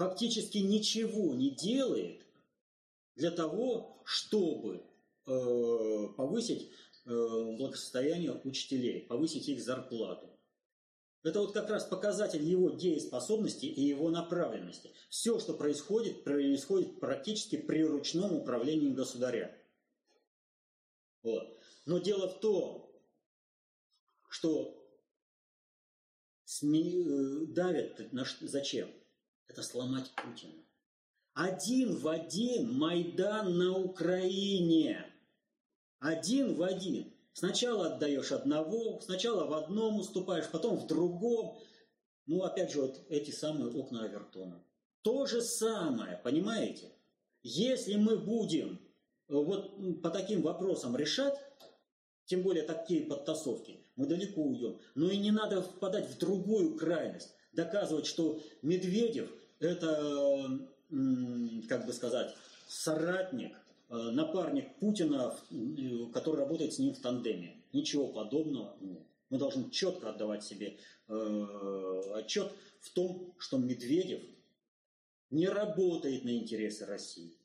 фактически 0.00 0.56
ничего 0.56 1.34
не 1.34 1.50
делает 1.50 2.24
для 3.16 3.30
того, 3.30 4.00
чтобы 4.06 4.82
э, 5.26 6.08
повысить 6.16 6.70
э, 7.04 7.10
благосостояние 7.58 8.32
учителей, 8.44 9.02
повысить 9.02 9.46
их 9.50 9.62
зарплату. 9.62 10.26
Это 11.22 11.40
вот 11.40 11.52
как 11.52 11.68
раз 11.68 11.84
показатель 11.84 12.42
его 12.42 12.70
дееспособности 12.70 13.66
и 13.66 13.82
его 13.82 14.08
направленности. 14.08 14.90
Все, 15.10 15.38
что 15.38 15.52
происходит, 15.52 16.24
происходит 16.24 16.98
практически 16.98 17.58
при 17.58 17.84
ручном 17.84 18.32
управлении 18.32 18.94
государя. 18.94 19.54
Вот. 21.22 21.60
Но 21.84 21.98
дело 21.98 22.26
в 22.26 22.40
том, 22.40 22.90
что 24.30 24.82
СМИ 26.46 27.04
э, 27.04 27.46
давят 27.48 28.10
на, 28.14 28.24
зачем? 28.40 28.90
Это 29.50 29.62
сломать 29.62 30.10
Путина. 30.16 30.62
Один 31.34 31.96
в 31.96 32.08
один 32.08 32.72
Майдан 32.78 33.56
на 33.58 33.76
Украине. 33.78 35.06
Один 35.98 36.54
в 36.54 36.62
один. 36.62 37.12
Сначала 37.32 37.94
отдаешь 37.94 38.32
одного, 38.32 39.00
сначала 39.00 39.46
в 39.46 39.52
одном 39.52 40.00
уступаешь, 40.00 40.48
потом 40.50 40.76
в 40.76 40.86
другом. 40.86 41.58
Ну, 42.26 42.42
опять 42.42 42.72
же, 42.72 42.82
вот 42.82 43.00
эти 43.08 43.30
самые 43.30 43.72
окна 43.72 44.04
Авертона. 44.04 44.62
То 45.02 45.26
же 45.26 45.40
самое, 45.40 46.20
понимаете? 46.22 46.92
Если 47.42 47.94
мы 47.94 48.18
будем 48.18 48.80
э, 49.28 49.34
вот 49.34 50.02
по 50.02 50.10
таким 50.10 50.42
вопросам 50.42 50.96
решать, 50.96 51.38
тем 52.26 52.42
более 52.42 52.64
такие 52.64 53.02
подтасовки, 53.02 53.80
мы 53.96 54.06
далеко 54.06 54.42
уйдем. 54.42 54.78
Но 54.94 55.10
и 55.10 55.16
не 55.16 55.30
надо 55.30 55.62
впадать 55.62 56.08
в 56.08 56.18
другую 56.18 56.76
крайность, 56.76 57.34
доказывать, 57.52 58.06
что 58.06 58.40
Медведев 58.62 59.30
это, 59.60 60.58
как 61.68 61.86
бы 61.86 61.92
сказать, 61.92 62.34
соратник, 62.66 63.56
э, 63.90 63.94
напарник 63.94 64.74
Путина, 64.76 65.36
который 66.12 66.40
работает 66.40 66.74
с 66.74 66.78
ним 66.78 66.94
в 66.94 67.00
тандеме. 67.00 67.56
Ничего 67.72 68.08
подобного 68.08 68.76
нет. 68.80 69.02
Мы 69.28 69.38
должны 69.38 69.70
четко 69.70 70.10
отдавать 70.10 70.42
себе 70.42 70.76
э, 71.08 72.02
отчет 72.14 72.52
в 72.80 72.90
том, 72.90 73.32
что 73.38 73.58
Медведев 73.58 74.22
не 75.30 75.46
работает 75.46 76.24
на 76.24 76.36
интересы 76.36 76.86
России. 76.86 77.36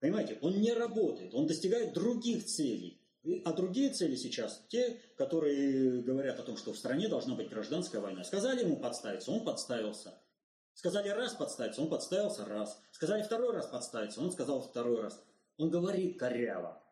Понимаете, 0.00 0.38
он 0.42 0.60
не 0.60 0.72
работает, 0.72 1.34
он 1.34 1.46
достигает 1.46 1.94
других 1.94 2.44
целей. 2.44 2.98
А 3.44 3.52
другие 3.52 3.90
цели 3.90 4.16
сейчас, 4.16 4.64
те, 4.68 4.98
которые 5.16 6.00
говорят 6.00 6.40
о 6.40 6.42
том, 6.42 6.56
что 6.56 6.72
в 6.72 6.78
стране 6.78 7.06
должна 7.06 7.34
быть 7.34 7.50
гражданская 7.50 8.00
война. 8.00 8.24
Сказали 8.24 8.64
ему 8.64 8.76
подставиться, 8.76 9.30
он 9.30 9.44
подставился. 9.44 10.14
Сказали 10.80 11.10
раз 11.10 11.34
подставиться, 11.34 11.82
он 11.82 11.90
подставился 11.90 12.46
раз. 12.46 12.80
Сказали 12.90 13.22
второй 13.22 13.52
раз 13.52 13.66
подставиться, 13.66 14.22
он 14.22 14.32
сказал 14.32 14.62
второй 14.62 15.02
раз. 15.02 15.20
Он 15.58 15.68
говорит 15.68 16.18
коряво. 16.18 16.82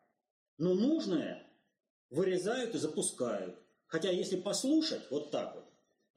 Но 0.59 0.75
нужное 0.75 1.43
вырезают 2.11 2.75
и 2.75 2.77
запускают. 2.77 3.57
Хотя 3.87 4.11
если 4.11 4.39
послушать 4.39 5.09
вот 5.09 5.31
так 5.31 5.55
вот 5.55 5.65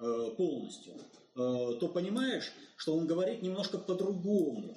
э, 0.07 0.37
полностью, 0.37 0.93
э, 0.97 0.99
то 1.35 1.89
понимаешь, 1.89 2.53
что 2.77 2.95
он 2.95 3.07
говорит 3.07 3.41
немножко 3.41 3.79
по-другому. 3.79 4.77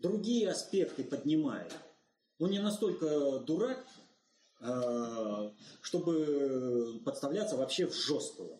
Другие 0.00 0.50
аспекты 0.50 1.04
поднимает. 1.04 1.72
Он 2.40 2.50
не 2.50 2.58
настолько 2.58 3.38
дурак, 3.38 3.86
э, 4.58 5.50
чтобы 5.80 7.00
подставляться 7.04 7.56
вообще 7.56 7.86
в 7.86 7.94
жесткую. 7.94 8.58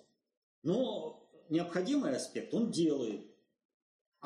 Но 0.63 1.29
необходимый 1.49 2.15
аспект 2.15 2.55
он 2.55 2.71
делает. 2.71 3.27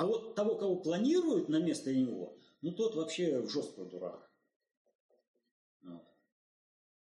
А 0.01 0.07
вот 0.07 0.34
того, 0.34 0.57
кого 0.57 0.76
планируют 0.76 1.51
на 1.51 1.61
место 1.61 1.92
него, 1.92 2.34
ну 2.62 2.72
тот 2.72 2.94
вообще 2.94 3.38
в 3.42 3.51
жесткую 3.51 3.86
дурак. 3.90 4.30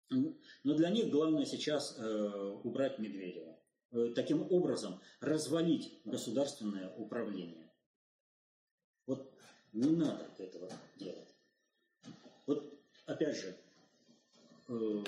Но 0.08 0.38
для 0.62 0.88
них 0.88 1.10
главное 1.10 1.44
сейчас 1.44 1.98
э, 1.98 2.58
убрать 2.64 2.98
Медведева. 2.98 3.60
Э, 3.90 4.12
таким 4.14 4.50
образом 4.50 5.02
развалить 5.20 6.00
государственное 6.06 6.88
управление. 6.94 7.70
Вот 9.04 9.34
не 9.74 9.90
надо 9.90 10.24
этого 10.38 10.72
делать. 10.96 11.28
Вот 12.46 12.72
опять 13.04 13.36
же, 13.36 13.54
э, 14.68 15.04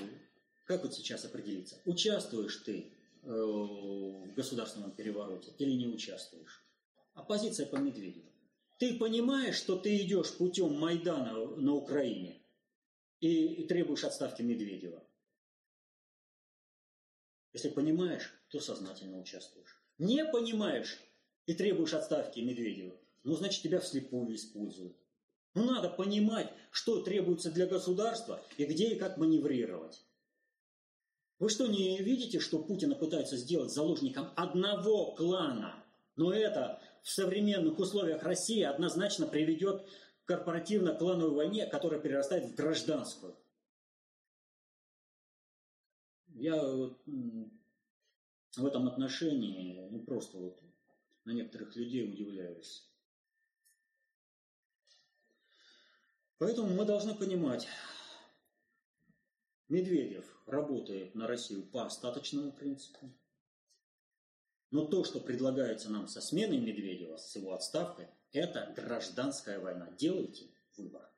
как 0.66 0.83
вот 0.83 0.93
сейчас 0.93 1.24
определиться? 1.24 1.81
Участвуешь 1.87 2.57
ты 2.57 2.93
в 3.22 4.35
государственном 4.35 4.93
перевороте 4.93 5.53
или 5.59 5.72
не 5.72 5.87
участвуешь? 5.89 6.59
Оппозиция 7.21 7.66
по 7.66 7.77
Медведеву. 7.77 8.33
Ты 8.79 8.99
понимаешь, 8.99 9.57
что 9.57 9.77
ты 9.77 9.95
идешь 9.99 10.35
путем 10.39 10.79
Майдана 10.79 11.35
на 11.35 11.75
Украине 11.75 12.41
и 13.21 13.64
требуешь 13.64 14.05
отставки 14.05 14.41
Медведева? 14.41 15.05
Если 17.53 17.68
понимаешь, 17.68 18.33
то 18.49 18.59
сознательно 18.59 19.18
участвуешь. 19.18 19.83
Не 19.99 20.25
понимаешь 20.25 20.99
и 21.45 21.53
требуешь 21.53 21.93
отставки 21.93 22.41
Медведева, 22.41 22.99
ну, 23.23 23.35
значит, 23.35 23.62
тебя 23.62 23.81
вслепую 23.81 24.35
используют. 24.35 24.97
Ну, 25.53 25.64
надо 25.64 25.91
понимать, 25.91 26.51
что 26.71 27.03
требуется 27.03 27.51
для 27.51 27.66
государства 27.66 28.43
и 28.57 28.64
где 28.64 28.95
и 28.95 28.99
как 28.99 29.18
маневрировать. 29.18 30.03
Вы 31.39 31.51
что, 31.51 31.66
не 31.66 31.99
видите, 31.99 32.41
что 32.41 32.62
Путина 32.62 32.95
пытаются 32.95 33.37
сделать 33.37 33.73
заложником 33.73 34.31
одного 34.37 35.14
клана? 35.14 35.85
Но 36.16 36.33
это 36.33 36.81
в 37.03 37.11
современных 37.11 37.78
условиях 37.78 38.22
России 38.22 38.62
однозначно 38.62 39.26
приведет 39.26 39.86
к 40.24 40.28
корпоративно-клановой 40.28 41.34
войне, 41.34 41.66
которая 41.66 42.01
перерастает 42.01 42.44
в 42.44 42.55
гражданскую. 42.55 43.36
Я 46.28 46.62
в 46.62 46.96
этом 48.66 48.88
отношении 48.88 49.86
ну, 49.90 50.01
просто 50.01 50.38
вот 50.38 50.62
на 51.24 51.32
некоторых 51.32 51.76
людей 51.76 52.11
удивляюсь. 52.11 52.86
Поэтому 56.38 56.74
мы 56.74 56.86
должны 56.86 57.14
понимать, 57.14 57.68
Медведев 59.68 60.24
работает 60.46 61.14
на 61.14 61.26
Россию 61.26 61.64
по 61.64 61.84
остаточному 61.84 62.51
принципу. 62.51 63.12
Но 64.71 64.85
то, 64.87 65.05
что 65.05 65.21
предлагается 65.21 65.91
нам 65.91 66.07
со 66.07 66.21
сменой 66.21 66.59
Медведева, 66.59 67.16
с 67.16 67.35
его 67.35 67.55
отставкой, 67.55 68.07
это 68.33 68.73
гражданская 68.77 69.59
война. 69.59 69.91
Делайте 69.99 70.47
выбор. 70.77 71.11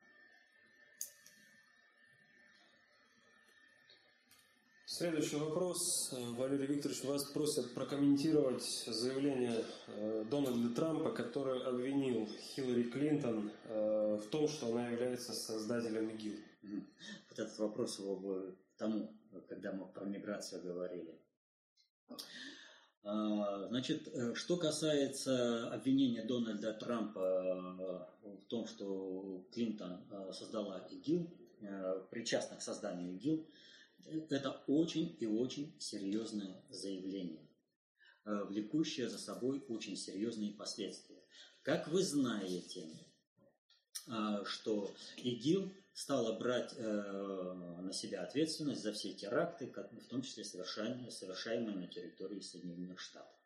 Следующий 4.86 5.36
вопрос. 5.36 6.14
Валерий 6.36 6.66
Викторович, 6.66 7.04
вас 7.04 7.24
просят 7.24 7.72
прокомментировать 7.72 8.62
заявление 8.86 9.64
э, 9.86 10.24
Дональда 10.30 10.74
Трампа, 10.74 11.12
который 11.12 11.62
обвинил 11.62 12.26
Хиллари 12.26 12.84
Клинтон 12.84 13.50
э, 13.64 14.20
в 14.22 14.28
том, 14.28 14.48
что 14.48 14.66
она 14.66 14.88
является 14.88 15.32
создателем 15.32 16.10
ИГИЛ. 16.10 16.36
Вот 17.30 17.38
этот 17.38 17.58
вопрос 17.58 17.98
его 17.98 18.54
тому, 18.76 19.10
когда 19.48 19.72
мы 19.72 19.86
про 19.86 20.04
миграцию 20.04 20.62
говорили. 20.62 21.18
А, 23.04 23.68
значит, 23.68 24.08
э, 24.08 24.34
что 24.34 24.56
касается 24.56 25.72
обвинения 25.72 26.24
Дональда 26.24 26.72
Трампа 26.72 28.08
в 28.22 28.44
том, 28.48 28.66
что 28.66 29.44
Клинтон 29.52 30.00
создала 30.32 30.78
ИГИЛ, 30.90 31.30
причастна 32.10 32.56
к 32.56 32.62
созданию 32.62 33.14
ИГИЛ, 33.14 33.46
это 34.30 34.62
очень 34.66 35.16
и 35.20 35.26
очень 35.26 35.74
серьезное 35.78 36.62
заявление, 36.70 37.48
э, 38.24 38.44
влекущее 38.44 39.08
за 39.08 39.18
собой 39.18 39.64
очень 39.68 39.96
серьезные 39.96 40.52
последствия. 40.52 41.22
Как 41.62 41.88
вы 41.88 42.02
знаете, 42.02 42.88
э, 44.08 44.44
что 44.44 44.94
ИГИЛ 45.18 45.72
стала 45.92 46.38
брать 46.38 46.74
э, 46.76 46.82
на 46.82 47.92
себя 47.92 48.22
ответственность 48.22 48.82
за 48.82 48.92
все 48.92 49.12
теракты, 49.12 49.66
в 49.66 50.06
том 50.08 50.22
числе 50.22 50.44
совершаемые 50.44 51.76
на 51.76 51.86
территории 51.86 52.40
Соединенных 52.40 52.98
Штатов. 52.98 53.38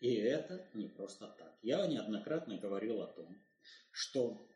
И 0.00 0.14
это 0.14 0.66
не 0.74 0.88
просто 0.88 1.28
так. 1.38 1.56
Я 1.62 1.86
неоднократно 1.86 2.58
говорил 2.58 3.02
о 3.02 3.06
том, 3.06 3.36
что 3.90 4.48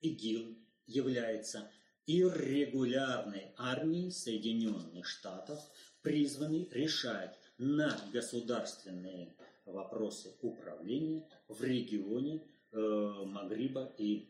ИГИЛ 0.00 0.58
является 0.86 1.70
иррегулярной 2.06 3.54
армии 3.56 4.10
Соединенных 4.10 5.06
Штатов, 5.06 5.60
призванной 6.02 6.68
решать 6.72 7.38
надгосударственные 7.58 9.36
вопросы 9.64 10.34
управления 10.42 11.28
в 11.48 11.62
регионе 11.62 12.44
э, 12.72 12.78
Магриба 12.78 13.94
и 13.96 14.28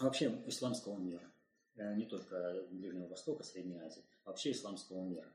вообще 0.00 0.42
исламского 0.46 0.98
мира. 0.98 1.31
Э, 1.76 1.94
не 1.94 2.04
только 2.04 2.66
Ближнего 2.70 3.08
Востока, 3.08 3.42
Средней 3.42 3.78
Азии, 3.78 4.02
вообще 4.24 4.52
исламского 4.52 5.02
мира. 5.02 5.28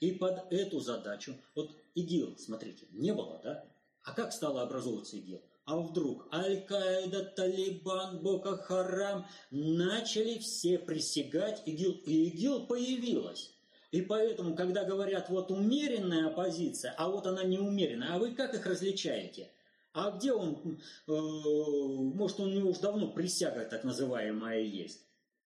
И 0.00 0.12
под 0.12 0.52
эту 0.52 0.80
задачу, 0.80 1.34
вот 1.54 1.74
ИГИЛ, 1.94 2.36
смотрите, 2.38 2.86
не 2.92 3.12
было, 3.12 3.40
да? 3.42 3.64
А 4.04 4.12
как 4.12 4.32
стало 4.32 4.62
образовываться 4.62 5.16
ИГИЛ? 5.16 5.42
А 5.64 5.76
вдруг 5.78 6.32
Аль-Каида, 6.32 7.24
Талибан, 7.36 8.22
Бока 8.22 8.56
Харам 8.56 9.26
начали 9.50 10.38
все 10.38 10.78
присягать, 10.78 11.62
ИГИЛ, 11.66 11.92
и 12.06 12.28
ИГИЛ 12.28 12.66
появилась. 12.66 13.54
И 13.90 14.02
поэтому, 14.02 14.54
когда 14.54 14.84
говорят, 14.84 15.28
вот 15.28 15.50
умеренная 15.50 16.28
оппозиция, 16.28 16.94
а 16.96 17.08
вот 17.08 17.26
она 17.26 17.42
неумеренная, 17.42 18.14
а 18.14 18.18
вы 18.18 18.34
как 18.34 18.54
их 18.54 18.66
различаете? 18.66 19.50
А 19.92 20.10
где 20.10 20.32
он, 20.32 20.80
э, 21.06 21.10
может, 21.10 22.38
у 22.38 22.46
него 22.46 22.70
уже 22.70 22.80
давно 22.80 23.10
присяга 23.10 23.64
так 23.64 23.84
называемая 23.84 24.60
есть. 24.60 25.07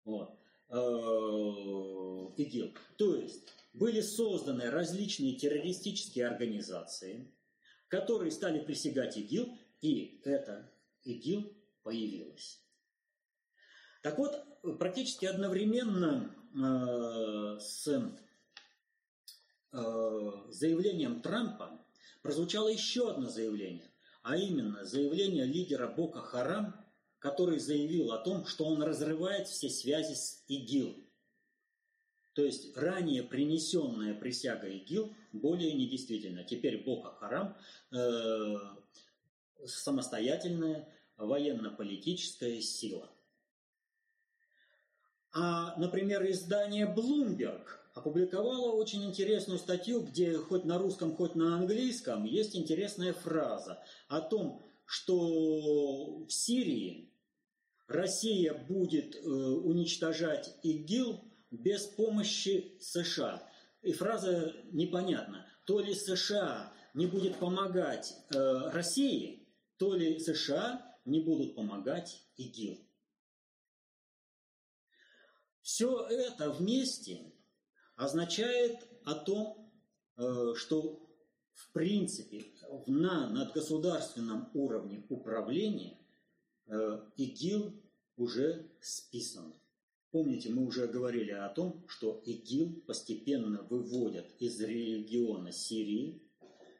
Вот. 0.09 0.39
Э, 0.71 2.35
ИГИЛ. 2.39 2.75
То 2.97 3.17
есть, 3.17 3.47
были 3.75 4.01
созданы 4.01 4.71
различные 4.71 5.37
террористические 5.37 6.27
организации, 6.27 7.31
которые 7.89 8.31
стали 8.31 8.61
присягать 8.61 9.19
ИГИЛ, 9.19 9.59
и 9.83 10.23
это 10.25 10.73
ИГИЛ 11.05 11.53
появилось. 11.83 12.65
Так 14.03 14.17
вот, 14.17 14.35
практически 14.79 15.27
одновременно 15.27 16.35
э, 16.55 17.61
с 17.61 17.87
э, 17.89 19.83
заявлением 20.49 21.21
Трампа 21.21 21.85
прозвучало 22.23 22.69
еще 22.69 23.11
одно 23.11 23.29
заявление, 23.29 23.93
а 24.23 24.39
именно 24.39 24.87
заявление 24.87 25.45
лидера 25.45 25.87
Бока 25.87 26.23
Харам, 26.23 26.88
который 27.19 27.59
заявил 27.59 28.13
о 28.13 28.19
том, 28.19 28.47
что 28.47 28.65
он 28.65 28.83
разрывает 28.83 29.49
все 29.49 29.69
связи 29.69 30.15
с 30.15 30.45
ИГИЛ. 30.49 31.05
То 32.35 32.45
есть 32.45 32.77
ранее 32.77 33.25
принесенная 33.25 34.15
присяга 34.15 34.69
ИГИЛ 34.69 35.13
более 35.33 35.73
недействительна. 35.73 36.45
Теперь 36.45 36.85
Бока 36.85 37.11
Харам 37.11 37.57
э, 37.91 38.55
самостоятельная 39.67 40.89
военно-политическая 41.17 42.61
сила. 42.61 43.11
А, 45.33 45.77
например, 45.77 46.25
издание 46.31 46.87
Bloomberg 46.87 47.67
опубликовало 47.95 48.73
очень 48.73 49.05
интересную 49.05 49.59
статью, 49.59 50.03
где 50.03 50.39
хоть 50.39 50.65
на 50.65 50.79
русском, 50.79 51.15
хоть 51.17 51.35
на 51.35 51.57
английском 51.57 52.25
есть 52.25 52.55
интересная 52.57 53.13
фраза 53.13 53.83
о 54.07 54.21
том, 54.21 54.65
что 54.87 56.25
в 56.25 56.33
Сирии 56.33 57.08
Россия 57.89 58.53
будет 58.53 59.17
э, 59.17 59.19
уничтожать 59.21 60.55
ИГИЛ 60.63 61.25
без 61.51 61.87
помощи 61.87 62.77
США. 62.81 63.43
И 63.81 63.93
фраза 63.93 64.55
непонятна. 64.73 65.47
То 65.65 65.81
ли 65.81 65.95
США 65.95 66.73
не 66.93 67.07
будет 67.07 67.39
помогать 67.39 68.15
э, 68.31 68.39
России, 68.71 69.49
то 69.79 69.95
ли 69.95 70.19
США 70.19 70.97
не 71.07 71.21
будут 71.21 71.55
помогать 71.55 72.23
ИГИЛ. 72.37 72.79
Все 75.63 76.07
это 76.09 76.51
вместе 76.51 77.33
означает 77.97 78.87
о 79.05 79.15
том, 79.15 79.73
э, 80.19 80.53
что 80.57 81.09
в 81.55 81.73
принципе 81.73 82.53
на 82.87 83.31
надгосударственном 83.31 84.51
уровне 84.53 85.07
управления 85.09 85.99
ИГИЛ 87.17 87.73
уже 88.17 88.71
списан. 88.81 89.55
Помните, 90.11 90.51
мы 90.51 90.67
уже 90.67 90.87
говорили 90.87 91.33
о 91.33 91.49
том, 91.51 91.85
что 91.87 92.23
ИГИЛ 92.25 92.83
постепенно 92.87 93.63
выводят 93.63 94.27
из 94.39 94.61
региона 94.61 95.53
Сирии 95.53 96.23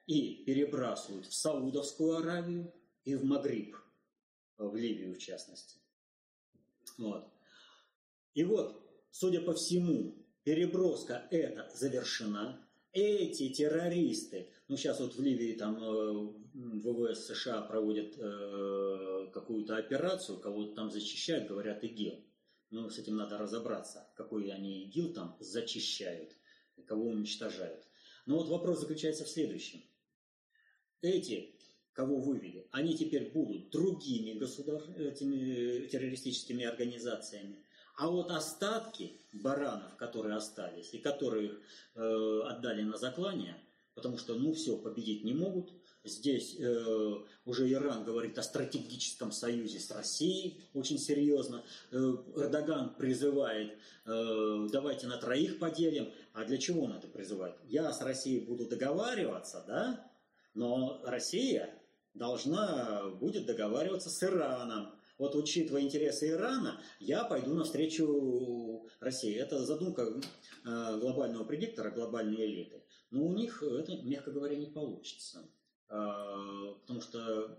и 0.07 0.45
перебрасывают 0.45 1.27
в 1.27 1.35
Саудовскую 1.35 2.17
Аравию 2.17 2.73
и 3.05 3.15
в 3.15 3.25
Магриб, 3.25 3.77
в 4.57 4.75
Ливию 4.75 5.15
в 5.15 5.19
частности. 5.19 5.79
Вот. 6.97 7.31
И 8.35 8.45
вот, 8.45 8.83
судя 9.11 9.43
по 9.43 9.53
всему, 9.53 10.27
переброска 10.45 11.27
эта 11.31 11.71
завершена. 11.77 12.68
Эти 12.93 13.51
террористы, 13.51 14.51
ну 14.67 14.77
сейчас 14.77 15.01
вот 15.01 15.15
в 15.15 15.23
Ливии 15.23 15.53
там 15.55 15.77
э, 15.83 16.39
ВВС 16.55 17.27
США 17.27 17.63
проводят 17.63 18.15
э, 18.19 19.31
какую-то 19.33 19.77
операцию, 19.77 20.41
кого-то 20.41 20.75
там 20.75 20.91
зачищают, 20.91 21.49
говорят 21.49 21.85
ИГИЛ. 21.85 22.25
Ну, 22.71 22.91
с 22.91 22.99
этим 22.99 23.17
надо 23.17 23.39
разобраться, 23.39 24.11
какой 24.15 24.51
они 24.51 24.85
ИГИЛ 24.85 25.13
там 25.13 25.37
зачищают, 25.41 26.37
кого 26.87 27.09
уничтожают. 27.09 27.87
Но 28.27 28.37
вот 28.37 28.49
вопрос 28.49 28.81
заключается 28.81 29.25
в 29.25 29.29
следующем. 29.29 29.83
Эти, 31.01 31.55
кого 31.93 32.21
вывели, 32.21 32.69
они 32.73 32.97
теперь 32.97 33.31
будут 33.31 33.71
другими 33.71 34.39
государ... 34.39 34.83
этими 34.99 35.87
террористическими 35.87 36.65
организациями. 36.65 37.65
А 37.99 38.07
вот 38.07 38.31
остатки 38.31 39.21
баранов, 39.33 39.97
которые 39.97 40.37
остались 40.37 40.95
и 40.95 40.99
которые 40.99 41.51
э, 41.97 42.41
отдали 42.45 42.83
на 42.83 42.97
заклание, 42.97 43.57
потому 43.97 44.19
что, 44.19 44.37
ну, 44.37 44.55
все, 44.55 44.77
победить 44.77 45.25
не 45.25 45.35
могут. 45.35 45.73
Здесь 46.05 46.55
э, 46.61 47.15
уже 47.45 47.73
Иран 47.73 48.05
говорит 48.05 48.39
о 48.39 48.45
стратегическом 48.45 49.33
союзе 49.33 49.81
с 49.81 49.91
Россией 49.91 50.63
очень 50.75 50.97
серьезно. 50.97 51.65
Э, 51.91 51.97
Эрдоган 52.37 52.95
призывает, 52.95 53.77
э, 54.07 54.69
давайте 54.71 55.09
на 55.09 55.17
троих 55.17 55.59
поделим. 55.59 56.13
А 56.35 56.45
для 56.45 56.59
чего 56.59 56.85
он 56.85 56.93
это 56.93 57.09
призывает? 57.09 57.57
Я 57.65 57.93
с 57.93 58.01
Россией 58.01 58.47
буду 58.47 58.69
договариваться, 58.69 59.65
да? 59.67 60.09
Но 60.55 61.03
Россия 61.05 61.75
должна 62.15 63.11
будет 63.21 63.47
договариваться 63.47 64.09
с 64.09 64.23
Ираном. 64.23 64.93
Вот 65.19 65.35
учитывая 65.35 65.83
интересы 65.83 66.31
Ирана, 66.31 66.81
я 67.01 67.25
пойду 67.25 67.55
навстречу 67.55 68.89
России. 69.01 69.35
Это 69.35 69.65
задумка 69.67 70.03
э, 70.03 70.99
глобального 71.01 71.45
предиктора, 71.45 71.91
глобальной 71.91 72.47
элиты. 72.47 72.85
Но 73.11 73.25
у 73.25 73.33
них 73.35 73.63
это, 73.63 73.97
мягко 74.03 74.31
говоря, 74.31 74.57
не 74.57 74.67
получится. 74.67 75.51
Э, 75.91 76.75
потому 76.81 77.01
что 77.01 77.59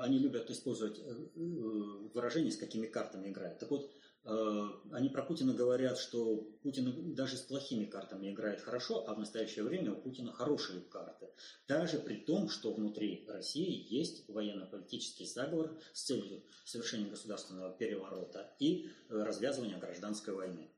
они 0.00 0.18
любят 0.18 0.50
использовать 0.50 0.98
э, 0.98 1.12
выражения, 1.34 2.50
с 2.50 2.56
какими 2.56 2.86
картами 2.86 3.30
играют. 3.30 3.60
Так 3.60 3.70
вот, 3.70 3.88
Э, 3.90 3.97
они 4.28 5.08
про 5.08 5.22
Путина 5.22 5.54
говорят, 5.54 5.96
что 5.98 6.36
Путин 6.62 7.14
даже 7.14 7.36
с 7.36 7.40
плохими 7.40 7.86
картами 7.86 8.30
играет 8.30 8.60
хорошо, 8.60 9.08
а 9.08 9.14
в 9.14 9.18
настоящее 9.18 9.64
время 9.64 9.92
у 9.92 10.00
Путина 10.00 10.32
хорошие 10.32 10.82
карты. 10.82 11.30
Даже 11.66 11.98
при 11.98 12.16
том, 12.16 12.50
что 12.50 12.72
внутри 12.72 13.24
России 13.26 13.86
есть 13.88 14.28
военно-политический 14.28 15.26
заговор 15.26 15.78
с 15.94 16.02
целью 16.02 16.42
совершения 16.64 17.08
государственного 17.08 17.72
переворота 17.72 18.54
и 18.58 18.90
э, 19.08 19.22
развязывания 19.22 19.78
гражданской 19.78 20.34
войны. 20.34 20.70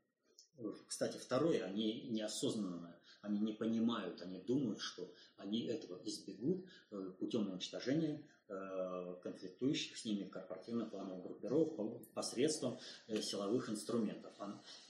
Кстати, 0.87 1.17
второе, 1.17 1.63
они 1.63 2.03
неосознанно, 2.09 2.95
они 3.21 3.39
не 3.39 3.53
понимают, 3.53 4.21
они 4.21 4.39
думают, 4.39 4.79
что 4.79 5.11
они 5.37 5.65
этого 5.65 5.99
избегут 6.03 6.65
э, 6.91 7.11
путем 7.19 7.49
уничтожения 7.49 8.21
Э, 8.53 9.15
конфликтующих 9.23 9.97
с 9.97 10.03
ними 10.03 10.25
корпоративно-плановых 10.25 11.23
группировок 11.23 12.05
посредством 12.13 12.77
э, 13.07 13.21
силовых 13.21 13.69
инструментов. 13.69 14.33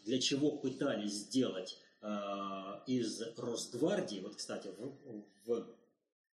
Для 0.04 0.20
чего 0.20 0.52
пытались 0.58 1.12
сделать 1.12 1.78
э, 2.02 2.08
из 2.88 3.22
Росгвардии, 3.38 4.20
вот, 4.22 4.36
кстати, 4.36 4.72
в, 4.80 5.26
в 5.46 5.68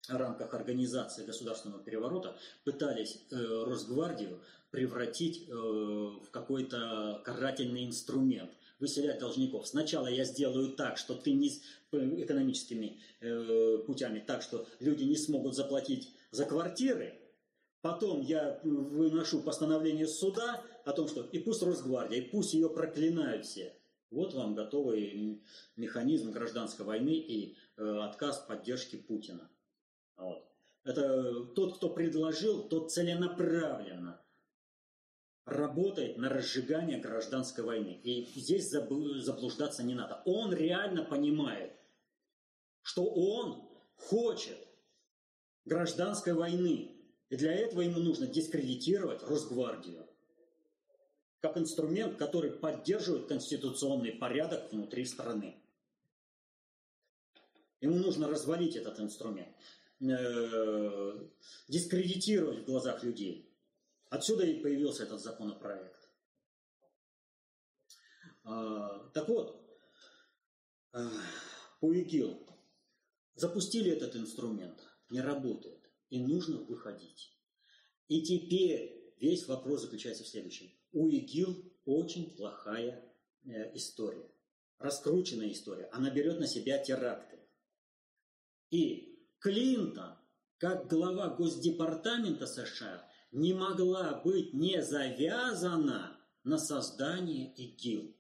рамках 0.08 0.54
организации 0.54 1.26
государственного 1.26 1.84
переворота 1.84 2.38
пытались 2.64 3.20
Росгвардию 3.30 4.40
превратить 4.72 5.50
в 5.50 6.30
какой-то 6.32 7.22
карательный 7.26 7.86
инструмент, 7.86 8.52
выселять 8.80 9.20
должников. 9.20 9.68
Сначала 9.68 10.08
я 10.08 10.24
сделаю 10.24 10.74
так, 10.74 10.98
что 10.98 11.16
ты 11.16 11.34
не 11.34 11.50
экономическими 11.92 13.00
путями, 13.86 14.24
так 14.26 14.42
что 14.42 14.68
люди 14.80 15.04
не 15.04 15.16
смогут 15.16 15.56
заплатить 15.56 16.14
за 16.32 16.46
квартиры, 16.46 17.20
потом 17.82 18.22
я 18.22 18.60
выношу 18.64 19.42
постановление 19.42 20.08
суда 20.08 20.64
о 20.86 20.94
том, 20.94 21.08
что 21.08 21.24
и 21.24 21.40
пусть 21.40 21.64
Росгвардия, 21.64 22.20
и 22.20 22.30
пусть 22.30 22.54
ее 22.54 22.70
проклинают 22.70 23.46
все. 23.46 23.74
Вот 24.10 24.34
вам 24.34 24.56
готовый 24.56 25.44
механизм 25.76 26.32
гражданской 26.32 26.86
войны 26.86 27.16
и 27.16 27.58
э, 27.76 27.84
отказ 28.00 28.40
поддержки 28.40 28.96
Путина. 28.96 29.50
Вот. 30.16 30.46
Это 30.86 31.44
тот, 31.56 31.76
кто 31.76 31.90
предложил, 31.90 32.64
тот 32.70 32.92
целенаправленно 32.92 34.22
работает 35.48 36.18
на 36.18 36.30
разжигание 36.30 37.00
гражданской 37.00 37.64
войны. 37.64 38.00
И 38.04 38.26
здесь 38.36 38.70
заблуждаться 38.70 39.82
не 39.82 39.96
надо. 39.96 40.22
Он 40.26 40.54
реально 40.54 41.04
понимает, 41.04 41.72
что 42.82 43.06
он 43.06 43.68
хочет 43.96 44.58
гражданской 45.64 46.34
войны. 46.34 46.92
И 47.30 47.38
для 47.38 47.54
этого 47.54 47.82
ему 47.82 48.00
нужно 48.00 48.28
дискредитировать 48.28 49.24
Росгвардию 49.24 50.06
как 51.40 51.58
инструмент, 51.58 52.18
который 52.18 52.52
поддерживает 52.52 53.28
конституционный 53.28 54.12
порядок 54.12 54.72
внутри 54.74 55.06
страны. 55.06 55.56
Ему 57.80 58.00
нужно 58.00 58.28
развалить 58.28 58.76
этот 58.76 59.00
инструмент, 59.00 59.56
дискредитировать 61.70 62.64
в 62.64 62.66
глазах 62.66 63.04
людей. 63.04 63.47
Отсюда 64.10 64.46
и 64.46 64.62
появился 64.62 65.04
этот 65.04 65.22
законопроект. 65.22 66.10
А, 68.44 69.10
так 69.10 69.28
вот, 69.28 69.62
э, 70.94 71.10
по 71.80 71.94
запустили 73.36 73.92
этот 73.92 74.16
инструмент– 74.16 74.82
не 75.10 75.22
работает. 75.22 75.82
И 76.10 76.20
нужно 76.20 76.58
выходить. 76.58 77.34
И 78.08 78.22
теперь 78.22 79.14
весь 79.20 79.48
вопрос 79.48 79.82
заключается 79.82 80.24
в 80.24 80.28
следующем. 80.28 80.72
У 80.92 81.10
ИГИЛ 81.10 81.74
очень 81.86 82.36
плохая 82.36 83.14
э, 83.46 83.76
история. 83.76 84.30
Раскрученная 84.80 85.52
история. 85.52 85.90
Она 85.92 86.10
берет 86.10 86.40
на 86.40 86.48
себя 86.48 86.78
теракты. 86.78 87.40
И 88.70 89.20
Клинтон, 89.40 90.18
как 90.58 90.88
глава 90.88 91.30
Госдепартамента 91.36 92.48
США, 92.48 93.07
не 93.32 93.54
могла 93.54 94.22
быть 94.22 94.54
не 94.54 94.82
завязана 94.82 96.18
на 96.44 96.58
создание 96.58 97.54
ИГИЛ. 97.54 98.16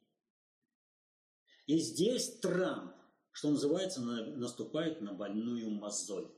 И 1.65 1.79
здесь 1.79 2.39
Трамп, 2.39 2.93
что 3.31 3.51
называется, 3.51 4.01
наступает 4.01 5.01
на 5.01 5.13
больную 5.13 5.69
мозоль. 5.69 6.31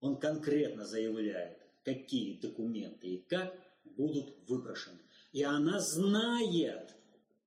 Он 0.00 0.18
конкретно 0.18 0.84
заявляет, 0.84 1.58
какие 1.84 2.40
документы 2.40 3.06
и 3.06 3.18
как 3.22 3.54
будут 3.84 4.34
выброшены. 4.48 4.98
И 5.32 5.42
она 5.42 5.80
знает, 5.80 6.94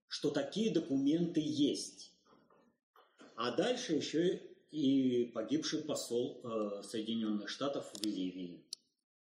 что 0.07 0.29
такие 0.31 0.73
документы 0.73 1.41
есть. 1.43 2.11
А 3.35 3.55
дальше 3.55 3.93
еще 3.93 4.41
и 4.71 5.25
погибший 5.33 5.81
посол 5.81 6.41
э, 6.43 6.83
Соединенных 6.83 7.49
Штатов 7.49 7.91
в 7.93 8.05
Ливии. 8.05 8.63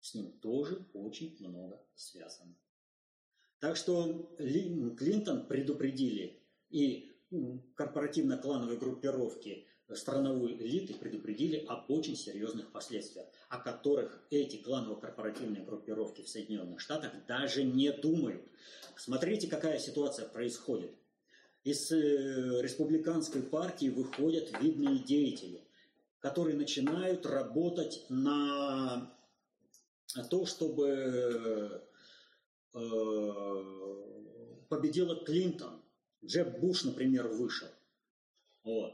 С 0.03 0.13
ним 0.15 0.33
тоже 0.41 0.85
очень 0.93 1.33
много 1.39 1.81
связано. 1.95 2.53
Так 3.59 3.77
что 3.77 4.35
Клинтон 4.37 5.47
предупредили 5.47 6.43
и 6.69 7.09
корпоративно-клановые 7.75 8.77
группировки 8.77 9.65
страновой 9.93 10.55
элиты 10.55 10.93
предупредили 10.93 11.65
об 11.69 11.89
очень 11.89 12.17
серьезных 12.17 12.73
последствиях, 12.73 13.27
о 13.47 13.59
которых 13.59 14.27
эти 14.29 14.57
кланово-корпоративные 14.57 15.63
группировки 15.63 16.21
в 16.23 16.27
Соединенных 16.27 16.81
Штатах 16.81 17.13
даже 17.25 17.63
не 17.63 17.93
думают. 17.93 18.43
Смотрите, 18.97 19.47
какая 19.47 19.79
ситуация 19.79 20.27
происходит. 20.27 20.91
Из 21.63 21.93
э, 21.93 22.61
республиканской 22.61 23.41
партии 23.41 23.87
выходят 23.87 24.49
видные 24.61 24.99
деятели, 24.99 25.63
которые 26.19 26.57
начинают 26.57 27.25
работать 27.25 28.05
на 28.09 29.13
то, 30.21 30.45
чтобы 30.45 31.81
э, 32.73 32.79
победила 34.69 35.15
Клинтон. 35.25 35.81
Джеб 36.23 36.59
Буш, 36.59 36.83
например, 36.83 37.27
вышел. 37.27 37.67
Вот. 38.63 38.93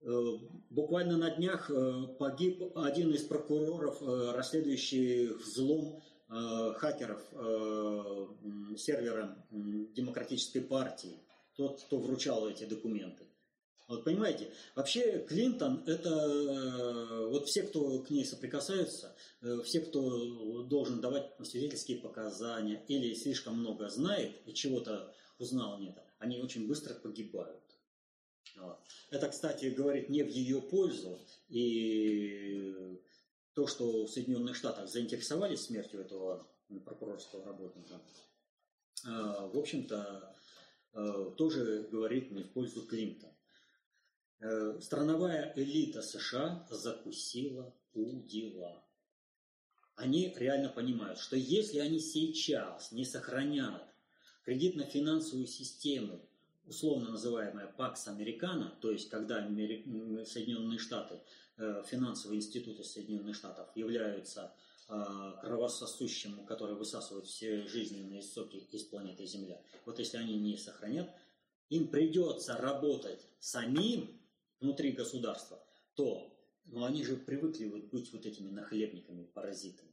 Э, 0.00 0.38
буквально 0.70 1.16
на 1.16 1.30
днях 1.30 1.70
э, 1.70 2.06
погиб 2.18 2.76
один 2.76 3.12
из 3.12 3.22
прокуроров, 3.22 4.02
расследующих 4.02 5.38
взлом 5.40 6.02
хакеров 6.26 7.22
сервера 8.78 9.46
Демократической 9.50 10.60
партии, 10.60 11.20
тот, 11.54 11.82
кто 11.82 11.98
вручал 11.98 12.48
эти 12.48 12.64
документы. 12.64 13.26
Вот 13.86 14.02
понимаете, 14.04 14.50
вообще 14.74 15.24
Клинтон 15.28 15.82
это 15.86 16.08
э, 16.08 17.26
вот 17.28 17.46
все, 17.46 17.64
кто 17.64 17.98
к 17.98 18.08
ней 18.08 18.24
соприкасаются, 18.24 19.14
э, 19.42 19.60
все, 19.62 19.80
кто 19.80 20.62
должен 20.62 21.02
давать 21.02 21.32
свидетельские 21.42 21.98
показания 21.98 22.82
или 22.88 23.12
слишком 23.14 23.58
много 23.58 23.90
знает 23.90 24.40
и 24.46 24.54
чего-то 24.54 25.14
узнал 25.38 25.78
нет, 25.78 25.98
они 26.18 26.40
очень 26.40 26.66
быстро 26.66 26.94
погибают. 26.94 27.60
Это, 29.10 29.28
кстати, 29.28 29.66
говорит 29.66 30.08
не 30.08 30.22
в 30.22 30.28
ее 30.28 30.62
пользу. 30.62 31.18
И 31.48 33.00
то, 33.52 33.66
что 33.66 34.06
в 34.06 34.10
Соединенных 34.10 34.56
Штатах 34.56 34.88
заинтересовались 34.88 35.64
смертью 35.64 36.00
этого 36.00 36.46
прокурорского 36.86 37.44
работника, 37.44 38.00
э, 39.04 39.08
в 39.08 39.58
общем-то, 39.58 40.34
тоже 41.36 41.88
говорит 41.90 42.30
не 42.30 42.44
в 42.44 42.52
пользу 42.52 42.86
Клинтона. 42.86 43.33
Э, 44.46 44.78
страновая 44.78 45.54
элита 45.56 46.02
США 46.02 46.66
закусила 46.68 47.74
у 47.94 48.20
дела. 48.24 48.84
Они 49.96 50.34
реально 50.36 50.68
понимают, 50.68 51.18
что 51.18 51.34
если 51.34 51.78
они 51.78 51.98
сейчас 51.98 52.92
не 52.92 53.06
сохранят 53.06 53.82
кредитно-финансовую 54.44 55.46
систему, 55.46 56.28
условно 56.66 57.12
называемая 57.12 57.68
Пакс 57.68 58.06
Американо, 58.06 58.76
то 58.82 58.90
есть 58.90 59.08
когда 59.08 59.36
Соединенные 59.38 60.78
Штаты, 60.78 61.20
э, 61.56 61.82
финансовые 61.86 62.40
институты 62.40 62.84
Соединенных 62.84 63.36
Штатов 63.36 63.74
являются 63.74 64.52
э, 64.90 65.04
кровососущим, 65.40 66.44
который 66.44 66.74
высасывает 66.74 67.24
все 67.24 67.66
жизненные 67.66 68.20
соки 68.20 68.58
из 68.72 68.82
планеты 68.82 69.24
Земля. 69.24 69.58
Вот 69.86 69.98
если 70.00 70.18
они 70.18 70.34
не 70.38 70.58
сохранят, 70.58 71.08
им 71.70 71.88
придется 71.88 72.58
работать 72.58 73.26
самим 73.38 74.13
внутри 74.64 74.92
государства, 74.92 75.62
то 75.94 76.34
ну, 76.64 76.84
они 76.84 77.04
же 77.04 77.16
привыкли 77.16 77.66
вот 77.66 77.84
быть 77.84 78.12
вот 78.12 78.24
этими 78.24 78.50
нахлебниками, 78.50 79.24
паразитами, 79.24 79.92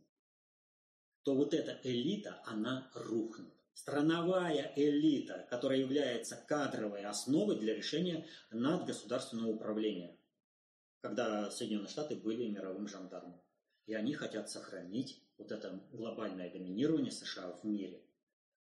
то 1.23 1.35
вот 1.35 1.53
эта 1.53 1.79
элита, 1.83 2.41
она 2.45 2.89
рухнет. 2.95 3.53
Страновая 3.73 4.73
элита, 4.75 5.45
которая 5.49 5.79
является 5.79 6.35
кадровой 6.35 7.03
основой 7.03 7.59
для 7.59 7.75
решения 7.75 8.27
надгосударственного 8.51 9.49
управления, 9.49 10.17
когда 11.01 11.49
Соединенные 11.51 11.89
Штаты 11.89 12.15
были 12.15 12.47
мировым 12.47 12.87
жандармом. 12.87 13.41
И 13.87 13.93
они 13.93 14.13
хотят 14.13 14.49
сохранить 14.49 15.21
вот 15.37 15.51
это 15.51 15.81
глобальное 15.91 16.51
доминирование 16.51 17.11
США 17.11 17.51
в 17.51 17.63
мире. 17.63 18.03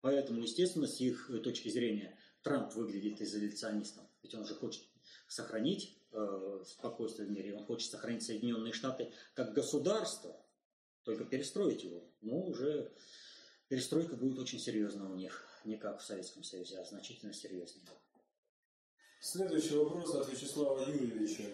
Поэтому, 0.01 0.43
естественно, 0.43 0.87
с 0.87 1.01
их 1.01 1.31
точки 1.43 1.69
зрения, 1.69 2.19
Трамп 2.43 2.75
выглядит 2.75 3.21
изоляционистом. 3.21 4.07
Ведь 4.23 4.35
он 4.35 4.45
же 4.47 4.55
хочет 4.55 4.83
сохранить 5.27 5.99
э, 6.13 6.63
спокойствие 6.67 7.29
в 7.29 7.31
мире, 7.31 7.57
он 7.57 7.65
хочет 7.65 7.91
сохранить 7.91 8.23
Соединенные 8.23 8.73
Штаты 8.73 9.13
как 9.35 9.53
государство, 9.53 10.37
только 11.05 11.25
перестроить 11.25 11.85
его. 11.85 12.03
Но 12.21 12.41
уже 12.43 12.93
перестройка 13.69 14.17
будет 14.17 14.39
очень 14.39 14.59
серьезная 14.59 15.09
у 15.09 15.15
них, 15.15 15.47
не 15.65 15.77
как 15.77 16.01
в 16.01 16.05
Советском 16.05 16.43
Союзе, 16.43 16.79
а 16.79 16.85
значительно 16.85 17.33
серьезнее. 17.33 17.85
Следующий 19.21 19.77
вопрос 19.77 20.15
от 20.15 20.31
Вячеслава 20.31 20.91
Юрьевича. 20.91 21.45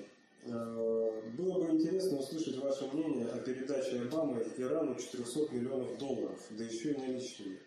Э, 0.45 1.31
было 1.37 1.65
бы 1.65 1.71
интересно 1.73 2.19
услышать 2.19 2.57
ваше 2.57 2.87
мнение 2.87 3.29
о 3.29 3.39
передаче 3.39 4.01
Обамы 4.01 4.43
Ирану 4.57 4.97
400 4.97 5.55
миллионов 5.55 5.99
долларов, 5.99 6.41
да 6.51 6.65
еще 6.65 6.93
и 6.93 6.97
наличные. 6.97 7.61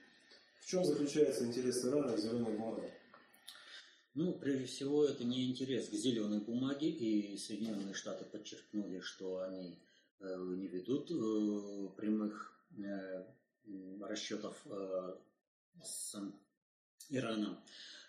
В 0.59 0.65
чем 0.65 0.83
заключается 0.83 1.45
интерес 1.45 1.85
Ирана 1.85 2.15
в 2.15 2.19
зеленой 2.19 2.53
бумаге? 2.53 2.93
Ну, 4.15 4.33
прежде 4.33 4.65
всего, 4.65 5.05
это 5.05 5.23
не 5.23 5.49
интерес 5.49 5.89
к 5.89 5.93
зеленой 5.93 6.39
бумаге, 6.39 6.87
и 6.87 7.35
Соединенные 7.35 7.95
Штаты 7.95 8.25
подчеркнули, 8.25 8.99
что 8.99 9.39
они 9.41 9.79
э, 10.19 10.37
не 10.55 10.67
ведут 10.67 11.09
э, 11.09 11.95
прямых 11.97 12.63
э, 12.77 13.25
расчетов 14.01 14.63
с 15.81 16.15
Ираном. 17.09 17.57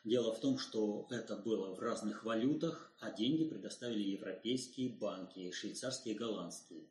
Дело 0.05 0.35
в 0.35 0.41
том, 0.41 0.59
что 0.59 1.07
это 1.09 1.37
было 1.37 1.75
в 1.75 1.79
разных 1.79 2.25
валютах, 2.25 2.93
а 3.01 3.11
деньги 3.11 3.49
предоставили 3.49 4.11
европейские 4.11 4.91
банки, 4.91 5.51
швейцарские 5.53 6.15
и 6.15 6.19
голландские. 6.19 6.87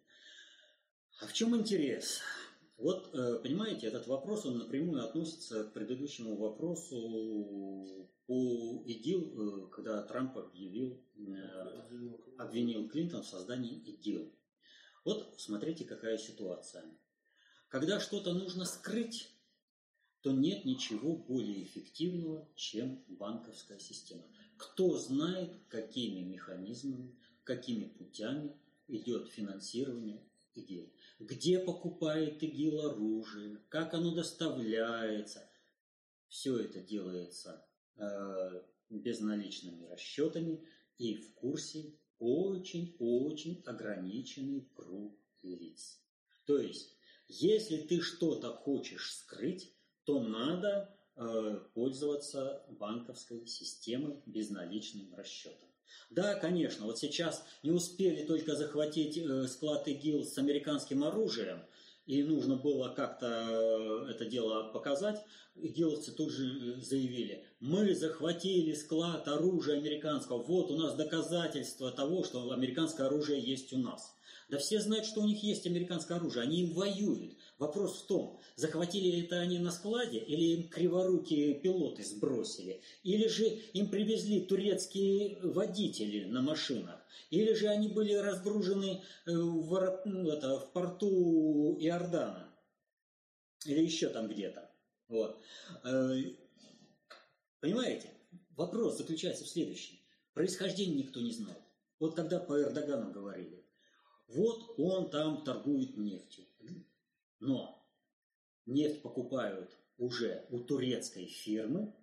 А 1.22 1.28
в 1.28 1.34
чем 1.34 1.56
интерес? 1.56 2.22
Вот, 2.78 3.12
понимаете, 3.44 3.86
этот 3.86 4.08
вопрос, 4.08 4.48
он 4.48 4.58
напрямую 4.58 5.04
относится 5.04 5.66
к 5.66 5.74
предыдущему 5.74 6.36
вопросу 6.36 8.10
по 8.26 8.84
ИГИЛ, 8.86 9.66
э, 9.66 9.70
когда 9.70 10.02
Трамп 10.04 10.38
объявил, 10.38 11.02
э, 11.18 12.16
обвинил 12.38 12.88
Клинтон 12.88 13.24
в 13.24 13.28
создании 13.28 13.78
ИГИЛ. 13.78 14.34
Вот 15.04 15.36
смотрите, 15.38 15.84
какая 15.84 16.18
ситуация. 16.18 16.86
Когда 17.68 18.00
что-то 18.00 18.34
нужно 18.34 18.66
скрыть, 18.66 19.30
то 20.22 20.32
нет 20.32 20.64
ничего 20.64 21.18
более 21.18 21.64
эффективного, 21.64 22.48
чем 22.56 23.04
банковская 23.10 23.80
система. 23.80 24.24
Кто 24.58 24.98
знает, 24.98 25.52
какими 25.68 26.22
механизмами, 26.22 27.18
какими 27.44 27.86
путями 27.86 28.56
идет 28.88 29.28
финансирование 29.28 30.24
ИГИЛ. 30.56 30.90
Где 31.20 31.60
покупает 31.60 32.42
ИГИЛ 32.42 32.86
оружие, 32.86 33.58
как 33.68 33.94
оно 33.94 34.16
доставляется. 34.16 35.50
Все 36.30 36.58
это 36.58 36.80
делается 36.80 37.66
безналичными 38.90 39.86
расчетами 39.86 40.66
и 40.98 41.16
в 41.16 41.34
курсе 41.34 41.94
очень-очень 42.20 43.62
ограниченный 43.66 44.70
круг 44.76 45.18
лиц. 45.42 46.00
То 46.46 46.58
есть, 46.58 46.96
если 47.28 47.78
ты 47.78 48.02
что-то 48.02 48.54
хочешь 48.54 49.16
скрыть, 49.16 49.74
то 50.06 50.22
надо 50.22 50.96
э, 51.16 51.60
пользоваться 51.74 52.66
банковской 52.70 53.46
системой 53.48 54.22
безналичным 54.26 55.14
расчетом. 55.16 55.70
Да, 56.10 56.36
конечно, 56.36 56.86
вот 56.86 57.00
сейчас 57.00 57.46
не 57.64 57.72
успели 57.72 58.26
только 58.26 58.56
захватить 58.56 59.18
э, 59.18 59.48
склад 59.48 59.88
ИГИЛ 59.88 60.26
с 60.26 60.38
американским 60.38 61.04
оружием, 61.04 61.64
и 62.06 62.24
нужно 62.24 62.56
было 62.56 62.90
как-то 62.90 64.08
это 64.10 64.26
дело 64.26 64.72
показать, 64.74 65.24
игиловцы 65.56 66.12
тут 66.12 66.32
же 66.32 66.82
заявили, 66.82 67.46
мы 67.60 67.96
захватили 67.96 68.74
склад 68.74 69.28
оружия 69.28 69.78
американского, 69.78 70.44
вот 70.44 70.72
у 70.72 70.78
нас 70.78 70.96
доказательство 70.96 71.92
того, 71.92 72.24
что 72.24 72.52
американское 72.52 73.08
оружие 73.08 73.40
есть 73.40 73.74
у 73.74 73.78
нас. 73.78 74.16
Да 74.50 74.58
все 74.58 74.80
знают, 74.82 75.06
что 75.06 75.22
у 75.22 75.26
них 75.26 75.42
есть 75.42 75.66
американское 75.66 76.18
оружие, 76.18 76.44
они 76.44 76.62
им 76.62 76.74
воюют. 76.74 77.38
Вопрос 77.60 78.02
в 78.02 78.08
том, 78.08 78.40
захватили 78.56 79.24
это 79.24 79.40
они 79.40 79.60
на 79.60 79.72
складе 79.72 80.18
или 80.18 80.56
им 80.56 80.70
криворукие 80.70 81.54
пилоты 81.54 82.04
сбросили, 82.04 82.82
или 83.04 83.28
же 83.28 83.46
им 83.46 83.90
привезли 83.90 84.42
турецкие 84.42 85.38
водители 85.42 86.26
на 86.26 86.42
машинах, 86.42 87.00
или 87.30 87.54
же 87.54 87.68
они 87.68 87.88
были 87.90 88.14
разгружены 88.14 89.04
э, 89.26 89.32
в, 89.32 90.02
ну, 90.06 90.30
это, 90.30 90.60
в 90.60 90.72
порту 90.74 91.78
Иордана, 91.80 92.50
или 93.66 93.84
еще 93.84 94.10
там 94.10 94.28
где-то. 94.28 94.70
Вот. 95.08 95.40
Э, 95.84 96.16
понимаете? 97.60 98.10
Вопрос 98.56 98.98
заключается 98.98 99.46
в 99.46 99.50
следующем. 99.50 99.98
Происхождение 100.34 101.04
никто 101.04 101.20
не 101.20 101.32
знает. 101.32 101.62
Вот 102.00 102.16
когда 102.16 102.40
по 102.40 102.60
Эрдогану 102.60 103.12
говорили, 103.12 103.66
вот 104.28 104.76
он 104.78 105.10
там 105.10 105.44
торгует 105.44 105.98
нефтью. 105.98 106.46
Но 107.44 107.86
нефть 108.66 109.02
покупают 109.02 109.78
уже 109.98 110.48
у 110.50 110.60
турецкой 110.60 111.26
фирмы 111.26 111.94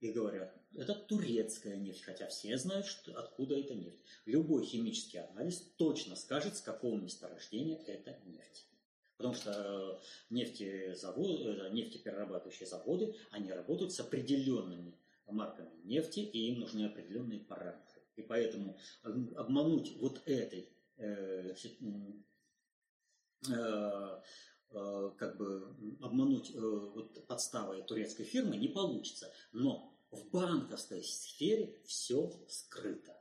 и 0.00 0.10
говорят, 0.10 0.54
это 0.74 0.94
турецкая 0.94 1.76
нефть, 1.76 2.02
хотя 2.02 2.28
все 2.28 2.56
знают, 2.56 2.86
что, 2.86 3.12
откуда 3.18 3.58
эта 3.58 3.74
нефть. 3.74 4.00
Любой 4.24 4.64
химический 4.64 5.20
анализ 5.20 5.58
точно 5.76 6.16
скажет, 6.16 6.56
с 6.56 6.62
какого 6.62 6.98
месторождения 6.98 7.76
эта 7.86 8.18
нефть. 8.24 8.68
Потому 9.18 9.34
что 9.34 10.00
нефтезаводы, 10.30 11.44
э, 11.44 11.70
нефтеперерабатывающие 11.72 12.66
заводы, 12.66 13.14
они 13.30 13.52
работают 13.52 13.92
с 13.92 14.00
определенными 14.00 14.98
марками 15.26 15.70
нефти, 15.84 16.20
и 16.20 16.52
им 16.52 16.60
нужны 16.60 16.86
определенные 16.86 17.40
параметры. 17.40 18.02
И 18.16 18.22
поэтому 18.22 18.78
обмануть 19.02 19.96
вот 19.98 20.22
этой 20.26 20.70
э, 20.96 21.54
э, 21.54 21.54
э, 23.50 24.22
как 24.70 25.36
бы 25.36 25.76
обмануть 26.00 26.50
э, 26.54 26.58
вот 26.60 27.26
подставой 27.26 27.82
турецкой 27.82 28.24
фирмы 28.24 28.56
не 28.56 28.68
получится. 28.68 29.32
Но 29.52 29.96
в 30.10 30.28
банковской 30.30 31.02
сфере 31.02 31.80
все 31.84 32.32
скрыто. 32.48 33.20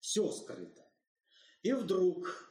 Все 0.00 0.30
скрыто. 0.32 0.86
И 1.62 1.72
вдруг 1.72 2.50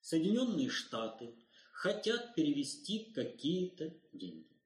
Соединенные 0.00 0.68
Штаты 0.68 1.34
хотят 1.72 2.34
перевести 2.34 3.12
какие-то 3.12 3.94
деньги. 4.12 4.56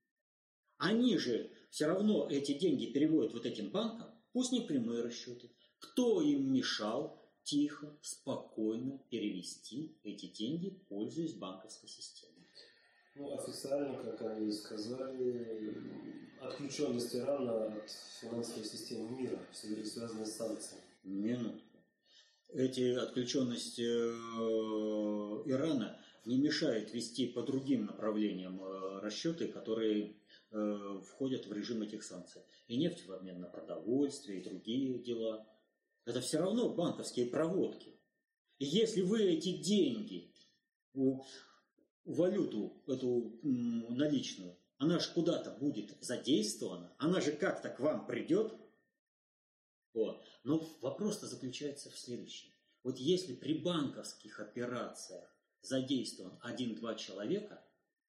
Они 0.76 1.16
же 1.18 1.50
все 1.70 1.86
равно 1.86 2.28
эти 2.28 2.52
деньги 2.52 2.86
переводят 2.86 3.32
вот 3.32 3.46
этим 3.46 3.70
банкам, 3.70 4.10
пусть 4.32 4.52
не 4.52 4.60
прямые 4.60 5.02
расчеты, 5.02 5.50
Кто 5.78 6.20
им 6.20 6.52
мешал 6.52 7.20
тихо, 7.42 7.98
спокойно 8.02 8.98
перевести 9.10 9.98
эти 10.02 10.26
деньги, 10.26 10.70
пользуясь 10.88 11.34
банковской 11.34 11.88
системой? 11.88 12.39
Ну, 13.16 13.34
официально, 13.38 14.02
как 14.02 14.22
они 14.22 14.52
сказали, 14.52 15.76
отключенность 16.40 17.14
Ирана 17.14 17.66
от 17.66 17.90
финансовой 18.20 18.64
системы 18.64 19.10
мира 19.10 19.38
в 19.50 19.56
связи 19.56 19.84
связанной 19.84 20.26
с 20.26 20.36
санкциями. 20.36 20.82
Минутку. 21.02 21.70
Эти 22.52 22.94
отключенности 22.94 23.82
э, 23.82 25.42
Ирана 25.46 26.00
не 26.24 26.38
мешают 26.38 26.92
вести 26.92 27.26
по 27.26 27.42
другим 27.42 27.86
направлениям 27.86 28.60
э, 28.62 29.00
расчеты, 29.00 29.48
которые 29.48 30.16
э, 30.50 31.00
входят 31.06 31.46
в 31.46 31.52
режим 31.52 31.82
этих 31.82 32.02
санкций. 32.02 32.42
И 32.66 32.76
нефть 32.76 33.06
в 33.06 33.12
обмен 33.12 33.40
на 33.40 33.48
продовольствие, 33.48 34.40
и 34.40 34.44
другие 34.44 34.98
дела. 34.98 35.46
Это 36.04 36.20
все 36.20 36.38
равно 36.38 36.74
банковские 36.74 37.26
проводки. 37.26 37.98
И 38.58 38.66
если 38.66 39.02
вы 39.02 39.22
эти 39.22 39.58
деньги, 39.58 40.32
валюту, 42.04 42.82
эту 42.86 43.38
наличную, 43.42 44.56
она 44.78 44.98
же 44.98 45.12
куда-то 45.12 45.50
будет 45.50 45.96
задействована, 46.00 46.94
она 46.98 47.20
же 47.20 47.32
как-то 47.32 47.68
к 47.68 47.80
вам 47.80 48.06
придет. 48.06 48.54
Вот. 49.92 50.24
Но 50.44 50.66
вопрос-то 50.80 51.26
заключается 51.26 51.90
в 51.90 51.98
следующем. 51.98 52.50
Вот 52.82 52.98
если 52.98 53.34
при 53.34 53.54
банковских 53.54 54.40
операциях 54.40 55.24
задействован 55.60 56.38
один-два 56.40 56.94
человека, 56.94 57.62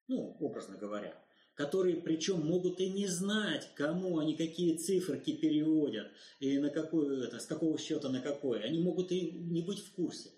ну, 0.07 0.37
образно 0.39 0.77
говоря, 0.77 1.21
которые 1.55 1.97
причем 1.97 2.45
могут 2.45 2.79
и 2.79 2.89
не 2.89 3.07
знать, 3.07 3.69
кому 3.75 4.19
они 4.19 4.35
какие 4.35 4.77
циферки 4.77 5.35
переводят, 5.35 6.07
и 6.39 6.57
на 6.57 6.69
какой, 6.69 7.27
это, 7.27 7.39
с 7.39 7.45
какого 7.45 7.77
счета 7.77 8.09
на 8.09 8.21
какой, 8.21 8.63
они 8.63 8.79
могут 8.79 9.11
и 9.11 9.31
не 9.31 9.61
быть 9.61 9.79
в 9.79 9.93
курсе, 9.93 10.31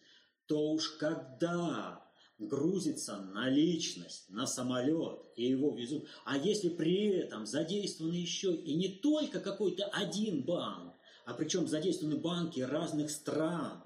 то 0.48 0.72
уж 0.72 0.90
когда 0.98 2.03
грузится 2.48 3.18
наличность 3.18 4.30
на 4.30 4.46
самолет 4.46 5.22
и 5.36 5.46
его 5.48 5.76
везут, 5.76 6.08
а 6.26 6.38
если 6.38 6.70
при 6.70 7.08
этом 7.08 7.46
задействован 7.46 8.12
еще 8.12 8.54
и 8.54 8.76
не 8.76 8.90
только 8.90 9.40
какой-то 9.40 9.86
один 9.86 10.44
банк, 10.44 10.94
а 11.26 11.34
причем 11.34 11.68
задействованы 11.68 12.18
банки 12.18 12.60
разных 12.60 13.10
стран, 13.10 13.84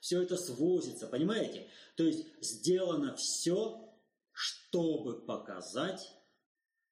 все 0.00 0.22
это 0.22 0.36
свозится, 0.36 1.06
понимаете? 1.06 1.66
То 1.96 2.04
есть 2.04 2.26
сделано 2.40 3.14
все, 3.16 3.88
чтобы 4.32 5.20
показать 5.20 6.14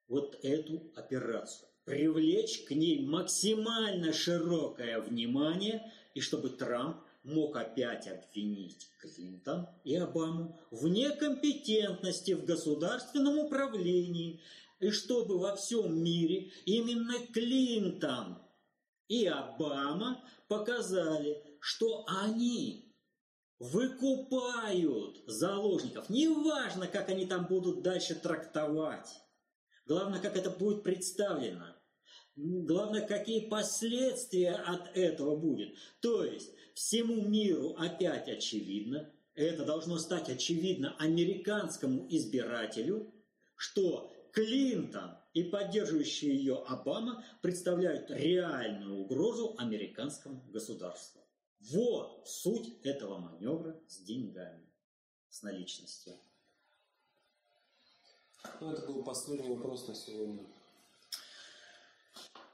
вот 0.08 0.38
эту 0.42 0.92
операцию, 0.96 1.68
привлечь 1.84 2.64
к 2.64 2.72
ней 2.72 3.06
максимально 3.06 4.12
широкое 4.12 5.00
внимание, 5.00 5.92
и 6.14 6.20
чтобы 6.20 6.50
Трамп 6.50 6.96
мог 7.26 7.56
опять 7.56 8.06
обвинить 8.08 8.88
Клинтон 9.00 9.66
и 9.84 9.96
Обаму 9.96 10.58
в 10.70 10.86
некомпетентности 10.88 12.32
в 12.32 12.44
государственном 12.44 13.38
управлении, 13.38 14.40
и 14.80 14.90
чтобы 14.90 15.38
во 15.38 15.56
всем 15.56 16.02
мире 16.02 16.50
именно 16.64 17.14
Клинтон 17.32 18.38
и 19.08 19.26
Обама 19.26 20.22
показали, 20.48 21.42
что 21.60 22.04
они 22.06 22.94
выкупают 23.58 25.22
заложников. 25.26 26.08
Неважно, 26.08 26.86
как 26.86 27.08
они 27.08 27.26
там 27.26 27.46
будут 27.46 27.82
дальше 27.82 28.14
трактовать. 28.14 29.08
Главное, 29.86 30.20
как 30.20 30.36
это 30.36 30.50
будет 30.50 30.82
представлено. 30.82 31.75
Главное, 32.36 33.06
какие 33.06 33.48
последствия 33.48 34.52
от 34.52 34.94
этого 34.94 35.36
будет. 35.36 35.74
То 36.00 36.22
есть, 36.22 36.52
всему 36.74 37.22
миру 37.22 37.74
опять 37.78 38.28
очевидно, 38.28 39.10
это 39.34 39.64
должно 39.64 39.98
стать 39.98 40.28
очевидно 40.28 40.94
американскому 40.98 42.06
избирателю, 42.10 43.10
что 43.56 44.12
Клинтон 44.32 45.16
и 45.32 45.44
поддерживающий 45.44 46.30
ее 46.30 46.62
Обама 46.68 47.24
представляют 47.40 48.10
реальную 48.10 48.98
угрозу 49.00 49.54
американскому 49.56 50.42
государству. 50.50 51.22
Вот 51.60 52.28
суть 52.28 52.80
этого 52.82 53.16
маневра 53.16 53.80
с 53.88 53.98
деньгами, 54.02 54.68
с 55.30 55.42
наличностью. 55.42 56.12
Ну, 58.60 58.72
это 58.72 58.86
был 58.86 59.02
последний 59.02 59.48
вопрос 59.48 59.88
на 59.88 59.94
сегодня. 59.94 60.46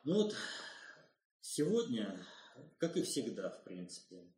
Ну 0.04 0.14
вот, 0.14 0.34
сегодня, 1.40 2.26
как 2.78 2.96
и 2.96 3.02
всегда, 3.04 3.50
в 3.50 3.62
принципе, 3.62 4.28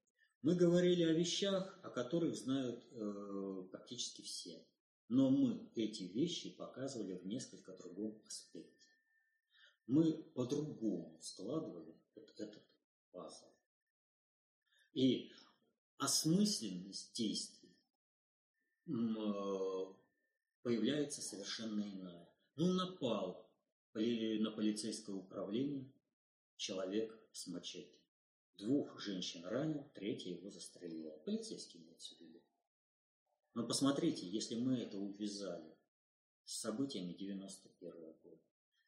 мы 0.42 0.56
говорили 0.56 1.04
о 1.04 1.14
вещах, 1.14 1.78
о 1.82 1.88
которых 1.88 2.36
знают 2.36 2.84
э, 2.90 3.68
практически 3.70 4.20
все. 4.20 4.62
Но 5.08 5.30
мы 5.30 5.70
эти 5.74 6.02
вещи 6.02 6.54
показывали 6.54 7.14
в 7.14 7.26
несколько 7.26 7.74
другом 7.78 8.20
аспекте. 8.26 8.90
Мы 9.86 10.12
по-другому 10.34 11.18
складывали 11.22 11.98
вот 12.14 12.38
этот 12.38 12.62
пазл. 13.10 13.46
И 14.92 15.32
осмысленность 15.96 17.14
действий 17.16 17.74
э, 18.86 18.92
появляется 20.62 21.22
совершенно 21.22 21.80
иная. 21.80 22.28
Ну, 22.56 22.74
напал 22.74 23.43
на 23.95 24.51
полицейское 24.51 25.14
управление 25.14 25.90
человек 26.57 27.16
с 27.32 27.47
мачете. 27.47 27.99
Двух 28.57 29.01
женщин 29.01 29.45
ранил, 29.45 29.90
третья 29.95 30.30
его 30.30 30.51
застрелила. 30.51 31.11
Полицейский 31.24 31.80
имеется 31.80 32.14
в 32.14 32.20
виду. 32.20 32.42
Но 33.55 33.66
посмотрите, 33.66 34.26
если 34.26 34.57
мы 34.57 34.78
это 34.78 34.99
увязали 34.99 35.76
с 36.45 36.61
событиями 36.61 37.12
91 37.12 37.90
-го 37.90 38.16
года, 38.22 38.42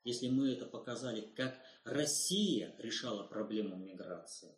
если 0.05 0.29
мы 0.29 0.51
это 0.53 0.67
показали, 0.67 1.21
как 1.35 1.61
Россия 1.85 2.75
решала 2.79 3.27
проблему 3.27 3.77
миграции, 3.77 4.57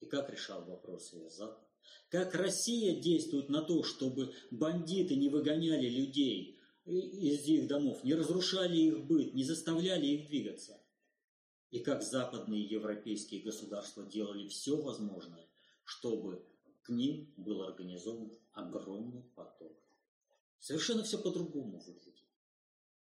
и 0.00 0.06
как 0.06 0.30
решал 0.30 0.64
вопрос 0.64 1.12
ее 1.12 1.28
Запад, 1.30 1.66
как 2.08 2.34
Россия 2.34 3.00
действует 3.00 3.48
на 3.48 3.62
то, 3.62 3.82
чтобы 3.82 4.34
бандиты 4.50 5.16
не 5.16 5.28
выгоняли 5.28 5.88
людей 5.88 6.59
из 6.84 7.46
их 7.46 7.68
домов, 7.68 8.02
не 8.04 8.14
разрушали 8.14 8.76
их 8.76 9.04
быт, 9.04 9.34
не 9.34 9.44
заставляли 9.44 10.06
их 10.06 10.28
двигаться. 10.28 10.80
И 11.70 11.78
как 11.78 12.02
западные 12.02 12.62
европейские 12.62 13.42
государства 13.42 14.04
делали 14.04 14.48
все 14.48 14.76
возможное, 14.76 15.46
чтобы 15.84 16.44
к 16.82 16.88
ним 16.88 17.32
был 17.36 17.62
организован 17.62 18.32
огромный 18.52 19.22
поток. 19.34 19.76
Совершенно 20.58 21.04
все 21.04 21.18
по-другому 21.18 21.78
выглядит. 21.78 22.24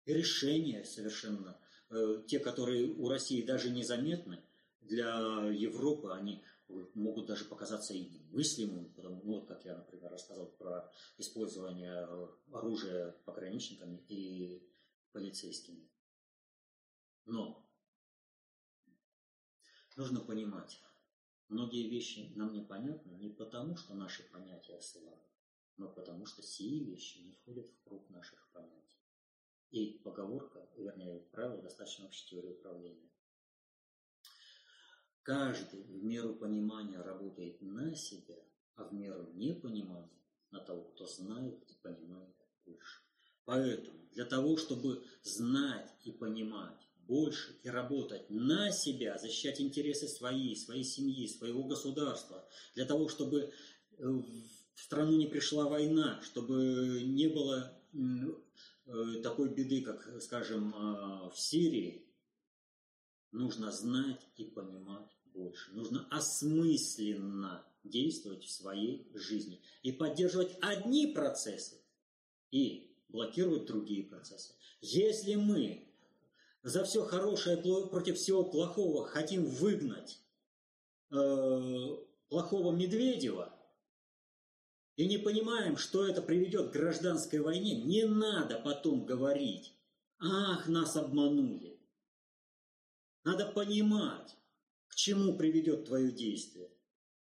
И 0.04 0.12
решения 0.12 0.84
совершенно, 0.84 1.58
э, 1.90 2.22
те, 2.26 2.38
которые 2.38 2.86
у 2.86 3.08
России 3.08 3.42
даже 3.42 3.70
незаметны, 3.70 4.42
для 4.82 5.48
Европы 5.50 6.12
они 6.12 6.42
могут 6.68 7.26
даже 7.26 7.44
показаться 7.44 7.94
и 7.94 8.08
немыслимыми, 8.08 8.88
потому, 8.88 9.22
ну, 9.22 9.40
вот 9.40 9.48
как 9.48 9.64
я, 9.64 9.76
например, 9.76 10.10
рассказал 10.10 10.50
про 10.52 10.90
использование 11.18 11.98
оружия 12.52 13.12
пограничниками 13.24 14.04
и 14.08 14.66
полицейскими. 15.12 15.90
Но 17.26 17.68
нужно 19.96 20.20
понимать, 20.20 20.80
многие 21.48 21.88
вещи 21.88 22.32
нам 22.34 22.52
непонятны 22.52 23.12
не 23.12 23.30
потому, 23.30 23.76
что 23.76 23.94
наши 23.94 24.22
понятия 24.30 24.80
слабы, 24.80 25.22
но 25.76 25.88
потому 25.88 26.26
что 26.26 26.42
сие 26.42 26.84
вещи 26.84 27.18
не 27.18 27.32
входят 27.32 27.68
в 27.68 27.82
круг 27.82 28.08
наших 28.10 28.48
понятий. 28.52 28.84
И 29.70 29.98
поговорка, 30.04 30.68
вернее, 30.76 31.20
правило 31.32 31.60
достаточно 31.62 32.06
общей 32.06 32.28
теории 32.28 32.52
управления. 32.52 33.10
Каждый 35.24 35.82
в 35.84 36.04
меру 36.04 36.34
понимания 36.34 37.00
работает 37.00 37.60
на 37.62 37.96
себя, 37.96 38.36
а 38.76 38.84
в 38.84 38.92
меру 38.92 39.30
непонимания 39.32 40.20
на 40.50 40.60
того, 40.60 40.82
кто 40.82 41.06
знает 41.06 41.58
и 41.66 41.74
понимает 41.82 42.36
больше. 42.66 43.00
Поэтому 43.46 43.98
для 44.12 44.26
того, 44.26 44.58
чтобы 44.58 45.02
знать 45.22 45.90
и 46.04 46.12
понимать 46.12 46.86
больше 47.06 47.58
и 47.62 47.70
работать 47.70 48.28
на 48.28 48.70
себя, 48.70 49.16
защищать 49.16 49.62
интересы 49.62 50.08
свои, 50.08 50.54
своей 50.56 50.84
семьи, 50.84 51.26
своего 51.26 51.64
государства, 51.64 52.46
для 52.74 52.84
того, 52.84 53.08
чтобы 53.08 53.50
э, 53.96 54.06
в 54.06 54.80
страну 54.82 55.16
не 55.16 55.26
пришла 55.26 55.66
война, 55.70 56.20
чтобы 56.22 57.02
не 57.02 57.28
было 57.28 57.72
э, 57.94 59.22
такой 59.22 59.54
беды, 59.54 59.80
как, 59.80 60.20
скажем, 60.20 60.74
э, 60.74 61.30
в 61.30 61.38
Сирии, 61.38 62.06
нужно 63.32 63.72
знать 63.72 64.20
и 64.36 64.44
понимать 64.44 65.13
больше. 65.34 65.72
Нужно 65.72 66.06
осмысленно 66.10 67.66
действовать 67.82 68.44
в 68.44 68.50
своей 68.50 69.06
жизни 69.14 69.60
и 69.82 69.92
поддерживать 69.92 70.56
одни 70.62 71.08
процессы 71.08 71.76
и 72.50 72.96
блокировать 73.08 73.66
другие 73.66 74.04
процессы. 74.04 74.54
Если 74.80 75.34
мы 75.34 75.86
за 76.62 76.84
все 76.84 77.04
хорошее 77.04 77.58
против 77.58 78.16
всего 78.16 78.44
плохого 78.44 79.06
хотим 79.06 79.44
выгнать 79.44 80.20
э, 81.10 81.96
плохого 82.28 82.72
Медведева 82.72 83.52
и 84.96 85.06
не 85.06 85.18
понимаем, 85.18 85.76
что 85.76 86.06
это 86.06 86.22
приведет 86.22 86.70
к 86.70 86.72
гражданской 86.72 87.40
войне, 87.40 87.82
не 87.82 88.04
надо 88.04 88.58
потом 88.58 89.04
говорить, 89.04 89.74
ах, 90.18 90.68
нас 90.68 90.96
обманули. 90.96 91.78
Надо 93.24 93.46
понимать, 93.46 94.36
к 94.94 94.96
чему 94.96 95.36
приведет 95.36 95.86
твое 95.86 96.12
действие. 96.12 96.70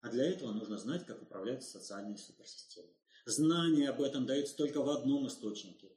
А 0.02 0.10
для 0.10 0.26
этого 0.30 0.52
нужно 0.52 0.78
знать, 0.78 1.06
как 1.06 1.22
управляются 1.22 1.80
социальные 1.80 2.18
суперсистемы. 2.18 2.94
Знание 3.26 3.90
об 3.90 4.02
этом 4.02 4.26
дается 4.26 4.58
только 4.58 4.82
в 4.82 4.90
одном 4.90 5.28
источнике. 5.28 5.96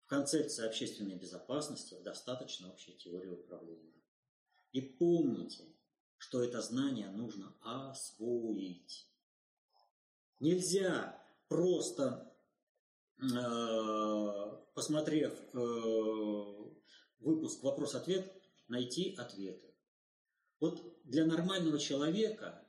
В 0.00 0.08
концепции 0.08 0.66
общественной 0.66 1.14
безопасности 1.14 1.96
достаточно 2.02 2.72
общей 2.72 2.96
теории 2.96 3.30
управления. 3.30 4.02
И 4.72 4.80
помните, 4.80 5.64
что 6.16 6.42
это 6.42 6.60
знание 6.60 7.08
нужно 7.10 7.54
освоить. 7.60 9.08
Нельзя 10.40 11.24
просто, 11.46 12.36
э, 13.22 14.72
посмотрев 14.74 15.38
э, 15.54 15.58
выпуск 17.20 17.62
«Вопрос-ответ», 17.62 18.32
найти 18.66 19.14
ответы. 19.14 19.65
Вот 20.60 20.82
для 21.04 21.26
нормального 21.26 21.78
человека 21.78 22.64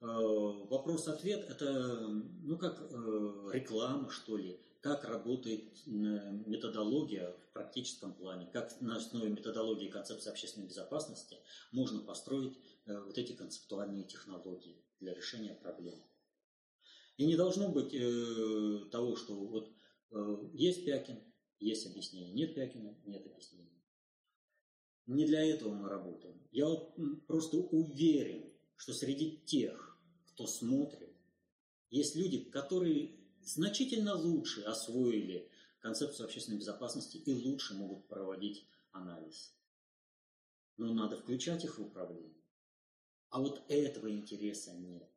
э, 0.00 0.06
вопрос-ответ– 0.06 1.48
это 1.48 2.08
ну, 2.08 2.58
как 2.58 2.80
реклама, 3.52 4.10
что 4.10 4.36
ли, 4.36 4.60
как 4.80 5.04
работает 5.04 5.74
методология 5.86 7.32
в 7.32 7.52
практическом 7.52 8.14
плане, 8.14 8.46
как 8.52 8.80
на 8.80 8.96
основе 8.96 9.30
методологии 9.30 9.88
концепции 9.88 10.30
общественной 10.30 10.68
безопасности 10.68 11.36
можно 11.72 12.00
построить 12.00 12.58
вот 12.86 13.18
эти 13.18 13.32
концептуальные 13.32 14.04
технологии 14.04 14.82
для 15.00 15.14
решения 15.14 15.54
проблем. 15.54 16.00
И 17.20 17.26
не 17.26 17.36
должно 17.36 17.68
быть 17.68 17.92
э, 17.92 18.88
того, 18.90 19.14
что 19.14 19.34
вот 19.34 19.70
э, 20.10 20.36
есть 20.54 20.86
Пякин, 20.86 21.20
есть 21.58 21.86
объяснение, 21.86 22.32
нет 22.32 22.54
Пякина, 22.54 22.96
нет 23.04 23.26
объяснения. 23.26 23.69
Не 25.10 25.26
для 25.26 25.44
этого 25.44 25.74
мы 25.74 25.88
работаем. 25.88 26.40
Я 26.52 26.72
просто 27.26 27.56
уверен, 27.56 28.48
что 28.76 28.92
среди 28.92 29.38
тех, 29.38 29.98
кто 30.26 30.46
смотрит, 30.46 31.12
есть 31.90 32.14
люди, 32.14 32.44
которые 32.44 33.16
значительно 33.42 34.14
лучше 34.14 34.62
освоили 34.62 35.50
концепцию 35.80 36.26
общественной 36.26 36.58
безопасности 36.58 37.16
и 37.16 37.32
лучше 37.32 37.74
могут 37.74 38.06
проводить 38.06 38.68
анализ. 38.92 39.52
Но 40.76 40.94
надо 40.94 41.16
включать 41.16 41.64
их 41.64 41.78
в 41.78 41.82
управление. 41.82 42.44
А 43.30 43.40
вот 43.40 43.64
этого 43.68 44.08
интереса 44.12 44.74
нет. 44.74 45.10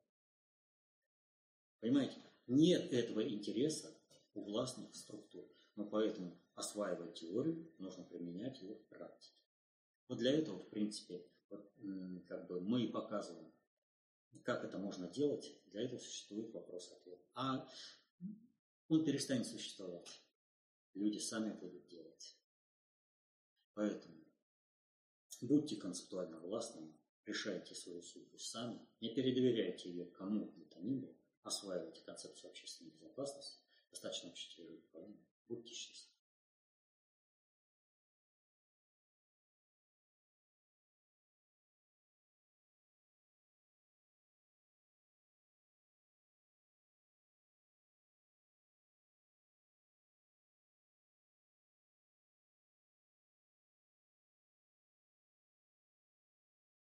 Понимаете, 1.82 2.18
нет 2.48 2.92
этого 2.92 3.24
интереса 3.30 3.96
у 4.34 4.42
властных 4.42 4.96
структур. 4.96 5.48
Но 5.76 5.86
поэтому 5.86 6.36
осваивать 6.56 7.14
теорию 7.14 7.72
нужно 7.78 8.04
применять 8.04 8.60
ее 8.60 8.74
в 8.74 8.86
практике. 8.88 9.43
Вот 10.08 10.18
для 10.18 10.32
этого, 10.32 10.60
в 10.60 10.70
принципе, 10.70 11.26
вот, 11.50 11.72
как 12.28 12.48
бы 12.48 12.62
мы 12.62 12.84
и 12.84 12.92
показываем, 12.92 13.54
как 14.44 14.64
это 14.64 14.78
можно 14.78 15.08
делать. 15.08 15.50
Для 15.68 15.84
этого 15.84 16.00
существует 16.00 16.54
вопрос-ответ. 16.54 17.20
А 17.36 17.68
он 18.88 19.06
перестанет 19.06 19.48
существовать. 19.48 20.22
Люди 20.94 21.18
сами 21.18 21.54
будут 21.54 21.88
делать. 21.88 22.38
Поэтому 23.74 24.24
будьте 25.42 25.76
концептуально 25.76 26.40
властными, 26.40 26.94
решайте 27.26 27.74
свою 27.76 28.02
судьбу 28.02 28.38
сами, 28.38 28.80
не 29.02 29.14
передоверяйте 29.14 29.90
ее 29.90 30.06
кому 30.06 30.46
бы 30.52 30.66
то 30.66 30.80
ни 30.80 30.96
было, 30.96 31.16
осваивайте 31.44 32.02
концепцию 32.02 32.52
общественной 32.52 32.92
безопасности, 32.92 33.60
достаточно 33.90 34.30
учителей 34.30 34.76
руководителей. 34.76 35.28
Будьте 35.48 35.74
счастливы. 35.74 36.13